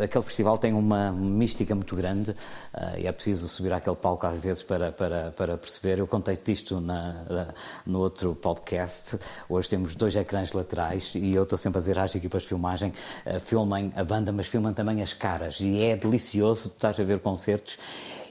aquele 0.04 0.24
festival 0.24 0.58
tem 0.58 0.74
uma 0.74 1.12
mística 1.12 1.74
muito 1.74 1.96
grande 1.96 2.36
eh, 2.74 3.02
e 3.02 3.08
é 3.08 3.12
preciso 3.12 3.48
subir 3.48 3.72
àquele 3.72 3.96
palco 3.96 4.26
às 4.26 4.40
vezes 4.40 4.64
para, 4.64 4.92
para, 4.92 5.32
para 5.32 5.58
perceber. 5.58 6.00
Eu 6.00 6.08
contei-te 6.08 6.52
isto 6.52 6.82
na, 6.82 7.54
no 7.86 8.00
outro 8.00 8.36
podcast. 8.36 9.18
Hoje 9.48 9.70
temos 9.70 9.96
dois 9.96 10.16
ecrãs 10.16 10.52
laterais 10.52 11.14
e 11.16 11.34
eu 11.34 11.44
estou 11.44 11.58
sempre 11.58 11.78
a 11.78 11.82
dizer 11.82 12.00
às 12.00 12.14
equipas 12.16 12.44
de 12.44 12.50
filmagem: 12.50 12.92
eh, 13.26 13.40
filmem 13.40 13.94
a 13.96 14.04
banda, 14.04 14.32
mas 14.32 14.48
filmem 14.48 14.74
também 14.74 15.02
as 15.02 15.14
caras. 15.14 15.60
E 15.60 15.84
é 15.84 15.96
delicioso, 15.96 16.70
tu 16.70 16.76
estás 16.76 17.00
a 17.00 17.04
ver 17.04 17.20
concertos 17.20 17.78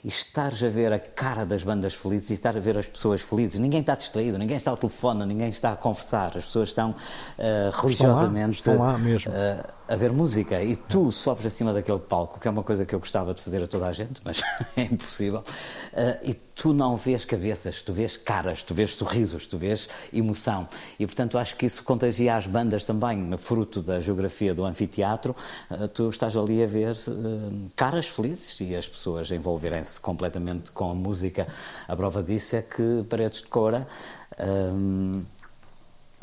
e 0.07 0.09
estares 0.09 0.62
a 0.62 0.69
ver 0.69 0.92
a 0.92 1.01
cara 1.01 1.45
das 1.45 1.64
bandas 1.64 1.92
felizes 1.92 2.31
e 2.31 2.35
estar 2.35 2.57
a 2.57 2.61
ver 2.61 2.79
as 2.79 2.87
pessoas 2.87 3.23
felizes. 3.23 3.59
Ninguém 3.59 3.81
está 3.81 3.97
distraído, 3.97 4.38
ninguém 4.38 4.57
está 4.57 4.71
ao 4.71 4.77
telefone, 4.77 5.27
ninguém 5.27 5.49
está 5.49 5.73
a 5.73 5.77
conversar. 5.77 6.38
As 6.38 6.45
pessoas 6.45 6.69
estão 6.69 6.90
uh, 6.90 7.77
religiosamente 7.83 8.59
estão 8.59 8.79
lá, 8.79 8.92
estão 8.92 9.05
lá 9.05 9.11
mesmo. 9.11 9.33
Uh, 9.33 9.76
a 9.88 9.94
ver 9.94 10.11
música 10.11 10.62
e 10.62 10.77
tu 10.77 11.12
sobes 11.12 11.46
acima 11.46 11.72
daquele 11.72 11.99
palco, 11.99 12.40
que 12.40 12.49
é 12.49 12.51
uma 12.51 12.62
coisa 12.62 12.85
que 12.85 12.94
eu 12.94 12.99
gostava 12.99 13.33
de 13.33 13.40
fazer 13.40 13.62
a 13.62 13.66
toda 13.66 13.87
a 13.87 13.92
gente, 13.92 14.20
mas 14.25 14.42
é 14.77 14.83
impossível, 14.83 15.40
uh, 15.40 16.29
e 16.29 16.35
tu 16.55 16.72
não 16.72 16.96
vês 16.96 17.25
cabeças, 17.25 17.83
tu 17.83 17.92
vês 17.92 18.16
caras, 18.16 18.62
tu 18.62 18.75
vês 18.75 18.94
sorrisos, 18.94 19.46
tu 19.46 19.59
vês 19.59 19.88
emoção. 20.12 20.66
E 20.99 21.07
portanto 21.07 21.38
acho 21.38 21.55
que 21.57 21.66
isso 21.66 21.85
contagia 21.85 22.37
as 22.37 22.46
bandas 22.46 22.85
também, 22.85 23.37
fruto 23.37 23.83
da 23.83 24.01
geografia 24.01 24.55
do 24.55 24.64
anfiteatro. 24.64 25.37
Uh, 25.70 25.87
tu 25.88 26.09
estás 26.09 26.37
ali 26.37 26.62
a 26.62 26.66
ver 26.66 26.92
uh, 26.92 27.70
caras 27.77 28.07
felizes 28.07 28.59
e 28.61 28.75
as 28.75 28.88
pessoas 28.88 29.31
envolverem-se 29.31 30.01
completamente 30.01 30.70
com 30.70 30.90
a 30.90 30.94
música. 30.94 31.46
A 31.87 31.94
prova 31.94 32.22
disso 32.22 32.57
é 32.57 32.62
que 32.62 33.05
Paredes 33.09 33.42
de 33.42 33.46
Cora 33.46 33.87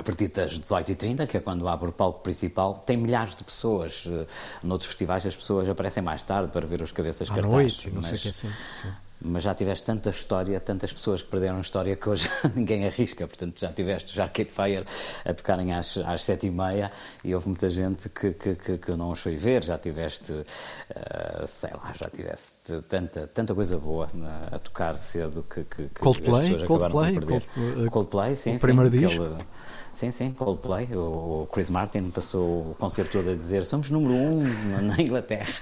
a 0.03 0.05
partir 0.05 0.27
das 0.27 0.59
18h30, 0.59 1.25
que 1.25 1.37
é 1.37 1.39
quando 1.39 1.65
abre 1.67 1.87
o 1.87 1.91
palco 1.93 2.19
principal, 2.19 2.75
tem 2.85 2.97
milhares 2.97 3.35
de 3.35 3.43
pessoas. 3.43 4.03
Eh, 4.05 4.25
noutros 4.61 4.89
festivais 4.89 5.25
as 5.25 5.35
pessoas 5.35 5.69
aparecem 5.69 6.03
mais 6.03 6.21
tarde 6.23 6.51
para 6.51 6.67
ver 6.67 6.81
os 6.81 6.91
cabeças 6.91 7.31
à 7.31 7.33
cartazes. 7.33 7.53
Noite, 7.53 7.89
não 7.91 8.01
mas, 8.01 8.09
sei 8.09 8.19
que 8.19 8.27
é 8.27 8.31
assim. 8.31 8.49
Sim. 8.81 8.89
Mas 9.25 9.41
já 9.41 9.55
tiveste 9.55 9.85
tanta 9.85 10.09
história, 10.09 10.59
tantas 10.59 10.91
pessoas 10.91 11.21
que 11.21 11.29
perderam 11.29 11.61
história 11.61 11.95
que 11.95 12.09
hoje 12.09 12.29
ninguém 12.53 12.85
arrisca. 12.85 13.25
Portanto, 13.25 13.57
já 13.57 13.71
tiveste 13.71 14.13
já 14.13 14.23
Arcade 14.23 14.49
Fire 14.49 14.83
a 15.23 15.33
tocarem 15.33 15.71
às, 15.71 15.97
às 15.97 16.25
sete 16.25 16.47
e 16.47 16.51
meia 16.51 16.91
e 17.23 17.33
houve 17.33 17.47
muita 17.47 17.69
gente 17.69 18.09
que, 18.09 18.31
que, 18.31 18.55
que, 18.55 18.77
que 18.77 18.91
não 18.91 19.11
os 19.11 19.19
foi 19.21 19.37
ver. 19.37 19.63
Já 19.63 19.77
tiveste, 19.77 20.33
uh, 20.33 21.47
sei 21.47 21.71
lá, 21.71 21.93
já 21.97 22.09
tiveste 22.09 22.81
tanta, 22.89 23.25
tanta 23.27 23.55
coisa 23.55 23.77
boa 23.77 24.07
uh, 24.07 24.55
a 24.55 24.59
tocar 24.59 24.97
cedo 24.97 25.45
que, 25.49 25.63
que, 25.63 25.83
que 25.83 26.01
Coldplay, 26.01 26.55
as 26.55 26.61
pessoas 26.61 26.67
Coldplay, 26.67 26.89
acabaram 26.89 27.13
por 27.13 27.25
perder. 27.25 27.47
Coldplay, 27.47 27.89
Coldplay 27.89 28.35
sim, 28.35 28.55
o 28.57 28.59
primeiro 28.59 28.91
sim, 28.91 29.07
disco. 29.07 29.23
Aquele, 29.23 29.45
Sim, 29.93 30.11
sim, 30.11 30.31
Coldplay. 30.31 30.87
O 30.95 31.47
Chris 31.51 31.69
Martin 31.69 32.09
passou 32.09 32.71
o 32.71 32.75
concerto 32.79 33.11
todo 33.11 33.29
a 33.29 33.35
dizer 33.35 33.63
somos 33.63 33.89
número 33.89 34.13
um 34.13 34.43
na 34.81 34.99
Inglaterra, 34.99 35.53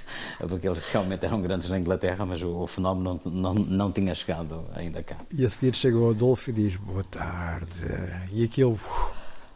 porque 0.48 0.66
eles 0.66 0.80
realmente 0.90 1.26
eram 1.26 1.40
grandes 1.40 1.68
na 1.68 1.78
Inglaterra, 1.78 2.24
mas 2.24 2.42
o, 2.42 2.66
fenómeno 2.66 3.20
não, 3.24 3.32
não, 3.32 3.54
não 3.54 3.92
tinha 3.92 4.14
chegado 4.14 4.64
ainda 4.74 5.02
cá. 5.02 5.16
E 5.32 5.44
a 5.44 5.50
seguir 5.50 5.74
chega 5.74 5.96
o 5.96 6.10
Adolfo 6.10 6.50
e 6.50 6.52
diz 6.52 6.76
boa 6.76 7.04
tarde, 7.04 7.86
e 8.32 8.42
aquilo 8.42 8.78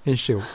encheu. 0.07 0.43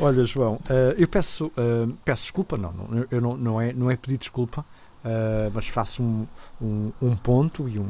Olha, 0.00 0.24
João, 0.24 0.60
eh, 0.68 0.94
eu 0.98 1.08
peço, 1.08 1.50
eh, 1.56 1.88
peço 2.04 2.22
desculpa, 2.22 2.56
não, 2.56 2.72
não, 2.72 3.06
eu 3.10 3.20
não, 3.20 3.36
não, 3.36 3.60
é, 3.60 3.72
não 3.72 3.90
é 3.90 3.96
pedir 3.96 4.18
desculpa, 4.18 4.64
Uh, 4.98 5.48
mas 5.54 5.68
faço 5.68 6.02
um, 6.02 6.26
um, 6.60 6.92
um 7.00 7.16
ponto 7.16 7.68
e 7.68 7.78
um, 7.78 7.88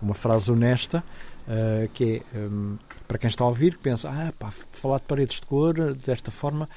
uma 0.00 0.14
frase 0.14 0.50
honesta, 0.50 1.04
uh, 1.48 1.88
que 1.92 2.22
é 2.34 2.38
um, 2.38 2.78
para 3.06 3.18
quem 3.18 3.28
está 3.28 3.44
a 3.44 3.48
ouvir, 3.48 3.74
que 3.74 3.82
pensa, 3.82 4.08
ah, 4.10 4.32
pá, 4.38 4.50
falar 4.50 4.98
de 4.98 5.04
paredes 5.04 5.40
de 5.40 5.46
cor 5.46 5.94
desta 5.94 6.30
forma, 6.30 6.68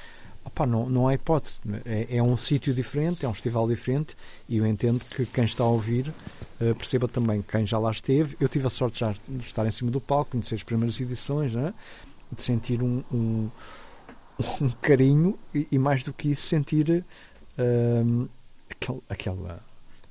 opa, 0.44 0.66
não, 0.66 0.88
não 0.88 1.08
há 1.08 1.14
hipótese. 1.14 1.58
É, 1.84 2.16
é 2.18 2.22
um 2.22 2.36
sítio 2.36 2.74
diferente, 2.74 3.24
é 3.24 3.28
um 3.28 3.32
festival 3.32 3.68
diferente 3.68 4.16
e 4.48 4.58
eu 4.58 4.66
entendo 4.66 5.02
que 5.04 5.26
quem 5.26 5.44
está 5.44 5.64
a 5.64 5.68
ouvir 5.68 6.08
uh, 6.60 6.74
perceba 6.74 7.08
também 7.08 7.42
quem 7.42 7.66
já 7.66 7.78
lá 7.78 7.90
esteve. 7.90 8.36
Eu 8.40 8.48
tive 8.48 8.66
a 8.66 8.70
sorte 8.70 8.94
de 8.94 9.00
já 9.00 9.14
estar 9.40 9.66
em 9.66 9.72
cima 9.72 9.90
do 9.90 10.00
palco, 10.00 10.32
conhecer 10.32 10.54
as 10.54 10.62
primeiras 10.62 11.00
edições, 11.00 11.54
né? 11.54 11.72
de 12.30 12.42
sentir 12.42 12.82
um, 12.82 13.02
um, 13.12 13.48
um 14.60 14.68
carinho 14.80 15.38
e, 15.54 15.66
e, 15.72 15.78
mais 15.78 16.02
do 16.02 16.12
que 16.12 16.30
isso, 16.30 16.46
sentir. 16.46 17.04
Uh, 17.58 18.28
aquela, 19.08 19.60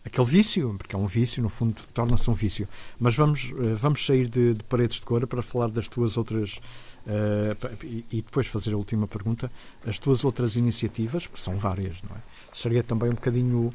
aquele 0.06 0.28
vício, 0.28 0.76
porque 0.78 0.96
é 0.96 1.00
um 1.00 1.08
vício, 1.08 1.42
no 1.42 1.50
fundo 1.50 1.76
torna-se 1.94 2.30
um 2.30 2.34
vício. 2.34 2.68
Mas 3.00 3.16
vamos, 3.16 3.52
eh, 3.52 3.74
vamos 3.74 4.06
sair 4.06 4.28
de, 4.28 4.54
de, 4.54 4.64
paredes 4.64 4.98
de 4.98 5.02
cor 5.02 5.26
para 5.26 5.42
falar 5.42 5.70
das 5.70 5.88
tuas 5.88 6.16
outras. 6.16 6.60
Uh, 7.08 7.86
e, 8.12 8.24
depois 8.24 8.48
fazer 8.48 8.74
a 8.74 8.78
última 8.78 9.08
pergunta. 9.08 9.52
As 9.86 10.00
tuas 10.00 10.24
outras 10.26 10.56
iniciativas, 10.56 11.28
que 11.28 11.40
são 11.40 11.56
várias, 11.56 12.02
não 12.02 12.16
é? 12.16 12.20
Seria 12.52 12.82
também 12.82 13.12
um 13.12 13.14
bocadinho 13.14 13.72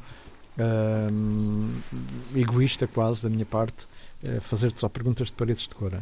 uh, 0.57 2.37
egoísta, 2.37 2.87
quase, 2.87 3.23
da 3.23 3.29
minha 3.29 3.45
parte, 3.45 3.85
uh, 4.25 4.41
fazer-te 4.41 4.81
só 4.81 4.89
perguntas 4.89 5.27
de 5.27 5.33
paredes 5.33 5.65
de 5.65 5.75
cor. 5.75 5.93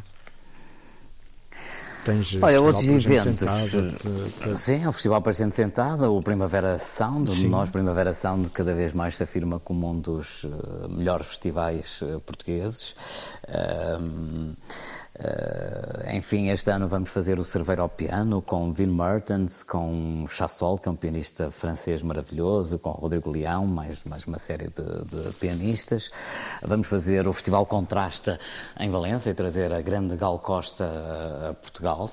Tens 2.09 2.41
Olha, 2.41 2.59
outros 2.59 2.85
eventos. 2.85 3.37
Sentada, 3.37 4.57
sim, 4.57 4.87
o 4.87 4.91
Festival 4.91 5.21
para 5.21 5.31
Gente 5.31 5.53
Sentada, 5.53 6.09
o 6.09 6.23
Primavera 6.23 6.79
Sound, 6.79 7.31
sim. 7.31 7.47
nós 7.47 7.69
Primavera 7.69 8.13
Sound 8.13 8.49
cada 8.49 8.73
vez 8.73 8.93
mais 8.93 9.15
se 9.15 9.21
afirma 9.21 9.59
como 9.59 9.87
um 9.91 9.99
dos 9.99 10.43
uh, 10.43 10.89
melhores 10.89 11.27
festivais 11.27 12.01
uh, 12.01 12.19
portugueses. 12.21 12.95
Uh, 13.47 14.55
Uh, 15.19 16.15
enfim, 16.15 16.49
este 16.49 16.71
ano 16.71 16.87
vamos 16.87 17.09
fazer 17.09 17.41
o 17.41 17.43
Cerveiro 17.43 17.81
ao 17.81 17.89
piano 17.89 18.41
com 18.41 18.71
Vin 18.71 18.87
Mertens, 18.87 19.63
com 19.63 20.25
Chassol, 20.29 20.77
que 20.77 20.87
é 20.87 20.91
um 20.91 20.95
pianista 20.95 21.51
francês 21.51 22.01
maravilhoso, 22.01 22.79
com 22.79 22.91
Rodrigo 22.91 23.29
Leão, 23.29 23.67
mais, 23.67 24.01
mais 24.05 24.25
uma 24.25 24.39
série 24.39 24.69
de, 24.69 25.27
de 25.27 25.33
pianistas. 25.33 26.09
Vamos 26.63 26.87
fazer 26.87 27.27
o 27.27 27.33
Festival 27.33 27.65
Contrasta 27.65 28.39
em 28.79 28.89
Valência 28.89 29.29
e 29.29 29.33
trazer 29.33 29.73
a 29.73 29.81
grande 29.81 30.15
Gal 30.15 30.39
Costa 30.39 30.85
a 31.49 31.53
Portugal, 31.53 32.09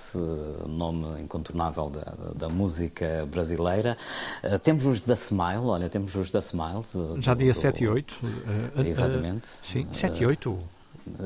nome 0.66 1.22
incontornável 1.22 1.88
da, 1.88 2.12
da 2.34 2.48
música 2.48 3.24
brasileira. 3.30 3.96
Uh, 4.42 4.58
temos 4.58 4.84
os 4.84 5.00
da 5.00 5.14
Smile, 5.14 5.64
olha, 5.64 5.88
temos 5.88 6.12
os 6.16 6.28
da 6.30 6.40
Smile. 6.40 6.82
Já 7.20 7.34
dia 7.34 7.52
do, 7.52 7.58
7 7.58 7.84
e 7.84 7.88
8. 7.88 8.10
Uh, 8.10 8.80
exatamente. 8.82 9.46
sim, 9.46 9.86
7 9.92 10.24
e 10.24 10.26
8. 10.26 10.75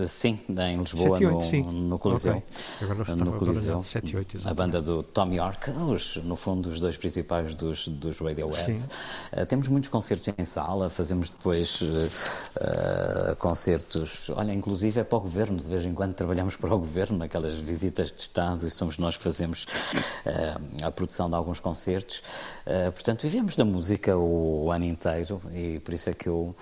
Sim, 0.06 0.38
em 0.48 0.76
Lisboa, 0.76 1.18
7, 1.18 1.26
8, 1.26 1.34
no, 1.34 1.42
sim. 1.42 1.62
no 1.62 1.98
Coliseu. 1.98 2.36
Okay. 2.36 2.42
Agora 2.82 3.16
no 3.16 3.32
Coliseu. 3.32 3.82
7, 3.82 4.16
8, 4.16 4.38
a 4.44 4.54
banda 4.54 4.82
do 4.82 5.02
Tom 5.02 5.32
York, 5.32 5.70
os, 5.70 6.16
no 6.16 6.36
fundo, 6.36 6.68
os 6.68 6.78
dois 6.78 6.98
principais 6.98 7.54
dos, 7.54 7.88
dos 7.88 8.18
Radiohead. 8.18 8.84
Uh, 9.32 9.46
temos 9.46 9.68
muitos 9.68 9.88
concertos 9.88 10.32
em 10.36 10.44
sala, 10.44 10.90
fazemos 10.90 11.30
depois 11.30 11.80
uh, 11.80 13.36
concertos. 13.38 14.28
Olha, 14.30 14.52
inclusive 14.52 15.00
é 15.00 15.04
para 15.04 15.16
o 15.16 15.20
governo, 15.22 15.56
de 15.56 15.64
vez 15.64 15.84
em 15.84 15.94
quando 15.94 16.14
trabalhamos 16.14 16.56
para 16.56 16.74
o 16.74 16.78
governo, 16.78 17.16
naquelas 17.16 17.54
visitas 17.54 18.12
de 18.12 18.20
Estado, 18.20 18.66
e 18.66 18.70
somos 18.70 18.98
nós 18.98 19.16
que 19.16 19.22
fazemos 19.22 19.64
uh, 19.64 20.84
a 20.84 20.90
produção 20.90 21.28
de 21.28 21.36
alguns 21.36 21.58
concertos. 21.58 22.22
portanto, 22.94 23.22
vivemos 23.22 23.54
da 23.54 23.64
música 23.64 24.16
o, 24.16 24.66
o, 24.66 24.72
ano 24.72 24.84
inteiro 24.84 25.40
e 25.52 25.80
por 25.80 25.94
isso 25.94 26.10
é 26.10 26.12
que 26.12 26.28
eu 26.28 26.54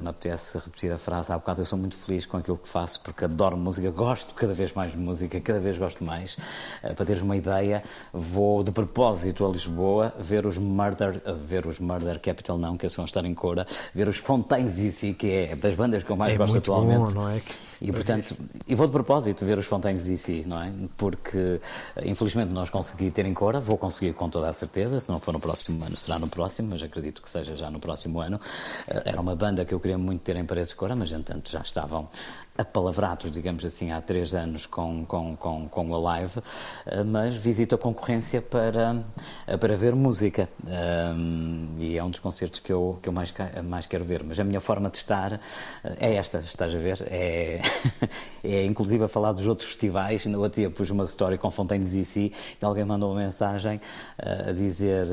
me 0.00 0.08
apetece 0.08 0.58
repetir 0.58 0.92
a 0.92 0.96
frase 0.96 1.32
há 1.32 1.38
bocado. 1.38 1.60
Eu 1.60 1.64
sou 1.64 1.78
muito 1.78 1.96
feliz 1.96 2.24
com 2.24 2.36
aquilo 2.36 2.51
aquilo 2.52 2.56
que 2.58 2.68
faço 2.68 3.00
porque 3.00 3.24
adoro 3.24 3.56
música, 3.56 3.90
gosto 3.90 4.34
cada 4.34 4.52
vez 4.52 4.72
mais 4.72 4.92
de 4.92 4.98
música, 4.98 5.40
cada 5.40 5.58
vez 5.58 5.78
gosto 5.78 6.04
mais. 6.04 6.36
Uh, 6.82 6.94
para 6.94 7.06
teres 7.06 7.22
uma 7.22 7.36
ideia, 7.36 7.82
vou 8.12 8.62
de 8.62 8.70
propósito 8.70 9.46
a 9.46 9.50
Lisboa 9.50 10.14
ver 10.18 10.46
os 10.46 10.58
Murder, 10.58 11.22
uh, 11.26 11.34
ver 11.34 11.66
os 11.66 11.78
Murder 11.78 12.20
Capital 12.20 12.58
não, 12.58 12.76
que 12.76 12.86
vão 12.88 13.04
estar 13.04 13.24
em 13.24 13.34
Cora, 13.34 13.66
ver 13.94 14.08
os 14.08 14.18
Fontaines 14.18 14.76
DC, 14.76 15.14
que 15.14 15.30
é 15.30 15.56
das 15.56 15.74
bandas 15.74 16.02
que 16.02 16.10
eu 16.10 16.16
mais 16.16 16.34
é 16.34 16.36
gosto 16.36 16.58
atualmente. 16.58 17.14
Bom, 17.14 17.20
não 17.22 17.28
é? 17.28 17.40
E 17.82 17.90
portanto, 17.90 18.36
e 18.68 18.76
vou 18.76 18.86
de 18.86 18.92
propósito 18.92 19.44
ver 19.44 19.58
os 19.58 19.66
Fontaines 19.66 20.04
DC, 20.04 20.44
não 20.46 20.62
é? 20.62 20.72
Porque 20.96 21.60
infelizmente 22.04 22.54
nós 22.54 22.70
consegui 22.70 23.10
ter 23.10 23.26
em 23.26 23.34
Cora, 23.34 23.58
vou 23.58 23.76
conseguir 23.76 24.12
com 24.12 24.28
toda 24.28 24.48
a 24.48 24.52
certeza, 24.52 25.00
se 25.00 25.10
não 25.10 25.18
for 25.18 25.32
no 25.32 25.40
próximo 25.40 25.84
ano, 25.84 25.96
será 25.96 26.16
no 26.16 26.28
próximo, 26.28 26.68
mas 26.70 26.82
acredito 26.82 27.20
que 27.20 27.28
seja 27.28 27.56
já 27.56 27.68
no 27.72 27.80
próximo 27.80 28.20
ano. 28.20 28.40
Era 28.86 29.20
uma 29.20 29.34
banda 29.34 29.64
que 29.64 29.74
eu 29.74 29.80
queria 29.80 29.98
muito 29.98 30.20
ter 30.20 30.36
em 30.36 30.44
Paredes 30.44 30.70
de 30.70 30.76
Cora, 30.76 30.94
mas 30.94 31.10
entanto 31.10 31.50
já 31.50 31.60
estavam 31.60 32.08
apalavrados, 32.56 33.30
digamos 33.30 33.64
assim, 33.64 33.92
há 33.92 34.00
três 34.00 34.34
anos 34.34 34.66
com, 34.66 35.06
com, 35.06 35.34
com, 35.36 35.68
com 35.68 35.94
a 35.94 35.98
live, 35.98 36.40
eh, 36.86 37.02
mas 37.02 37.34
visito 37.34 37.74
a 37.74 37.78
concorrência 37.78 38.42
para, 38.42 39.02
eh, 39.46 39.56
para 39.56 39.74
ver 39.76 39.94
música. 39.94 40.48
Um, 40.66 41.76
e 41.78 41.96
é 41.96 42.04
um 42.04 42.10
dos 42.10 42.20
concertos 42.20 42.60
que 42.60 42.70
eu, 42.70 42.98
que 43.02 43.08
eu 43.08 43.12
mais, 43.12 43.32
mais 43.64 43.86
quero 43.86 44.04
ver. 44.04 44.22
Mas 44.22 44.38
a 44.38 44.44
minha 44.44 44.60
forma 44.60 44.90
de 44.90 44.98
estar 44.98 45.32
eh, 45.32 45.96
é 45.98 46.14
esta, 46.14 46.38
estás 46.40 46.74
a 46.74 46.78
ver? 46.78 47.02
É, 47.06 47.62
é 48.44 48.64
inclusive 48.64 49.04
a 49.04 49.08
falar 49.08 49.32
dos 49.32 49.46
outros 49.46 49.68
festivais. 49.68 50.26
No 50.26 50.42
outro 50.42 50.60
dia 50.60 50.68
pus 50.70 50.90
uma 50.90 51.04
história 51.04 51.38
com 51.38 51.50
Fontaines 51.50 51.94
e 51.94 52.04
Si 52.04 52.32
e 52.60 52.64
alguém 52.64 52.84
mandou 52.84 53.12
uma 53.12 53.20
mensagem 53.20 53.80
a 54.18 54.52
dizer: 54.52 55.06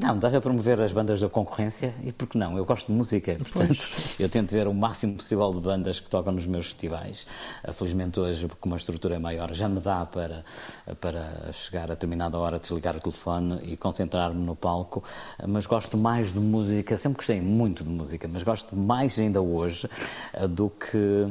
Não, 0.00 0.16
estás 0.16 0.34
a 0.34 0.40
promover 0.40 0.80
as 0.80 0.92
bandas 0.92 1.20
da 1.20 1.28
concorrência? 1.28 1.94
E 2.02 2.10
por 2.10 2.26
que 2.26 2.38
não? 2.38 2.56
Eu 2.56 2.64
gosto 2.64 2.86
de 2.86 2.94
música, 2.94 3.36
portanto, 3.52 3.86
eu 4.18 4.28
tento 4.28 4.52
ver 4.52 4.66
o 4.66 4.74
máximo 4.74 5.14
possível 5.14 5.52
de 5.52 5.60
bandas 5.60 6.00
que 6.00 6.08
tocam 6.08 6.32
nos 6.32 6.46
meus 6.46 6.66
festivais 6.66 6.85
festivais. 6.86 7.26
Ah, 7.62 7.72
felizmente 7.72 8.20
hoje, 8.20 8.48
com 8.60 8.68
uma 8.68 8.76
estrutura 8.76 9.18
maior, 9.18 9.52
já 9.52 9.68
me 9.68 9.80
dá 9.80 10.06
para, 10.06 10.44
para 11.00 11.52
chegar 11.52 11.84
a 11.84 11.94
determinada 11.94 12.38
hora, 12.38 12.58
desligar 12.58 12.96
o 12.96 13.00
telefone 13.00 13.58
e 13.62 13.76
concentrar-me 13.76 14.40
no 14.40 14.54
palco, 14.54 15.02
ah, 15.38 15.46
mas 15.46 15.66
gosto 15.66 15.96
mais 15.96 16.32
de 16.32 16.38
música, 16.38 16.96
sempre 16.96 17.18
gostei 17.18 17.40
muito 17.40 17.82
de 17.82 17.90
música, 17.90 18.28
mas 18.28 18.42
gosto 18.42 18.76
mais 18.76 19.18
ainda 19.18 19.40
hoje 19.40 19.88
ah, 20.34 20.46
do 20.46 20.70
que 20.70 21.28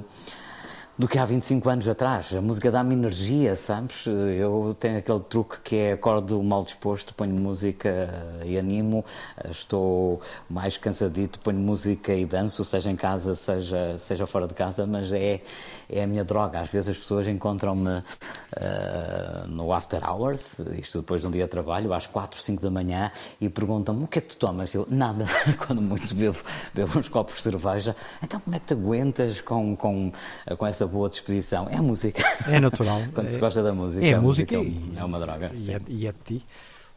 do 0.98 1.10
que 1.10 1.20
há 1.20 1.26
25 1.26 1.70
anos 1.70 1.88
atrás. 1.90 2.34
A 2.34 2.42
música 2.42 2.72
dá-me 2.72 2.94
energia, 2.94 3.56
sabes? 3.58 4.06
Eu 4.06 4.76
tenho 4.80 4.98
aquele 4.98 5.20
truque 5.20 5.58
que 5.62 5.76
é 5.76 5.92
acordo 5.92 6.42
mal 6.42 6.64
disposto, 6.64 7.14
ponho 7.14 7.34
música 7.34 8.10
e 8.46 8.58
animo. 8.58 9.04
Estou 9.50 10.22
mais 10.50 10.78
cansadito, 10.78 11.40
ponho 11.40 11.60
música 11.60 12.14
e 12.14 12.26
danço, 12.26 12.64
seja 12.64 12.90
em 12.90 12.96
casa, 12.96 13.36
seja, 13.36 13.98
seja 14.00 14.26
fora 14.26 14.48
de 14.48 14.54
casa, 14.54 14.86
mas 14.86 15.12
é, 15.12 15.42
é 15.90 16.04
a 16.04 16.08
minha 16.08 16.24
droga. 16.24 16.62
Às 16.62 16.70
vezes 16.70 16.90
as 16.90 16.98
pessoas 16.98 17.28
encontram-me 17.28 17.90
uh, 17.90 19.48
no 19.48 19.74
after 19.74 20.02
hours, 20.10 20.60
isto 20.80 21.00
depois 21.00 21.20
de 21.20 21.28
um 21.28 21.32
dia 21.32 21.44
de 21.44 21.50
trabalho, 21.50 21.94
às 21.94 22.08
4, 22.08 22.42
5 22.42 22.62
da 22.62 22.72
manhã, 22.72 23.12
e 23.42 23.50
perguntam-me 23.50 24.06
o 24.06 24.08
que 24.08 24.20
é 24.20 24.22
que 24.22 24.30
tu 24.30 24.38
tomas? 24.38 24.74
Eu, 24.74 24.88
nada, 24.90 25.26
quando 25.68 25.82
muito 25.82 26.16
bebo, 26.16 26.38
bebo 26.74 26.98
uns 26.98 27.10
copos 27.10 27.36
de 27.36 27.42
cerveja. 27.42 27.94
Então 28.24 28.40
como 28.40 28.56
é 28.56 28.60
que 28.60 28.68
te 28.68 28.74
aguentas 28.74 29.42
com, 29.42 29.76
com, 29.76 30.12
com 30.58 30.66
essa 30.66 30.85
boa 30.88 31.10
disposição. 31.10 31.68
É 31.70 31.78
a 31.78 31.82
música. 31.82 32.24
É 32.48 32.60
natural. 32.60 33.02
Quando 33.14 33.28
é, 33.28 33.30
se 33.30 33.40
gosta 33.40 33.62
da 33.64 33.74
música. 33.74 34.06
É 34.06 34.14
a 34.14 34.22
música. 34.22 34.58
música 34.58 34.78
é, 34.78 34.94
e, 34.96 35.00
é 35.00 35.04
uma 35.04 35.20
droga. 35.20 35.52
E 35.54 35.72
é, 35.72 35.82
e 35.88 36.08
é, 36.08 36.12
de 36.12 36.18
ti. 36.40 36.46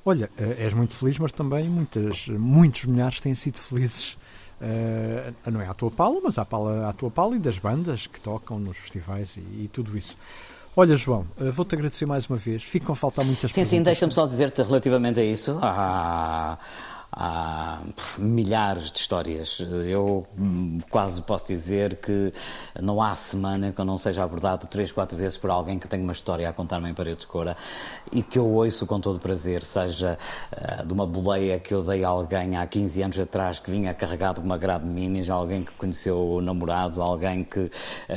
Olha, 0.05 0.31
eh, 0.39 0.57
és 0.65 0.75
muito 0.75 0.95
feliz, 0.95 1.19
mas 1.19 1.33
também 1.33 1.69
muitas, 1.69 2.27
muitos 2.29 2.85
milhares 2.85 3.21
têm 3.21 3.35
sido 3.35 3.59
felizes. 3.59 4.17
Uh, 4.61 5.51
não 5.53 5.61
é 5.61 5.69
à 5.69 5.75
tua 5.75 5.91
pala, 5.91 6.19
mas 6.23 6.37
à, 6.37 6.45
pala, 6.45 6.89
à 6.89 6.93
tua 6.93 7.11
pala 7.11 7.37
e 7.37 7.39
das 7.39 7.59
bandas 7.59 8.09
que 8.09 8.21
tocam 8.21 8.59
nos 8.59 8.77
festivais 8.77 9.37
e, 9.37 9.41
e 9.41 9.71
tudo 9.73 9.97
isso. 9.97 10.17
Olha, 10.77 10.97
João, 10.97 11.27
uh, 11.41 11.53
vou-te 11.53 11.75
agradecer 11.75 12.07
mais 12.07 12.27
uma 12.29 12.37
vez. 12.37 12.65
Fico 12.65 12.91
a 12.91 12.97
faltar 12.97 13.25
muitas 13.25 13.53
Sim, 13.53 13.65
sim, 13.65 13.83
deixa-me 13.83 14.13
só 14.13 14.27
dizer-te 14.27 14.63
relativamente 14.63 15.21
a 15.21 15.25
isso. 15.25 15.59
Ah, 15.63 16.59
há 17.13 17.81
milhares 18.19 18.91
de 18.91 18.99
histórias. 18.99 19.61
Eu 19.87 20.27
quase 20.91 21.23
posso 21.23 21.47
dizer 21.47 21.97
que 21.97 22.33
não 22.81 23.03
há 23.03 23.15
semana 23.15 23.73
que 23.73 23.81
eu 23.81 23.85
não 23.85 23.99
seja 23.99 24.23
abordado 24.23 24.67
três, 24.67 24.93
quatro 24.93 25.17
vezes 25.17 25.39
por 25.39 25.51
alguém 25.51 25.79
que 25.79 25.89
tem 25.89 26.01
uma 26.01 26.13
história 26.13 26.49
a 26.49 26.53
contar-me 26.53 26.91
em 26.91 26.95
parede 26.95 27.21
de 27.21 27.27
cora 27.27 27.57
e 28.13 28.23
que 28.23 28.39
eu 28.39 28.47
ouço 28.47 28.87
com 28.87 29.01
todo 29.01 29.19
prazer, 29.19 29.65
seja 29.65 30.19
uh, 30.53 30.87
de 30.87 30.93
uma 30.93 31.07
boleia 31.07 31.59
que 31.59 31.73
eu 31.73 31.83
dei 31.83 32.05
a 32.05 32.09
alguém 32.09 32.57
há 32.57 32.67
15 32.67 33.03
anos 33.03 33.19
atrás 33.19 33.59
que 33.59 33.71
vinha 33.71 33.93
carregado 33.95 34.41
com 34.41 34.47
uma 34.47 34.59
grade 34.59 34.85
de 34.85 34.91
minis, 34.91 35.29
alguém 35.29 35.65
que 35.65 35.73
conheceu 35.73 36.19
o 36.19 36.41
namorado, 36.41 37.03
alguém 37.03 37.45
que, 37.45 37.61
uh, 37.61 37.71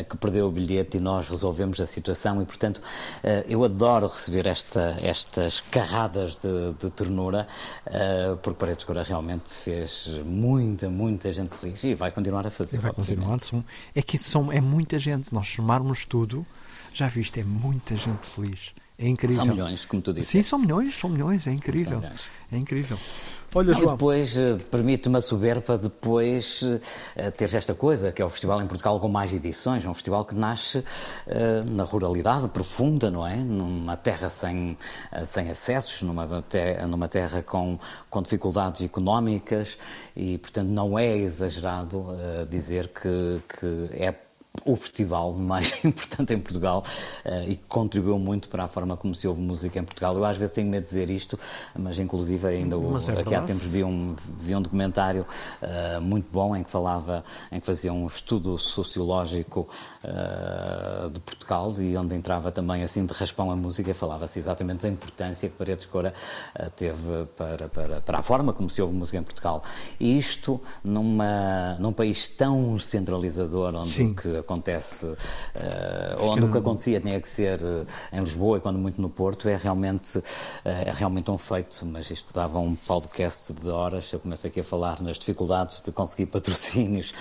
que 0.09 0.17
perdeu 0.17 0.47
o 0.47 0.51
bilhete 0.51 0.97
e 0.97 0.99
nós 0.99 1.27
resolvemos 1.27 1.79
a 1.79 1.85
situação 1.85 2.41
e, 2.41 2.45
portanto, 2.45 2.77
uh, 2.77 3.27
eu 3.47 3.63
adoro 3.63 4.07
receber 4.07 4.47
esta, 4.47 4.95
estas 5.03 5.59
carradas 5.59 6.35
de, 6.35 6.73
de 6.79 6.89
ternura, 6.91 7.47
porque 8.41 8.57
parede 8.57 8.80
Segura 8.81 9.03
realmente 9.03 9.53
fez 9.53 10.07
muita, 10.25 10.89
muita 10.89 11.31
gente 11.31 11.55
feliz 11.55 11.83
e 11.83 11.93
vai 11.93 12.09
continuar 12.09 12.47
a 12.47 12.49
fazer. 12.49 12.79
Vai 12.79 12.91
continuar. 12.91 13.39
São, 13.39 13.63
é 13.93 14.01
que 14.01 14.17
são, 14.17 14.51
é 14.51 14.59
muita 14.59 14.97
gente. 14.97 15.31
Nós 15.31 15.49
somarmos 15.49 16.03
tudo, 16.03 16.43
já 16.91 17.07
viste, 17.07 17.39
é 17.39 17.43
muita 17.43 17.95
gente 17.95 18.25
feliz. 18.25 18.71
É 18.97 19.07
incrível. 19.07 19.37
São 19.37 19.45
milhões, 19.45 19.85
como 19.85 20.01
tu 20.01 20.11
disseste. 20.11 20.43
Sim, 20.43 20.49
são 20.49 20.57
milhões, 20.57 20.95
são 20.95 21.11
milhões, 21.11 21.45
é 21.45 21.51
incrível. 21.51 22.01
É 22.51 22.57
incrível. 22.57 22.97
Olha, 23.53 23.73
João. 23.73 23.83
E 23.83 23.91
depois 23.91 24.37
uh, 24.37 24.57
permite-me 24.71 25.17
a 25.17 25.21
soberba 25.21 25.77
depois 25.77 26.61
uh, 26.61 26.79
ter 27.35 27.53
esta 27.53 27.73
coisa, 27.73 28.09
que 28.11 28.21
é 28.21 28.25
o 28.25 28.29
festival 28.29 28.61
em 28.61 28.67
Portugal 28.67 28.97
com 28.97 29.09
mais 29.09 29.33
edições, 29.33 29.83
é 29.83 29.89
um 29.89 29.93
festival 29.93 30.23
que 30.23 30.33
nasce 30.33 30.77
uh, 30.77 30.83
na 31.65 31.83
ruralidade 31.83 32.47
profunda, 32.47 33.11
não 33.11 33.27
é? 33.27 33.35
Numa 33.35 33.97
terra 33.97 34.29
sem, 34.29 34.77
sem 35.25 35.49
acessos, 35.49 36.01
numa 36.01 36.41
terra, 36.43 36.87
numa 36.87 37.09
terra 37.09 37.41
com, 37.41 37.77
com 38.09 38.21
dificuldades 38.21 38.81
económicas 38.83 39.77
e, 40.15 40.37
portanto, 40.37 40.69
não 40.69 40.97
é 40.97 41.17
exagerado 41.17 42.07
dizer 42.49 42.87
que, 42.87 43.41
que 43.59 43.89
é 44.01 44.13
o 44.65 44.75
festival 44.75 45.33
mais 45.33 45.73
importante 45.83 46.33
em 46.33 46.39
Portugal 46.39 46.83
uh, 47.25 47.49
e 47.49 47.55
que 47.55 47.67
contribuiu 47.67 48.19
muito 48.19 48.47
para 48.49 48.63
a 48.63 48.67
forma 48.67 48.95
como 48.97 49.15
se 49.15 49.27
ouve 49.27 49.41
música 49.41 49.79
em 49.79 49.83
Portugal. 49.83 50.15
Eu 50.15 50.25
às 50.25 50.37
vezes 50.37 50.55
tenho 50.55 50.69
medo 50.69 50.83
de 50.83 50.89
dizer 50.89 51.09
isto, 51.09 51.39
mas 51.77 51.97
inclusive 51.99 52.47
ainda 52.47 52.77
o, 52.77 52.97
é 52.97 53.21
aqui 53.21 53.33
há 53.33 53.41
tempos 53.41 53.65
vi 53.65 53.83
um, 53.83 54.15
vi 54.39 54.55
um 54.55 54.61
documentário 54.61 55.25
uh, 55.61 56.01
muito 56.01 56.29
bom 56.31 56.55
em 56.55 56.63
que 56.63 56.69
falava, 56.69 57.23
em 57.51 57.59
que 57.59 57.65
fazia 57.65 57.91
um 57.93 58.05
estudo 58.07 58.57
sociológico 58.57 59.67
uh, 60.03 61.09
de 61.09 61.19
Portugal 61.21 61.73
e 61.79 61.95
onde 61.97 62.15
entrava 62.15 62.51
também 62.51 62.83
assim 62.83 63.05
de 63.05 63.13
raspão 63.13 63.51
a 63.51 63.55
música, 63.55 63.93
falava-se 63.93 64.37
exatamente 64.37 64.81
da 64.81 64.89
importância 64.89 65.49
que 65.49 65.55
Paredes 65.55 65.85
Cora 65.85 66.13
teve 66.75 67.25
para, 67.37 67.69
para, 67.69 68.01
para 68.01 68.19
a 68.19 68.21
forma 68.21 68.53
como 68.53 68.69
se 68.69 68.81
ouve 68.81 68.93
música 68.93 69.17
em 69.17 69.23
Portugal. 69.23 69.63
E 69.99 70.17
isto 70.17 70.61
numa, 70.83 71.75
num 71.79 71.93
país 71.93 72.27
tão 72.27 72.79
centralizador 72.79 73.73
onde 73.75 73.93
Sim. 73.93 74.13
que 74.13 74.40
acontece, 74.41 75.05
uh, 75.05 75.17
onde 76.19 76.45
o 76.45 76.51
que 76.51 76.57
acontecia 76.57 76.99
tinha 76.99 77.19
que 77.19 77.29
ser 77.29 77.59
em 78.11 78.19
Lisboa 78.19 78.57
e 78.57 78.61
quando 78.61 78.77
muito 78.77 79.01
no 79.01 79.09
Porto, 79.09 79.47
é 79.47 79.55
realmente, 79.55 80.21
é 80.65 80.91
realmente 80.93 81.31
um 81.31 81.37
feito, 81.37 81.85
mas 81.85 82.09
isto 82.11 82.33
dava 82.33 82.59
um 82.59 82.75
podcast 82.75 83.53
de 83.53 83.69
horas, 83.69 84.11
eu 84.11 84.19
começo 84.19 84.45
aqui 84.45 84.59
a 84.59 84.63
falar 84.63 85.01
nas 85.01 85.17
dificuldades 85.17 85.81
de 85.81 85.91
conseguir 85.91 86.25
patrocínios 86.27 87.13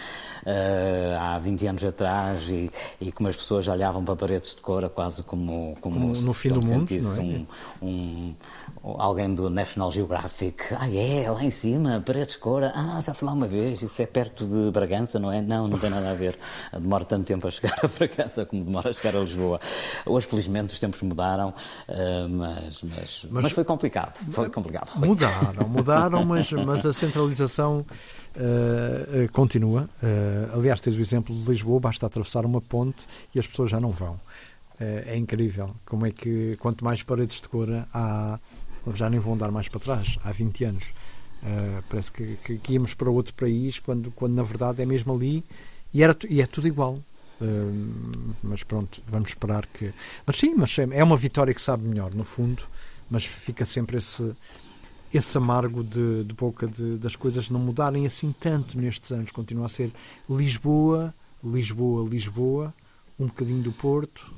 há 1.18 1.38
20 1.38 1.66
anos 1.66 1.84
atrás 1.84 2.48
e, 2.48 2.70
e 3.00 3.12
como 3.12 3.28
as 3.28 3.36
pessoas 3.36 3.68
olhavam 3.68 4.04
para 4.04 4.16
paredes 4.16 4.54
de 4.54 4.60
cora 4.60 4.88
quase 4.88 5.22
como, 5.22 5.76
como, 5.80 6.00
como 6.00 6.14
no 6.20 6.32
fim 6.32 6.50
do 6.50 6.62
mundo, 6.62 6.92
é? 6.92 7.20
um, 7.20 7.46
um, 7.82 8.34
alguém 8.82 9.34
do 9.34 9.50
National 9.50 9.90
Geographic. 9.92 10.74
Ah, 10.78 10.88
é, 10.88 11.30
lá 11.30 11.42
em 11.42 11.50
cima, 11.50 12.02
paredes 12.04 12.34
de 12.34 12.40
cora. 12.40 12.72
Ah, 12.74 13.00
já 13.00 13.14
lá 13.22 13.32
uma 13.32 13.46
vez, 13.46 13.82
isso 13.82 14.00
é 14.02 14.06
perto 14.06 14.46
de 14.46 14.70
Bragança, 14.70 15.18
não 15.18 15.32
é? 15.32 15.40
Não, 15.40 15.68
não 15.68 15.78
tem 15.78 15.90
nada 15.90 16.10
a 16.10 16.14
ver. 16.14 16.38
Demora 16.72 17.04
tanto 17.10 17.26
tempo 17.26 17.48
a 17.48 17.50
chegar 17.50 17.76
a 17.82 17.88
Bragança 17.88 18.46
como 18.46 18.62
demora 18.62 18.90
a 18.90 18.92
chegar 18.92 19.16
a 19.16 19.20
Lisboa. 19.20 19.60
Hoje, 20.06 20.26
felizmente, 20.28 20.72
os 20.72 20.78
tempos 20.78 21.02
mudaram, 21.02 21.48
uh, 21.48 22.28
mas, 22.28 22.82
mas, 22.82 23.26
mas, 23.28 23.44
mas, 23.44 23.52
foi 23.52 23.64
complicado. 23.64 24.14
Foi 24.30 24.48
complicado. 24.48 24.90
Mudaram, 24.96 25.68
mudaram, 25.68 26.24
mas, 26.24 26.52
mas 26.52 26.86
a 26.86 26.92
centralização 26.92 27.84
uh, 28.36 29.32
continua. 29.32 29.88
Uh, 30.02 30.56
aliás, 30.56 30.80
tens 30.80 30.96
o 30.96 31.00
exemplo 31.00 31.34
de 31.34 31.50
Lisboa, 31.50 31.80
basta 31.80 32.06
atravessar 32.06 32.46
uma 32.46 32.60
ponte 32.60 33.06
e 33.34 33.40
as 33.40 33.46
pessoas 33.46 33.70
já 33.70 33.80
não 33.80 33.90
vão. 33.90 34.16
é 34.78 35.16
incrível 35.16 35.74
como 35.84 36.06
é 36.06 36.10
que 36.12 36.56
quanto 36.56 36.84
mais 36.84 37.02
paredes 37.02 37.40
de 37.40 37.48
cor 37.48 37.68
há, 37.92 38.38
já 38.94 39.10
nem 39.10 39.18
vão 39.18 39.34
andar 39.34 39.50
mais 39.50 39.68
para 39.68 39.80
trás, 39.80 40.16
há 40.24 40.30
20 40.30 40.64
anos. 40.64 40.84
parece 41.88 42.12
que, 42.12 42.36
que, 42.44 42.58
que, 42.58 42.72
íamos 42.74 42.94
para 42.94 43.10
outro 43.10 43.34
país 43.34 43.78
quando, 43.78 44.10
quando 44.12 44.34
na 44.34 44.42
verdade 44.42 44.80
é 44.80 44.86
mesmo 44.86 45.12
ali 45.12 45.44
e, 45.92 46.02
era, 46.02 46.16
e 46.28 46.40
é 46.40 46.46
tudo 46.46 46.68
igual. 46.68 46.98
Uh, 47.40 48.34
mas 48.42 48.62
pronto, 48.62 49.00
vamos 49.08 49.30
esperar 49.30 49.66
que. 49.66 49.92
Mas 50.26 50.38
sim, 50.38 50.54
mas 50.54 50.76
é 50.78 51.02
uma 51.02 51.16
vitória 51.16 51.54
que 51.54 51.62
sabe 51.62 51.88
melhor, 51.88 52.14
no 52.14 52.24
fundo, 52.24 52.62
mas 53.10 53.24
fica 53.24 53.64
sempre 53.64 53.96
esse, 53.96 54.32
esse 55.12 55.38
amargo 55.38 55.82
de, 55.82 56.24
de 56.24 56.34
boca 56.34 56.66
de, 56.66 56.96
das 56.98 57.16
coisas 57.16 57.48
não 57.48 57.58
mudarem 57.58 58.06
assim 58.06 58.34
tanto 58.38 58.78
nestes 58.78 59.10
anos. 59.10 59.30
Continua 59.30 59.66
a 59.66 59.68
ser 59.70 59.90
Lisboa, 60.28 61.14
Lisboa, 61.42 62.08
Lisboa, 62.08 62.74
um 63.18 63.26
bocadinho 63.26 63.62
do 63.62 63.72
Porto, 63.72 64.30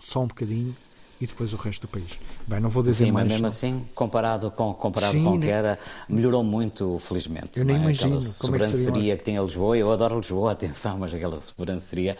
só 0.00 0.22
um 0.22 0.26
bocadinho, 0.26 0.74
e 1.20 1.26
depois 1.26 1.52
o 1.52 1.56
resto 1.56 1.86
do 1.86 1.90
país. 1.90 2.18
Bem, 2.50 2.58
não 2.58 2.68
vou 2.68 2.82
dizer 2.82 3.04
Sim, 3.04 3.12
mais. 3.12 3.26
mas 3.26 3.34
mesmo 3.34 3.46
assim, 3.46 3.86
comparado 3.94 4.50
com, 4.50 4.74
comparado 4.74 5.12
Sim, 5.12 5.22
com 5.22 5.36
o 5.36 5.40
que 5.40 5.48
era, 5.48 5.78
melhorou 6.08 6.42
muito, 6.42 6.98
felizmente. 6.98 7.60
Eu 7.60 7.64
nem 7.64 7.76
é? 7.76 7.78
imagino. 7.78 8.16
Aquela 8.16 8.20
sobranceria 8.20 9.12
é 9.12 9.16
que, 9.16 9.22
que 9.22 9.30
tinha 9.30 9.40
Lisboa, 9.40 9.78
eu 9.78 9.92
adoro 9.92 10.16
Lisboa, 10.16 10.50
atenção, 10.50 10.98
mas 10.98 11.14
aquela 11.14 11.40
sobranceria 11.40 12.16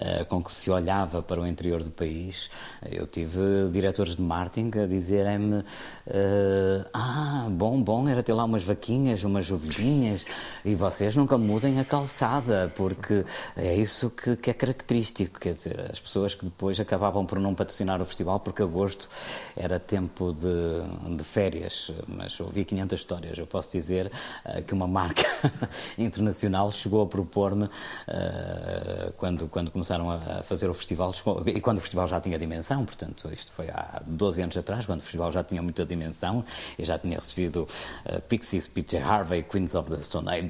uh, 0.00 0.24
com 0.24 0.42
que 0.42 0.50
se 0.50 0.70
olhava 0.70 1.20
para 1.20 1.42
o 1.42 1.46
interior 1.46 1.82
do 1.82 1.90
país, 1.90 2.48
eu 2.90 3.06
tive 3.06 3.68
diretores 3.70 4.16
de 4.16 4.22
marketing 4.22 4.78
a 4.78 4.86
dizerem-me: 4.86 5.56
uh, 5.56 6.86
Ah, 6.94 7.46
bom, 7.50 7.78
bom, 7.82 8.08
era 8.08 8.22
ter 8.22 8.32
lá 8.32 8.44
umas 8.44 8.64
vaquinhas, 8.64 9.24
umas 9.24 9.50
ovelhinhas, 9.50 10.24
e 10.64 10.74
vocês 10.74 11.14
nunca 11.14 11.36
mudem 11.36 11.78
a 11.80 11.84
calçada, 11.84 12.72
porque 12.76 13.26
é 13.54 13.76
isso 13.76 14.08
que, 14.08 14.36
que 14.36 14.48
é 14.48 14.54
característico. 14.54 15.38
Quer 15.38 15.52
dizer, 15.52 15.90
as 15.92 16.00
pessoas 16.00 16.34
que 16.34 16.46
depois 16.46 16.80
acabavam 16.80 17.26
por 17.26 17.38
não 17.38 17.54
patrocinar 17.54 18.00
o 18.00 18.06
festival 18.06 18.40
porque 18.40 18.62
agosto 18.62 19.06
era 19.54 19.65
tempo 19.78 20.32
de, 20.32 21.16
de 21.16 21.24
férias, 21.24 21.90
mas 22.06 22.38
ouvi 22.40 22.64
500 22.64 23.00
histórias. 23.00 23.38
Eu 23.38 23.46
posso 23.46 23.70
dizer 23.72 24.10
uh, 24.44 24.62
que 24.62 24.72
uma 24.72 24.86
marca 24.86 25.24
internacional 25.98 26.70
chegou 26.70 27.02
a 27.02 27.06
propor-me, 27.06 27.64
uh, 27.64 29.12
quando, 29.16 29.48
quando 29.48 29.70
começaram 29.70 30.10
a 30.10 30.42
fazer 30.42 30.68
o 30.70 30.74
festival, 30.74 31.12
chegou, 31.12 31.42
e 31.46 31.60
quando 31.60 31.78
o 31.78 31.80
festival 31.80 32.06
já 32.08 32.20
tinha 32.20 32.38
dimensão, 32.38 32.84
portanto, 32.84 33.28
isto 33.32 33.52
foi 33.52 33.68
há 33.68 34.02
12 34.06 34.42
anos 34.42 34.56
atrás, 34.56 34.86
quando 34.86 35.00
o 35.00 35.02
festival 35.02 35.32
já 35.32 35.42
tinha 35.42 35.62
muita 35.62 35.84
dimensão, 35.84 36.44
e 36.78 36.84
já 36.84 36.98
tinha 36.98 37.16
recebido 37.16 37.62
uh, 37.62 38.20
Pixies, 38.28 38.68
PJ 38.68 39.02
Harvey, 39.02 39.42
Queens 39.42 39.74
of 39.74 39.90
the 39.90 39.98
Stone 40.00 40.28
Age, 40.28 40.46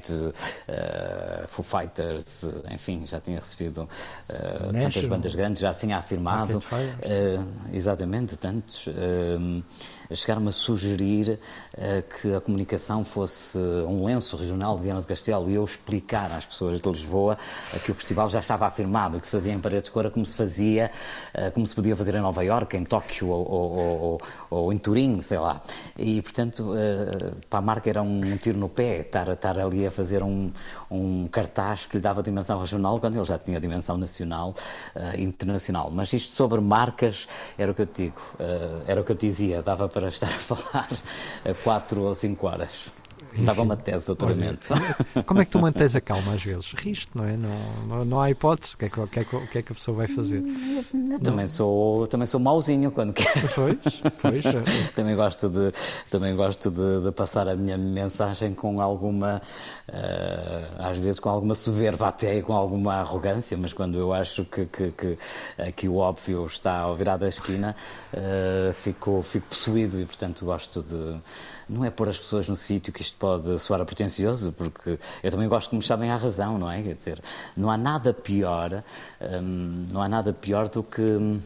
Foo 1.47 1.63
Fighters, 1.63 2.45
enfim, 2.71 3.05
já 3.05 3.19
tinha 3.19 3.39
recebido 3.39 3.87
tantas 4.71 5.05
bandas 5.05 5.35
grandes, 5.35 5.61
já 5.61 5.73
tinha 5.73 5.97
afirmado 5.97 6.61
exatamente, 7.73 8.37
tantos, 8.37 8.87
uh, 8.97 10.06
chegaram 10.15 10.47
a 10.47 10.51
sugerir 10.51 11.39
uh, 11.73 12.03
que 12.21 12.33
a 12.33 12.41
comunicação 12.41 13.03
fosse 13.03 13.57
um 13.57 14.05
lenço 14.05 14.37
regional 14.37 14.75
de 14.77 14.83
Viana 14.83 15.01
do 15.01 15.07
Castelo 15.07 15.49
e 15.49 15.55
eu 15.55 15.63
explicar 15.63 16.31
às 16.31 16.45
pessoas 16.45 16.81
de 16.81 16.89
Lisboa 16.89 17.37
uh, 17.73 17.79
que 17.79 17.91
o 17.91 17.95
festival 17.95 18.29
já 18.29 18.39
estava 18.39 18.65
afirmado, 18.65 19.19
que 19.19 19.27
se 19.27 19.31
fazia 19.31 19.53
em 19.53 19.59
paredes 19.59 19.91
de 19.91 20.09
como 20.11 20.25
se 20.25 20.35
fazia, 20.35 20.91
uh, 21.35 21.51
como 21.51 21.65
se 21.65 21.75
podia 21.75 21.95
fazer 21.95 22.15
em 22.15 22.21
Nova 22.21 22.43
Iorque, 22.43 22.77
em 22.77 22.85
Tóquio 22.85 23.27
ou, 23.27 23.51
ou, 23.51 23.77
ou, 23.77 24.21
ou 24.49 24.73
em 24.73 24.77
Turim, 24.77 25.21
sei 25.21 25.39
lá. 25.39 25.61
E, 25.97 26.21
portanto, 26.21 26.73
para 27.49 27.59
a 27.59 27.61
marca 27.61 27.89
era 27.89 28.01
um 28.01 28.37
tiro 28.37 28.57
no 28.57 28.69
pé 28.69 28.99
estar, 28.99 29.27
estar 29.29 29.59
ali 29.59 29.85
a 29.85 29.91
fazer 29.91 30.21
um, 30.23 30.51
um 30.89 31.27
cartaz 31.27 31.85
que 31.85 31.97
lhe 31.97 32.01
dava 32.01 32.21
dimensão 32.21 32.59
regional 32.59 32.99
quando 32.99 33.15
ele 33.15 33.25
já 33.25 33.37
tinha 33.37 33.59
dimensão 33.59 33.97
nacional 33.97 34.53
e 35.17 35.23
internacional. 35.23 35.89
Mas 35.91 36.13
isto 36.13 36.31
sobre 36.31 36.61
marcas 36.61 37.27
era 37.57 37.71
o 37.71 37.75
que 37.75 37.81
eu 37.81 37.85
te 37.85 38.03
digo, 38.03 38.21
era 38.87 39.01
o 39.01 39.03
que 39.03 39.11
eu 39.11 39.15
te 39.15 39.27
dizia, 39.27 39.61
dava 39.61 39.89
para 39.89 39.96
estar 40.05 40.27
a 40.27 40.29
falar 40.29 40.89
a 41.45 41.53
quatro 41.63 42.01
ou 42.01 42.15
cinco 42.15 42.47
horas. 42.47 42.91
Dava 43.39 43.61
uma 43.61 43.75
tese 43.75 43.99
de 43.99 44.05
doutoramento. 44.07 44.69
Olha, 44.71 45.23
como 45.23 45.41
é 45.41 45.45
que 45.45 45.51
tu 45.51 45.59
mantens 45.59 45.95
a 45.95 46.01
calma 46.01 46.33
às 46.33 46.43
vezes? 46.43 46.71
Riste, 46.73 47.09
não 47.13 47.25
é? 47.25 47.37
Não, 47.37 47.87
não, 47.87 48.05
não 48.05 48.21
há 48.21 48.31
hipótese. 48.31 48.75
O 48.75 48.77
que, 48.77 48.85
é 48.85 48.89
que, 48.89 48.99
o, 48.99 49.07
que 49.07 49.19
é 49.19 49.23
que, 49.23 49.35
o 49.35 49.47
que 49.47 49.57
é 49.59 49.61
que 49.61 49.71
a 49.71 49.75
pessoa 49.75 49.97
vai 49.97 50.07
fazer? 50.07 50.43
Eu 51.11 51.19
também 51.19 51.47
sou, 51.47 52.07
também 52.07 52.25
sou 52.25 52.39
mauzinho 52.39 52.91
quando 52.91 53.13
quero. 53.13 53.47
Pois, 53.53 53.77
pois. 54.21 54.45
É. 54.45 54.87
também 54.95 55.15
gosto, 55.15 55.49
de, 55.49 55.71
também 56.09 56.35
gosto 56.35 56.71
de, 56.71 57.05
de, 57.05 57.11
passar 57.11 57.47
a 57.47 57.55
minha 57.55 57.77
mensagem 57.77 58.53
com 58.53 58.81
alguma, 58.81 59.41
uh, 59.89 60.81
às 60.81 60.97
vezes 60.97 61.19
com 61.19 61.29
alguma 61.29 61.55
soberba 61.55 62.07
até 62.07 62.37
e 62.37 62.41
com 62.41 62.53
alguma 62.53 62.95
arrogância, 62.95 63.57
mas 63.57 63.73
quando 63.73 63.97
eu 63.97 64.13
acho 64.13 64.45
que, 64.45 64.65
que, 64.65 64.91
que, 64.91 65.17
que 65.73 65.87
o 65.87 65.97
óbvio 65.97 66.45
está 66.45 66.79
ao 66.79 66.95
virar 66.95 67.17
da 67.17 67.27
esquina, 67.27 67.75
uh, 68.13 68.73
fico, 68.73 69.21
fico 69.21 69.47
possuído 69.47 69.99
e, 69.99 70.05
portanto, 70.05 70.45
gosto 70.45 70.81
de 70.81 71.17
não 71.69 71.83
é 71.83 71.89
pôr 71.89 72.09
as 72.09 72.17
pessoas 72.17 72.47
no 72.47 72.55
sítio 72.55 72.93
que 72.93 73.01
isto 73.01 73.15
pode 73.17 73.59
soar 73.59 73.81
a 73.81 73.85
pretencioso, 73.85 74.51
porque 74.53 74.97
eu 75.21 75.31
também 75.31 75.47
gosto 75.47 75.69
que 75.69 75.75
me 75.75 75.81
chamem 75.81 76.09
à 76.09 76.17
razão, 76.17 76.57
não 76.57 76.71
é? 76.71 76.81
Quer 76.81 76.95
dizer, 76.95 77.21
não 77.55 77.69
há 77.69 77.77
nada 77.77 78.13
pior, 78.13 78.83
hum, 79.21 79.85
não 79.91 80.01
há 80.01 80.07
nada 80.07 80.31
pior 80.33 80.69
do 80.69 80.81
que 80.83 81.01
hum, 81.01 81.39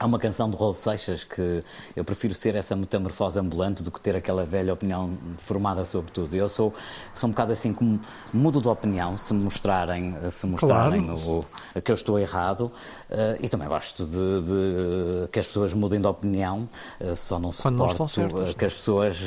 Há 0.00 0.06
uma 0.06 0.18
canção 0.18 0.48
do 0.48 0.56
Raul 0.56 0.72
Seixas 0.72 1.24
que 1.24 1.62
eu 1.94 2.02
prefiro 2.02 2.32
ser 2.32 2.54
essa 2.54 2.74
metamorfose 2.74 3.38
ambulante 3.38 3.82
do 3.82 3.90
que 3.90 4.00
ter 4.00 4.16
aquela 4.16 4.46
velha 4.46 4.72
opinião 4.72 5.12
formada 5.36 5.84
sobre 5.84 6.10
tudo. 6.10 6.34
Eu 6.34 6.48
sou, 6.48 6.72
sou 7.12 7.28
um 7.28 7.32
bocado 7.32 7.52
assim 7.52 7.74
como 7.74 8.00
mudo 8.32 8.62
de 8.62 8.68
opinião 8.68 9.12
se 9.12 9.34
me 9.34 9.44
mostrarem, 9.44 10.16
se 10.30 10.46
mostrarem 10.46 11.04
claro. 11.04 11.44
o, 11.76 11.82
que 11.82 11.90
eu 11.90 11.94
estou 11.94 12.18
errado 12.18 12.72
uh, 13.10 13.36
e 13.42 13.48
também 13.50 13.68
gosto 13.68 14.06
de, 14.06 14.40
de, 14.40 15.28
que 15.30 15.38
as 15.38 15.46
pessoas 15.46 15.74
mudem 15.74 16.00
de 16.00 16.06
opinião, 16.06 16.66
uh, 16.98 17.14
só 17.14 17.38
não 17.38 17.50
quando 17.50 17.76
suporto 17.76 17.98
não 17.98 18.08
certas, 18.08 18.54
que 18.54 18.64
as 18.64 18.72
pessoas. 18.72 19.18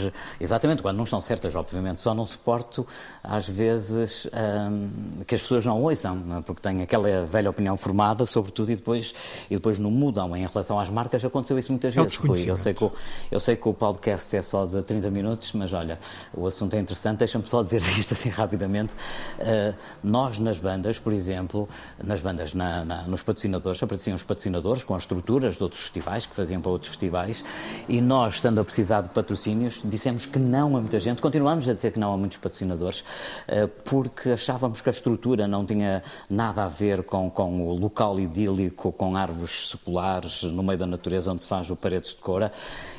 Exatamente, 0.42 0.82
quando 0.82 0.98
não 0.98 1.04
estão 1.04 1.22
certas, 1.22 1.54
obviamente, 1.54 2.00
só 2.00 2.16
não 2.16 2.26
suporto 2.26 2.88
às 3.24 3.48
vezes 3.48 4.28
um, 4.34 5.24
que 5.24 5.36
as 5.36 5.42
pessoas 5.44 5.68
não 5.68 5.80
ouçam, 5.84 6.18
é? 6.36 6.42
porque 6.42 6.64
têm 6.64 6.82
aquela 6.82 7.28
velha 7.28 7.52
opinião 7.52 7.78
formada 7.78 8.26
sobre 8.26 8.52
tudo 8.52 8.72
e 8.72 8.76
depois, 8.76 9.14
e 9.52 9.54
depois 9.54 9.78
não 9.78 9.92
mudam 9.92 10.36
em 10.36 10.48
relação 10.48 10.63
relação 10.64 10.80
às 10.80 10.90
marcas, 10.90 11.24
aconteceu 11.24 11.60
isso 11.60 11.72
muitas 11.72 11.96
é 11.96 12.02
vezes. 12.02 12.16
Rui. 12.16 12.44
Eu, 12.48 12.56
sei 12.56 12.74
que 12.74 12.84
o, 12.84 12.92
eu 13.30 13.40
sei 13.40 13.56
que 13.56 13.68
o 13.68 13.74
podcast 13.74 14.36
é 14.36 14.42
só 14.42 14.66
de 14.66 14.82
30 14.82 15.12
minutos, 15.12 15.52
mas 15.54 15.74
olha, 15.74 16.00
o 16.34 16.48
assunto 16.48 16.76
é 16.76 16.80
interessante. 16.80 17.20
Deixa-me 17.20 17.46
só 17.46 17.62
dizer 17.62 17.82
isto 18.00 18.14
assim 18.14 18.30
rapidamente. 18.30 18.94
Uh, 18.94 19.76
nós, 20.04 20.40
nas 20.40 20.58
bandas, 20.58 20.98
por 20.98 21.14
exemplo, 21.14 21.68
nas 22.04 22.22
bandas, 22.22 22.54
na, 22.54 22.86
na, 22.86 23.02
nos 23.04 23.22
patrocinadores, 23.22 23.84
apareciam 23.84 24.16
os 24.16 24.24
patrocinadores 24.24 24.84
com 24.84 24.96
as 24.96 25.04
estruturas 25.04 25.58
de 25.58 25.64
outros 25.64 25.82
festivais, 25.82 26.26
que 26.26 26.36
faziam 26.36 26.62
para 26.62 26.72
outros 26.72 26.90
festivais, 26.90 27.44
e 27.88 28.02
nós, 28.02 28.36
estando 28.36 28.60
a 28.60 28.64
precisar 28.64 29.02
de 29.02 29.10
patrocínios, 29.10 29.82
dissemos 29.84 30.26
que 30.26 30.40
não 30.40 30.78
a 30.78 30.82
muita 30.82 31.00
gente. 31.00 31.22
Continuamos 31.22 31.68
a 31.68 31.74
dizer 31.74 31.92
que 31.92 32.00
não 32.00 32.14
a 32.14 32.18
muitos 32.18 32.38
patrocinadores, 32.38 33.02
uh, 33.02 33.68
porque 33.84 34.30
achávamos 34.30 34.82
que 34.82 34.90
a 34.90 34.92
estrutura 34.92 35.48
não 35.48 35.66
tinha 35.66 36.02
nada 36.30 36.64
a 36.64 36.68
ver 36.68 37.04
com, 37.04 37.30
com 37.30 37.68
o 37.68 37.74
local 37.78 38.20
idílico, 38.20 38.92
com 38.92 39.18
árvores 39.18 39.70
seculares 39.70 40.43
no 40.52 40.64
meio 40.64 40.78
da 40.78 40.86
natureza, 40.86 41.32
onde 41.32 41.42
se 41.42 41.48
faz 41.48 41.70
o 41.70 41.76
Paredes 41.76 42.12
de 42.12 42.18
Cora. 42.18 42.52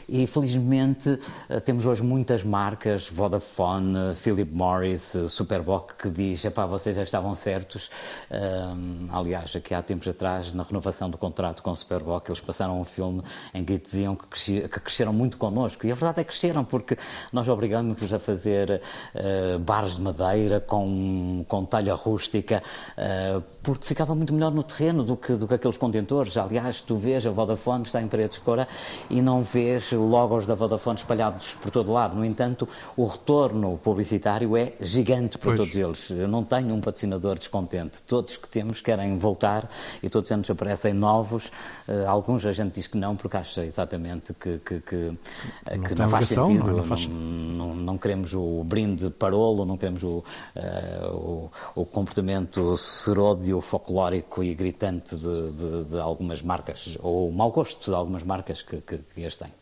E 0.09 0.27
felizmente 0.27 1.19
eh, 1.49 1.61
temos 1.61 1.87
hoje 1.87 2.03
muitas 2.03 2.43
marcas, 2.45 3.09
Vodafone, 3.09 4.15
Philip 4.15 4.53
Morris, 4.53 5.15
eh, 5.15 5.29
Superboc, 5.29 5.95
que 5.97 6.11
diz, 6.11 6.45
epá, 6.45 6.67
vocês 6.67 6.97
já 6.97 7.03
estavam 7.03 7.35
certos. 7.35 7.91
Um, 8.31 9.09
aliás, 9.11 9.57
aqui 9.57 9.75
há 9.75 9.81
tempos 9.81 10.07
atrás, 10.07 10.53
na 10.53 10.63
renovação 10.63 11.09
do 11.09 11.17
contrato 11.17 11.63
com 11.63 11.71
o 11.71 11.77
Superboc, 11.77 12.29
eles 12.29 12.41
passaram 12.41 12.81
um 12.81 12.85
filme 12.85 13.23
em 13.55 13.65
que 13.65 13.79
diziam 13.79 14.15
que, 14.15 14.27
cresci, 14.27 14.61
que 14.69 14.81
cresceram 14.81 15.13
muito 15.13 15.39
connosco. 15.39 15.87
E 15.87 15.93
a 15.93 15.95
verdade 15.95 16.21
é 16.21 16.25
que 16.25 16.31
cresceram, 16.31 16.65
porque 16.65 16.99
nós 17.33 17.49
obrigamos-nos 17.49 18.13
a 18.13 18.19
fazer 18.19 18.83
uh, 19.15 19.59
bares 19.61 19.97
de 19.97 20.03
madeira 20.03 20.61
com, 20.61 21.45
com 21.49 21.65
talha 21.65 21.95
rústica, 21.95 22.63
uh, 22.99 23.43
porque 23.63 23.87
ficava 23.87 24.15
muito 24.15 24.35
melhor 24.35 24.53
no 24.53 24.63
terreno 24.63 25.03
do 25.03 25.17
que, 25.17 25.33
do 25.33 25.49
que 25.49 25.55
aqueles 25.55 25.79
contentores. 25.79 26.37
Aliás, 26.37 26.81
tu 26.81 26.97
vês 26.97 27.25
a 27.27 27.31
Vodafone, 27.35 27.85
está 27.85 28.01
em 28.01 28.09
paredes 28.09 28.39
de 28.39 28.45
cora, 28.45 28.67
e 29.11 29.21
não 29.21 29.43
vês 29.43 29.93
logos 29.93 30.47
da 30.47 30.55
Vodafone 30.55 30.99
espalhados 30.99 31.55
por 31.61 31.71
todo 31.71 31.93
lado. 31.93 32.17
No 32.17 32.25
entanto, 32.25 32.69
o 32.97 33.07
retorno 33.07 33.77
publicitário 33.79 34.57
é 34.57 34.73
gigante 34.81 35.39
para 35.39 35.57
todos 35.57 35.75
eles. 35.75 36.11
Eu 36.11 36.29
não 36.29 36.45
tenho 36.45 36.75
um 36.75 36.81
patrocinador 36.81 37.39
descontente. 37.39 38.03
Todos 38.03 38.37
que 38.37 38.49
temos 38.49 38.81
querem 38.81 39.19
voltar 39.19 39.69
e 40.03 40.09
todos 40.09 40.31
os 40.31 40.33
anos 40.33 40.51
aparecem 40.51 40.93
novos. 40.93 41.47
Uh, 41.89 42.09
alguns 42.09 42.45
a 42.47 42.53
gente 42.53 42.75
diz 42.75 42.87
que 42.87 42.97
não, 42.97 43.17
porque 43.17 43.37
acha 43.37 43.65
exatamente 43.65 44.33
que, 44.35 44.59
que, 44.59 44.81
que, 44.81 44.97
não, 44.97 45.83
que 45.83 45.95
não 45.95 46.09
faz 46.09 46.29
sentido. 46.29 46.65
Não, 46.65 46.71
é? 46.71 46.77
não, 46.77 46.85
faz... 46.85 47.07
não, 47.07 47.99
queremos 47.99 48.35
o 48.35 48.63
brinde 48.65 49.11
parolo, 49.11 49.65
não 49.65 49.77
queremos 49.77 50.03
o, 50.03 50.25
uh, 50.57 51.17
o, 51.17 51.51
o, 51.75 51.87
comportamento 51.87 52.77
seródio, 52.77 53.61
folclórico 53.61 54.43
e 54.43 54.55
gritante 54.55 55.17
de, 55.17 55.51
de, 55.53 55.85
de, 55.85 55.99
algumas 55.99 56.43
marcas, 56.43 56.97
ou 57.03 57.24
o 57.29 57.33
mau 57.33 57.51
gosto 57.51 57.91
de 57.91 57.97
algumas 57.97 58.23
marcas 58.23 58.63
que, 58.63 58.77
que, 58.79 58.99
que 58.99 59.25
as 59.25 59.37
têm. 59.37 59.53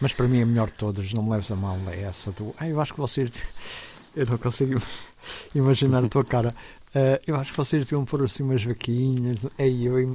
Mas 0.00 0.12
para 0.12 0.26
mim 0.26 0.42
a 0.42 0.46
melhor 0.46 0.66
de 0.66 0.74
todas, 0.74 1.12
não 1.12 1.22
me 1.22 1.30
leves 1.30 1.50
a 1.50 1.56
mal, 1.56 1.76
é 1.88 2.02
essa 2.02 2.32
do. 2.32 2.54
Ah, 2.58 2.68
eu 2.68 2.80
acho 2.80 2.94
que 2.94 3.00
vocês. 3.00 3.32
Eu 4.14 4.26
não 4.26 4.36
consigo 4.36 4.78
imaginar 5.54 6.04
a 6.04 6.08
tua 6.08 6.22
cara. 6.22 6.50
Uh, 6.94 7.18
eu 7.26 7.36
acho 7.36 7.52
que 7.52 7.56
vocês 7.56 7.82
deviam 7.82 8.04
pôr 8.04 8.22
assim 8.22 8.42
umas 8.42 8.62
vaquinhas. 8.62 9.38
Ei, 9.58 9.80
eu, 9.86 10.14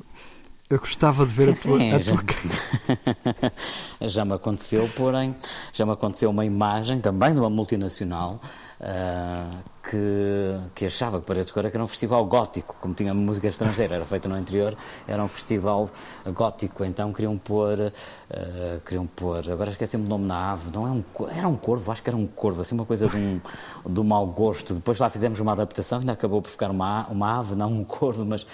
eu 0.69 0.79
gostava 0.79 1.25
de 1.25 1.31
ver 1.31 1.55
sim, 1.55 1.69
a 1.69 1.73
tua, 1.73 1.79
sim, 1.79 1.91
a 1.93 1.99
já, 1.99 2.13
tua 2.13 2.23
cara. 2.23 3.53
já 4.07 4.23
me 4.23 4.33
aconteceu, 4.33 4.87
porém, 4.95 5.35
já 5.73 5.83
me 5.83 5.93
aconteceu 5.93 6.29
uma 6.29 6.45
imagem 6.45 6.99
também 6.99 7.33
de 7.33 7.39
uma 7.39 7.49
multinacional 7.49 8.39
uh, 8.79 9.57
que, 9.89 10.59
que 10.75 10.85
achava 10.85 11.19
que 11.19 11.25
Paredes 11.25 11.47
de 11.47 11.53
Cora 11.53 11.69
era 11.73 11.83
um 11.83 11.87
festival 11.87 12.25
gótico, 12.25 12.75
como 12.81 12.93
tinha 12.93 13.13
música 13.13 13.47
estrangeira, 13.47 13.95
era 13.95 14.05
feito 14.05 14.27
no 14.27 14.37
interior, 14.37 14.75
era 15.07 15.23
um 15.23 15.27
festival 15.27 15.89
gótico, 16.33 16.83
então 16.83 17.13
queriam 17.13 17.37
pôr, 17.37 17.79
uh, 17.79 18.79
queriam 18.85 19.07
pôr, 19.07 19.49
agora 19.49 19.69
esqueci-me 19.69 20.05
o 20.05 20.07
nome 20.07 20.25
na 20.25 20.51
ave, 20.51 20.69
não 20.73 20.85
é 20.85 20.91
um, 20.91 21.03
era 21.29 21.47
um 21.47 21.55
corvo, 21.55 21.91
acho 21.91 22.03
que 22.03 22.09
era 22.09 22.17
um 22.17 22.27
corvo, 22.27 22.61
assim 22.61 22.75
uma 22.75 22.85
coisa 22.85 23.07
de 23.07 23.15
um, 23.15 23.39
de 23.85 23.99
um 23.99 24.03
mau 24.03 24.25
gosto. 24.27 24.73
Depois 24.73 24.99
lá 24.99 25.09
fizemos 25.09 25.39
uma 25.39 25.53
adaptação, 25.53 25.99
ainda 25.99 26.11
acabou 26.11 26.41
por 26.41 26.49
ficar 26.49 26.69
uma, 26.69 27.07
uma 27.07 27.39
ave, 27.39 27.55
não 27.55 27.71
um 27.71 27.83
corvo, 27.83 28.25
mas 28.25 28.45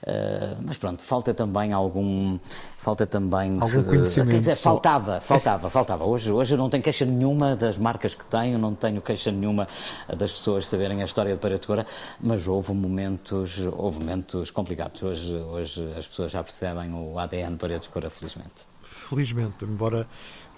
Uh, 0.00 0.56
mas 0.64 0.78
pronto, 0.78 1.02
falta 1.02 1.34
também 1.34 1.74
algum. 1.74 2.38
Falta 2.78 3.06
também. 3.06 3.58
Algum 3.60 3.82
conhecimento. 3.82 4.30
Quer 4.30 4.38
dizer, 4.38 4.56
faltava, 4.56 5.20
faltava, 5.20 5.68
faltava. 5.68 6.10
Hoje, 6.10 6.32
hoje 6.32 6.54
eu 6.54 6.58
não 6.58 6.70
tenho 6.70 6.82
queixa 6.82 7.04
nenhuma 7.04 7.54
das 7.54 7.76
marcas 7.76 8.14
que 8.14 8.24
tenho, 8.24 8.58
não 8.58 8.74
tenho 8.74 9.02
queixa 9.02 9.30
nenhuma 9.30 9.68
das 10.08 10.32
pessoas 10.32 10.66
saberem 10.80 11.02
a 11.02 11.04
história 11.04 11.34
de 11.34 11.38
Paredes 11.38 11.66
Cora, 11.66 11.86
mas 12.18 12.48
houve 12.48 12.72
momentos, 12.72 13.58
houve 13.76 13.98
momentos 13.98 14.50
complicados. 14.50 15.02
Hoje, 15.02 15.34
hoje 15.34 15.92
as 15.94 16.06
pessoas 16.06 16.32
já 16.32 16.42
percebem 16.42 16.94
o 16.94 17.18
ADN 17.18 17.58
Paredes 17.58 17.86
Cora, 17.86 18.08
felizmente. 18.08 18.64
Felizmente, 18.82 19.62
embora. 19.62 20.06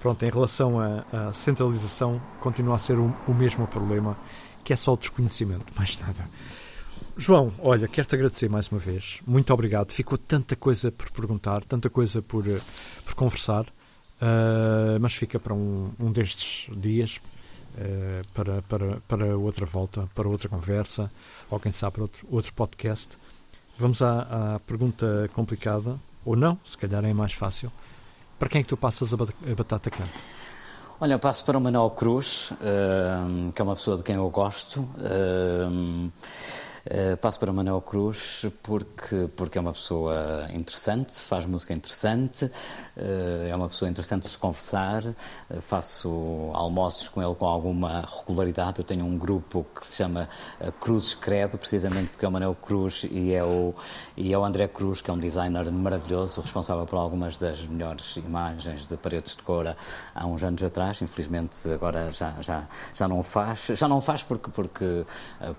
Pronto, 0.01 0.25
em 0.25 0.31
relação 0.31 0.79
à, 0.79 1.05
à 1.13 1.33
centralização, 1.33 2.21
continua 2.41 2.77
a 2.77 2.79
ser 2.79 2.99
o, 2.99 3.13
o 3.27 3.35
mesmo 3.35 3.67
problema, 3.67 4.17
que 4.63 4.73
é 4.73 4.77
só 4.77 4.95
o 4.95 4.97
desconhecimento, 4.97 5.67
mais 5.77 5.99
nada. 5.99 6.29
João, 7.17 7.53
olha, 7.59 7.89
quero-te 7.89 8.15
agradecer 8.15 8.49
mais 8.49 8.69
uma 8.69 8.81
vez. 8.81 9.19
Muito 9.27 9.53
obrigado. 9.53 9.91
Ficou 9.91 10.17
tanta 10.17 10.55
coisa 10.55 10.93
por 10.93 11.11
perguntar, 11.11 11.65
tanta 11.65 11.91
coisa 11.91 12.23
por, 12.23 12.47
eh, 12.47 12.61
por 13.05 13.15
conversar, 13.15 13.65
uh, 13.65 14.99
mas 15.01 15.15
fica 15.15 15.39
para 15.39 15.55
um, 15.55 15.85
um 16.01 16.11
destes 16.11 16.69
dias, 16.77 17.21
uh, 17.79 18.29
para, 18.35 18.63
para, 18.63 19.01
para 19.09 19.37
outra 19.37 19.67
volta, 19.67 20.09
para 20.15 20.29
outra 20.29 20.49
conversa, 20.49 21.11
ou 21.51 21.59
quem 21.61 21.73
sabe 21.73 21.95
para 21.95 22.03
outro, 22.03 22.27
outro 22.31 22.53
podcast. 22.53 23.09
Vamos 23.79 24.03
à, 24.03 24.55
à 24.55 24.61
pergunta 24.61 25.31
complicada, 25.35 25.99
ou 26.25 26.37
não, 26.37 26.59
se 26.65 26.77
calhar 26.77 27.05
é 27.05 27.13
mais 27.13 27.33
fácil. 27.33 27.71
Para 28.39 28.49
quem 28.49 28.61
é 28.61 28.63
que 28.63 28.69
tu 28.69 28.77
passas 28.77 29.13
a, 29.13 29.17
a 29.17 29.55
batata 29.55 29.91
quente? 29.91 30.13
Olha, 31.01 31.15
eu 31.15 31.19
passo 31.19 31.45
para 31.45 31.59
o 31.59 31.61
Manuel 31.61 31.91
Cruz, 31.91 32.53
uh, 32.53 33.53
que 33.53 33.61
é 33.61 33.65
uma 33.65 33.75
pessoa 33.75 33.97
de 33.97 34.03
quem 34.03 34.15
eu 34.15 34.31
gosto. 34.31 34.81
Uh, 34.81 36.11
Uh, 36.85 37.17
passo 37.19 37.39
para 37.39 37.53
Manuel 37.53 37.81
Cruz 37.81 38.45
porque, 38.61 39.29
porque 39.37 39.57
é 39.57 39.61
uma 39.61 39.73
pessoa 39.73 40.49
interessante, 40.53 41.15
faz 41.21 41.47
música 41.47 41.73
interessante, 41.73 42.47
uh, 42.47 43.49
é 43.49 43.55
uma 43.55 43.69
pessoa 43.69 43.89
interessante 43.89 44.25
de 44.25 44.31
se 44.31 44.39
conversar. 44.39 45.05
Uh, 45.05 45.61
faço 45.61 46.51
almoços 46.53 47.09
com 47.09 47.23
ele 47.23 47.35
com 47.37 47.47
alguma 47.47 48.05
regularidade. 48.19 48.81
Eu 48.81 48.85
tenho 48.85 49.05
um 49.05 49.17
grupo 49.17 49.65
que 49.73 49.87
se 49.87 49.97
chama 49.97 50.29
Cruzes 50.81 51.15
Credo, 51.15 51.57
precisamente 51.57 52.09
porque 52.09 52.25
é 52.25 52.29
o 52.29 52.33
Manuel 52.33 52.57
Cruz 52.61 53.07
e 53.09 53.33
é 53.33 53.45
o, 53.45 53.73
e 54.17 54.33
é 54.33 54.39
o 54.39 54.45
André 54.45 54.67
Cruz, 54.67 55.01
que 55.01 55.09
é 55.09 55.15
um 55.15 55.19
designer 55.19 55.71
maravilhoso, 55.71 56.41
responsável 56.41 56.85
por 56.85 56.97
algumas 56.97 57.39
das 57.39 57.65
melhores 57.65 58.17
imagens 58.17 58.89
de 58.89 58.97
paredes 58.97 59.37
de 59.37 59.43
cora 59.43 59.77
há 60.13 60.27
uns 60.27 60.43
anos 60.43 60.63
atrás. 60.65 61.01
Infelizmente 61.01 61.71
agora 61.71 62.11
já, 62.11 62.35
já, 62.41 62.67
já 62.93 63.07
não 63.07 63.21
o 63.21 63.23
faz. 63.23 63.69
Já 63.75 63.87
não 63.87 64.01
faz 64.01 64.25
porque, 64.25 64.51
porque, 64.51 65.05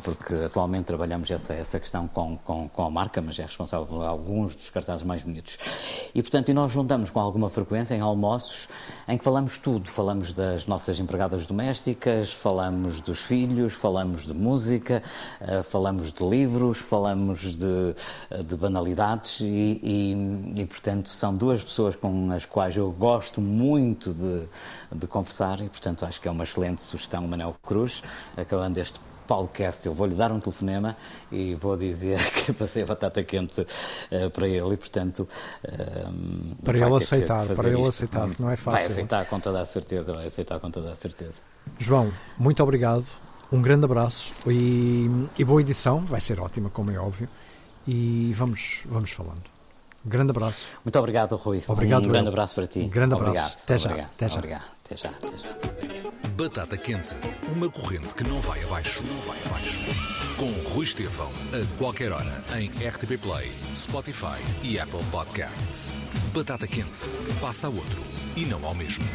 porque 0.03 0.35
atualmente 0.45 0.85
trabalha 0.85 1.12
trabalhamos 1.13 1.29
essa, 1.29 1.53
essa 1.53 1.79
questão 1.79 2.07
com, 2.07 2.37
com, 2.37 2.67
com 2.67 2.85
a 2.85 2.89
marca, 2.89 3.21
mas 3.21 3.37
é 3.37 3.43
responsável 3.43 3.85
por 3.85 4.03
alguns 4.03 4.55
dos 4.55 4.69
cartazes 4.69 5.05
mais 5.05 5.21
bonitos. 5.21 5.57
E, 6.13 6.21
portanto, 6.21 6.49
e 6.49 6.53
nós 6.53 6.71
juntamos 6.71 7.09
com 7.09 7.19
alguma 7.19 7.49
frequência 7.49 7.93
em 7.93 7.99
almoços 7.99 8.67
em 9.07 9.17
que 9.17 9.23
falamos 9.23 9.57
tudo. 9.57 9.89
Falamos 9.89 10.33
das 10.33 10.65
nossas 10.65 10.99
empregadas 10.99 11.45
domésticas, 11.45 12.33
falamos 12.33 12.99
dos 12.99 13.21
filhos, 13.21 13.73
falamos 13.73 14.25
de 14.25 14.33
música, 14.33 15.03
uh, 15.41 15.63
falamos 15.63 16.11
de 16.11 16.23
livros, 16.23 16.79
falamos 16.79 17.41
de, 17.41 17.95
de 18.45 18.55
banalidades 18.55 19.39
e, 19.41 19.79
e, 19.83 20.61
e, 20.61 20.65
portanto, 20.65 21.09
são 21.09 21.33
duas 21.33 21.61
pessoas 21.61 21.95
com 21.95 22.31
as 22.31 22.45
quais 22.45 22.75
eu 22.75 22.91
gosto 22.91 23.39
muito 23.39 24.13
de, 24.13 24.43
de 24.91 25.07
conversar 25.07 25.59
e, 25.61 25.69
portanto, 25.69 26.05
acho 26.05 26.19
que 26.19 26.27
é 26.27 26.31
uma 26.31 26.43
excelente 26.43 26.81
sugestão, 26.81 27.27
Manuel 27.27 27.55
Cruz, 27.61 28.01
acabando 28.35 28.77
este 28.79 28.99
podcast. 29.23 29.85
Eu 29.85 29.93
vou-lhe 29.93 30.15
dar 30.15 30.31
um 30.31 30.39
telefonema 30.39 30.95
e 31.31 31.55
vou 31.55 31.75
dizer 31.75 32.19
que 32.33 32.53
passei 32.53 32.83
a 32.83 32.85
batata 32.85 33.23
quente 33.23 33.61
uh, 33.61 34.29
para 34.31 34.47
ele 34.47 34.73
e, 34.73 34.77
portanto. 34.77 35.27
Uh, 35.63 36.55
para 36.63 36.77
ele 36.77 36.95
aceitar, 36.95 37.45
para 37.47 37.69
ele 37.69 37.87
aceitar, 37.87 38.29
não 38.39 38.49
é 38.49 38.55
fácil. 38.55 38.79
Vai 38.79 38.85
aceitar 38.85 39.25
com 39.25 39.39
toda 39.39 39.61
a 39.61 39.65
certeza, 39.65 40.13
vai 40.13 40.27
aceitar 40.27 40.59
com 40.59 40.69
toda 40.69 40.91
a 40.91 40.95
certeza. 40.95 41.41
João, 41.79 42.11
muito 42.37 42.61
obrigado, 42.61 43.05
um 43.51 43.61
grande 43.61 43.85
abraço 43.85 44.33
e, 44.49 45.09
e 45.37 45.43
boa 45.43 45.61
edição, 45.61 46.03
vai 46.03 46.21
ser 46.21 46.39
ótima, 46.39 46.69
como 46.69 46.91
é 46.91 46.97
óbvio, 46.97 47.29
e 47.87 48.33
vamos, 48.35 48.81
vamos 48.85 49.11
falando. 49.11 49.43
Um 50.05 50.09
grande 50.09 50.31
abraço. 50.31 50.67
Muito 50.83 50.99
obrigado, 50.99 51.35
Rui. 51.37 51.63
Obrigado, 51.67 52.03
um 52.03 52.09
grande 52.09 52.27
abraço 52.27 52.55
para 52.55 52.67
ti. 52.67 52.79
Um 52.79 52.89
grande 52.89 53.15
abraço. 53.15 53.31
Obrigado. 53.31 53.63
Até 53.63 53.77
já. 53.77 53.89
Obrigado. 53.89 54.11
Até 54.11 54.29
já. 54.29 54.35
Obrigado. 54.35 54.72
Até 54.85 54.97
já. 54.97 55.09
Até 55.09 55.37
já. 55.37 55.53
Batata 56.35 56.77
Quente, 56.77 57.15
uma 57.55 57.69
corrente 57.69 58.13
que 58.15 58.23
não 58.23 58.39
vai 58.41 58.61
abaixo, 58.63 59.01
não 59.03 59.21
vai 59.21 59.37
abaixo. 59.45 59.77
Com 60.35 60.51
Rui 60.73 60.83
Estevão, 60.83 61.31
a 61.53 61.77
qualquer 61.77 62.11
hora, 62.11 62.43
em 62.57 62.67
RTP 62.85 63.21
Play, 63.21 63.51
Spotify 63.73 64.41
e 64.63 64.79
Apple 64.79 65.03
Podcasts. 65.11 65.93
Batata 66.33 66.67
Quente, 66.67 66.99
passa 67.39 67.67
a 67.67 67.69
outro 67.69 68.01
e 68.35 68.45
não 68.45 68.65
ao 68.65 68.73
mesmo. 68.73 69.05